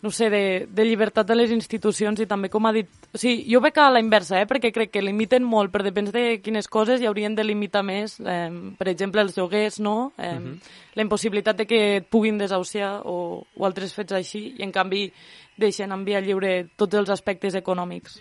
no 0.06 0.12
sé, 0.12 0.28
de, 0.30 0.68
de 0.70 0.84
llibertat 0.84 1.26
de 1.26 1.34
les 1.34 1.50
institucions 1.50 2.20
i 2.20 2.28
també, 2.30 2.46
com 2.52 2.68
ha 2.68 2.72
dit... 2.76 2.86
O 3.10 3.18
sigui, 3.18 3.40
jo 3.50 3.58
veig 3.64 3.78
a 3.80 3.88
la 3.90 4.02
inversa, 4.02 4.38
eh, 4.38 4.46
perquè 4.46 4.70
crec 4.70 4.92
que 4.94 5.02
limiten 5.02 5.42
molt, 5.42 5.72
però 5.72 5.82
depèn 5.82 6.12
de 6.14 6.24
quines 6.44 6.68
coses 6.70 7.00
hi 7.00 7.08
haurien 7.08 7.34
de 7.34 7.42
limitar 7.42 7.82
més. 7.82 8.18
Eh, 8.20 8.52
per 8.78 8.86
exemple, 8.92 9.24
els 9.24 9.34
lloguers, 9.34 9.80
no? 9.80 10.12
Eh, 10.18 10.36
uh 10.36 10.38
-huh. 10.44 10.60
La 10.94 11.02
impossibilitat 11.02 11.56
de 11.56 11.66
que 11.66 11.96
et 11.96 12.06
puguin 12.06 12.38
desahuciar 12.38 13.02
o, 13.04 13.42
o 13.56 13.66
altres 13.66 13.94
fets 13.94 14.12
així, 14.12 14.54
i 14.58 14.62
en 14.62 14.70
canvi 14.70 15.12
deixen 15.56 15.90
en 15.92 16.04
via 16.04 16.20
lliure 16.20 16.68
tots 16.76 16.94
els 16.94 17.10
aspectes 17.10 17.54
econòmics. 17.54 18.20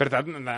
Per 0.00 0.08
tant, 0.12 0.32
la, 0.46 0.56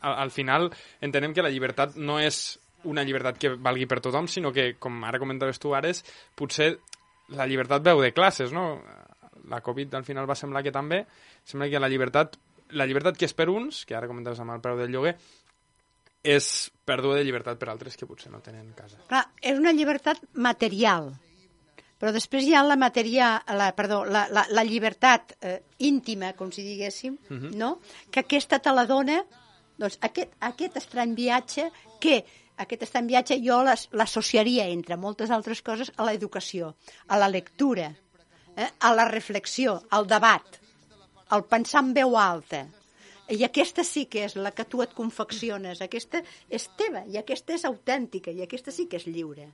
al, 0.00 0.16
al 0.26 0.32
final 0.34 0.68
entenem 1.00 1.32
que 1.36 1.44
la 1.44 1.52
llibertat 1.52 1.96
no 1.96 2.18
és 2.20 2.58
una 2.90 3.04
llibertat 3.04 3.38
que 3.40 3.54
valgui 3.60 3.86
per 3.88 4.00
tothom, 4.04 4.28
sinó 4.28 4.52
que, 4.56 4.74
com 4.80 5.02
ara 5.04 5.20
comentaves 5.20 5.60
tu, 5.60 5.74
Ares, 5.76 6.02
potser 6.36 6.74
la 7.36 7.46
llibertat 7.48 7.84
veu 7.84 8.00
de 8.02 8.12
classes, 8.16 8.54
no? 8.56 8.80
La 9.50 9.60
Covid 9.64 9.94
al 9.98 10.06
final 10.06 10.28
va 10.28 10.38
semblar 10.38 10.62
que 10.64 10.72
també, 10.74 11.04
sembla 11.44 11.68
que 11.70 11.82
la 11.82 11.90
llibertat, 11.92 12.38
la 12.76 12.86
llibertat 12.88 13.18
que 13.18 13.28
és 13.28 13.36
per 13.36 13.50
uns, 13.52 13.84
que 13.84 13.96
ara 13.98 14.08
comentaves 14.10 14.40
amb 14.40 14.54
el 14.54 14.62
preu 14.64 14.78
del 14.80 14.92
lloguer, 14.94 15.16
és 16.20 16.46
pèrdua 16.84 17.16
de 17.16 17.24
llibertat 17.24 17.60
per 17.60 17.70
altres 17.72 17.96
que 17.96 18.08
potser 18.08 18.32
no 18.32 18.42
tenen 18.44 18.72
casa. 18.76 19.00
Clar, 19.08 19.24
és 19.40 19.60
una 19.60 19.72
llibertat 19.76 20.20
material, 20.36 21.14
però 22.00 22.14
després 22.16 22.46
hi 22.48 22.54
ha 22.56 22.64
la 22.64 22.78
matèria, 22.80 23.34
la, 23.60 23.70
perdó, 23.76 24.02
la, 24.08 24.24
la, 24.32 24.46
la 24.48 24.64
llibertat 24.64 25.36
eh, 25.40 25.58
íntima, 25.84 26.32
com 26.38 26.50
si 26.52 26.64
diguéssim, 26.64 27.18
uh 27.28 27.34
mhm. 27.34 27.46
-huh. 27.46 27.56
no? 27.56 27.80
que 28.10 28.20
aquesta 28.20 28.58
te 28.58 28.72
la 28.72 28.86
dona 28.86 29.22
doncs, 29.78 29.98
aquest, 30.00 30.32
aquest 30.40 30.76
estrany 30.76 31.14
viatge 31.14 31.70
que 32.00 32.24
aquest 32.60 32.82
estrany 32.82 33.06
viatge 33.08 33.38
jo 33.40 33.62
l'associaria, 33.64 34.66
entre 34.68 34.96
moltes 34.96 35.30
altres 35.30 35.62
coses, 35.62 35.92
a 35.96 36.04
l'educació, 36.04 36.74
a 37.08 37.16
la 37.16 37.28
lectura, 37.28 37.86
eh? 38.56 38.68
a 38.78 38.92
la 38.94 39.06
reflexió, 39.08 39.80
al 39.90 40.06
debat, 40.06 40.60
al 41.28 41.46
pensar 41.48 41.82
en 41.86 41.94
veu 41.96 42.18
alta. 42.20 42.66
I 43.30 43.44
aquesta 43.46 43.84
sí 43.86 44.04
que 44.10 44.26
és 44.26 44.34
la 44.36 44.50
que 44.50 44.66
tu 44.66 44.82
et 44.82 44.92
confecciones, 44.92 45.80
aquesta 45.80 46.20
és 46.50 46.68
teva, 46.76 47.04
i 47.06 47.16
aquesta 47.16 47.54
és 47.54 47.64
autèntica, 47.64 48.30
i 48.30 48.42
aquesta 48.42 48.74
sí 48.74 48.88
que 48.90 48.98
és 49.00 49.06
lliure. 49.06 49.48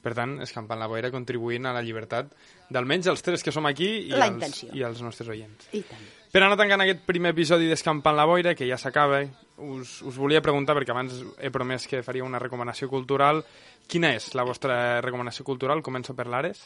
Per 0.00 0.14
tant, 0.16 0.38
Escampant 0.40 0.80
la 0.80 0.88
Boira 0.88 1.10
contribuint 1.12 1.68
a 1.68 1.74
la 1.76 1.82
llibertat 1.84 2.30
d'almenys 2.72 3.10
els 3.12 3.20
tres 3.24 3.44
que 3.44 3.52
som 3.52 3.66
aquí 3.68 3.88
i, 4.08 4.14
els, 4.16 4.62
i 4.72 4.84
els 4.86 5.02
nostres 5.04 5.28
oients. 5.28 5.68
I 5.76 5.82
tant. 5.84 6.06
Per 6.30 6.40
anar 6.40 6.56
tancant 6.56 6.84
aquest 6.84 7.02
primer 7.08 7.32
episodi 7.34 7.66
d'Escampant 7.68 8.16
la 8.16 8.24
Boira, 8.30 8.54
que 8.54 8.68
ja 8.68 8.78
s'acaba, 8.78 9.20
us, 9.66 9.96
us 10.06 10.16
volia 10.16 10.40
preguntar, 10.40 10.76
perquè 10.78 10.94
abans 10.94 11.16
he 11.42 11.50
promès 11.52 11.88
que 11.90 12.04
faria 12.06 12.24
una 12.24 12.38
recomanació 12.38 12.88
cultural. 12.88 13.42
Quina 13.90 14.14
és 14.16 14.30
la 14.38 14.46
vostra 14.46 15.00
recomanació 15.04 15.44
cultural? 15.44 15.82
Començo 15.82 16.14
per 16.16 16.28
l'Ares. 16.30 16.62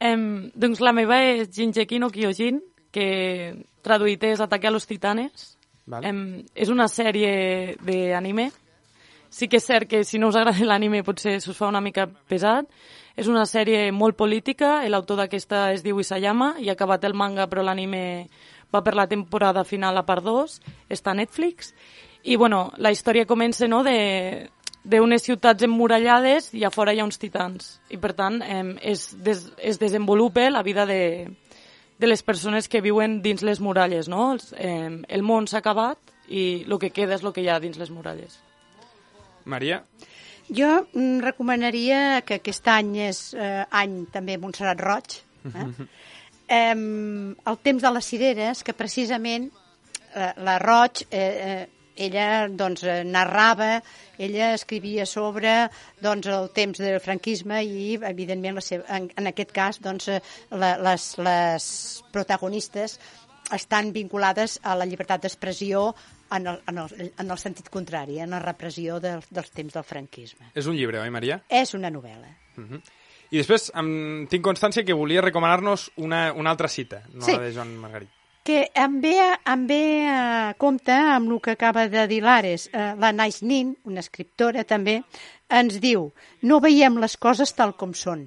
Um, 0.00 0.50
doncs 0.56 0.80
la 0.82 0.92
meva 0.96 1.20
és 1.28 1.52
Jinjeki 1.54 2.00
no 2.02 2.10
Kyojin, 2.10 2.58
que 2.90 3.06
traduït 3.86 4.24
és 4.26 4.42
Ataque 4.42 4.68
a 4.68 4.74
los 4.74 4.88
titanes. 4.90 5.54
Vale. 5.86 6.10
Um, 6.10 6.42
és 6.52 6.68
una 6.72 6.88
sèrie 6.90 7.76
d'anime 7.86 8.50
Sí 9.30 9.46
que 9.48 9.60
és 9.60 9.66
cert 9.66 9.88
que 9.88 10.02
si 10.04 10.18
no 10.18 10.28
us 10.28 10.36
agrada 10.36 10.66
l'anime 10.66 11.04
potser 11.06 11.38
s'us 11.40 11.56
fa 11.56 11.68
una 11.70 11.80
mica 11.80 12.08
pesat. 12.28 12.66
És 13.16 13.28
una 13.30 13.44
sèrie 13.46 13.90
molt 13.92 14.16
política, 14.16 14.80
l'autor 14.88 15.22
d'aquesta 15.22 15.70
es 15.74 15.84
diu 15.86 16.00
Isayama, 16.00 16.54
i 16.58 16.70
ha 16.70 16.76
acabat 16.76 17.04
el 17.04 17.14
manga 17.14 17.46
però 17.50 17.62
l'anime 17.62 18.28
va 18.72 18.82
per 18.82 18.94
la 18.94 19.08
temporada 19.10 19.64
final 19.64 19.98
a 19.98 20.06
part 20.06 20.24
2, 20.24 20.60
està 20.88 21.10
a 21.10 21.18
Netflix, 21.18 21.74
i 22.22 22.36
bueno, 22.36 22.70
la 22.78 22.92
història 22.92 23.26
comença 23.26 23.68
no, 23.68 23.82
de 23.82 24.48
d'unes 24.80 25.22
ciutats 25.22 25.66
emmurallades 25.66 26.54
i 26.56 26.64
a 26.64 26.70
fora 26.72 26.94
hi 26.94 27.00
ha 27.00 27.04
uns 27.04 27.20
titans. 27.20 27.74
I 27.92 27.98
per 28.00 28.14
tant 28.16 28.40
eh, 28.40 28.64
es, 28.92 29.10
des, 29.20 29.44
es 29.58 29.78
desenvolupa 29.78 30.48
la 30.48 30.62
vida 30.64 30.86
de, 30.88 31.28
de 31.98 32.06
les 32.06 32.22
persones 32.22 32.68
que 32.68 32.80
viuen 32.80 33.20
dins 33.20 33.44
les 33.44 33.60
muralles. 33.60 34.08
No? 34.08 34.36
Eh, 34.56 35.02
el 35.08 35.22
món 35.22 35.46
s'ha 35.46 35.60
acabat 35.60 35.98
i 36.28 36.64
el 36.64 36.78
que 36.80 36.94
queda 36.96 37.18
és 37.18 37.24
el 37.24 37.34
que 37.36 37.44
hi 37.44 37.50
ha 37.52 37.60
dins 37.60 37.76
les 37.76 37.92
muralles. 37.92 38.40
Maria? 39.50 39.82
Jo 40.50 40.70
mm, 40.82 41.20
recomanaria 41.22 42.22
que 42.26 42.40
aquest 42.40 42.70
any 42.72 42.94
és 43.06 43.22
eh, 43.38 43.64
any 43.70 44.04
també 44.14 44.38
Montserrat 44.40 44.80
Roig. 44.82 45.18
Eh? 45.46 45.66
eh, 46.60 46.74
el 46.74 47.60
temps 47.66 47.84
de 47.84 47.92
les 47.94 48.08
cireres, 48.14 48.64
que 48.66 48.74
precisament 48.74 49.50
eh, 50.14 50.32
la 50.42 50.58
Roig, 50.62 51.04
eh, 51.10 51.20
eh, 51.20 51.68
ella 52.00 52.48
doncs, 52.48 52.82
eh, 52.82 53.04
narrava, 53.04 53.82
ella 54.18 54.54
escrivia 54.56 55.06
sobre 55.06 55.68
doncs, 56.00 56.26
el 56.26 56.50
temps 56.56 56.80
del 56.80 57.00
franquisme 57.00 57.62
i, 57.62 57.94
evidentment, 58.08 58.56
la 58.56 58.64
seva, 58.64 58.86
en, 58.96 59.10
en 59.20 59.30
aquest 59.30 59.52
cas, 59.54 59.80
doncs, 59.84 60.08
eh, 60.08 60.20
la, 60.50 60.76
les, 60.82 61.10
les 61.20 61.66
protagonistes 62.14 62.98
estan 63.52 63.92
vinculades 63.92 64.58
a 64.62 64.74
la 64.78 64.86
llibertat 64.86 65.22
d'expressió 65.22 65.94
en, 66.30 66.46
el, 66.46 66.60
en, 66.70 66.78
el, 66.78 67.10
en 67.18 67.30
el 67.30 67.38
sentit 67.38 67.68
contrari, 67.72 68.20
en 68.20 68.30
la 68.30 68.38
repressió 68.42 69.00
del, 69.00 69.22
dels 69.30 69.50
temps 69.50 69.74
del 69.74 69.84
franquisme. 69.84 70.50
És 70.54 70.66
un 70.70 70.76
llibre, 70.78 71.00
oi, 71.02 71.10
Maria? 71.10 71.40
És 71.48 71.74
una 71.74 71.90
novel·la. 71.90 72.30
I 73.30 73.38
després 73.38 73.68
em, 73.78 74.26
tinc 74.30 74.42
constància 74.44 74.82
que 74.84 74.94
volia 74.96 75.22
recomanar-nos 75.22 75.90
una, 76.02 76.32
una 76.32 76.50
altra 76.50 76.68
cita, 76.68 77.04
no 77.14 77.22
Sí. 77.26 77.32
la 77.36 77.44
de 77.46 77.52
Joan 77.54 77.76
Margarit. 77.78 78.08
que 78.42 78.70
em 78.74 79.00
ve, 79.02 79.14
em 79.46 79.66
ve 79.68 80.08
a 80.08 80.54
compte 80.58 80.90
amb 80.92 81.30
el 81.30 81.40
que 81.44 81.52
acaba 81.52 81.84
de 81.88 82.06
dir 82.08 82.22
l'Ares. 82.24 82.70
Eh, 82.72 82.94
la 82.98 83.12
Nais 83.12 83.42
Nin, 83.42 83.76
una 83.84 84.00
escriptora 84.00 84.64
també, 84.64 85.02
ens 85.48 85.76
diu 85.78 86.08
no 86.42 86.58
veiem 86.58 86.96
les 86.98 87.16
coses 87.20 87.52
tal 87.54 87.76
com 87.76 87.92
són, 87.94 88.24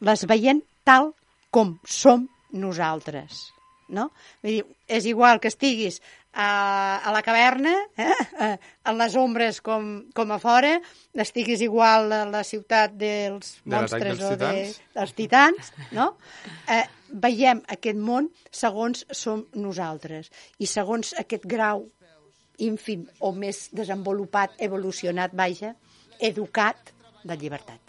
les 0.00 0.24
veiem 0.26 0.62
tal 0.84 1.12
com 1.52 1.76
som 1.84 2.26
nosaltres. 2.50 3.52
No? 3.88 4.10
Vull 4.42 4.58
dir, 4.58 4.62
és 4.90 5.06
igual 5.06 5.38
que 5.40 5.50
estiguis 5.52 6.00
a, 6.36 7.00
a 7.00 7.12
la 7.14 7.22
caverna, 7.22 7.72
eh? 7.96 8.12
en 8.88 8.98
les 8.98 9.16
ombres 9.16 9.62
com, 9.64 10.04
com 10.14 10.34
a 10.34 10.38
fora, 10.42 10.74
estiguis 11.14 11.62
igual 11.64 12.12
a 12.12 12.24
la 12.28 12.42
ciutat 12.44 12.94
dels 12.98 13.56
De 13.64 13.72
monstres 13.76 14.18
dels 14.18 14.24
o 14.26 14.36
de, 14.36 14.36
titans. 14.36 14.80
dels 14.98 15.16
titans, 15.16 15.72
no? 15.96 16.10
Eh, 16.68 16.84
veiem 17.08 17.62
aquest 17.72 17.98
món 18.02 18.28
segons 18.50 19.06
som 19.14 19.46
nosaltres 19.54 20.28
i 20.58 20.68
segons 20.68 21.14
aquest 21.16 21.46
grau 21.48 21.86
ínfim 22.58 23.06
o 23.20 23.32
més 23.36 23.68
desenvolupat, 23.76 24.54
evolucionat, 24.64 25.34
vaja, 25.36 25.74
educat 26.20 26.92
de 27.24 27.36
llibertat. 27.36 27.80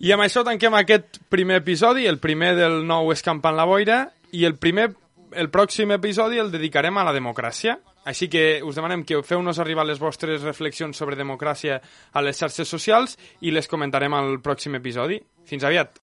I 0.00 0.14
amb 0.14 0.24
això 0.24 0.40
tanquem 0.44 0.72
aquest 0.78 1.20
primer 1.28 1.58
episodi, 1.60 2.06
el 2.08 2.16
primer 2.20 2.54
del 2.56 2.80
nou 2.88 3.10
Escampant 3.12 3.56
la 3.56 3.66
Boira, 3.68 3.98
i 4.32 4.44
el 4.48 4.58
primer 4.58 4.90
el 5.32 5.50
pròxim 5.50 5.92
episodi 5.94 6.40
el 6.42 6.50
dedicarem 6.50 6.98
a 6.98 7.06
la 7.06 7.14
democràcia. 7.14 7.78
Així 8.10 8.30
que 8.32 8.62
us 8.64 8.78
demanem 8.78 9.04
que 9.06 9.20
feu-nos 9.22 9.60
arribar 9.60 9.84
les 9.86 10.00
vostres 10.00 10.42
reflexions 10.46 10.96
sobre 10.96 11.18
democràcia 11.18 11.80
a 12.12 12.24
les 12.24 12.38
xarxes 12.40 12.68
socials 12.68 13.18
i 13.40 13.52
les 13.54 13.68
comentarem 13.68 14.14
al 14.16 14.38
pròxim 14.42 14.80
episodi. 14.80 15.20
Fins 15.46 15.66
aviat! 15.68 15.98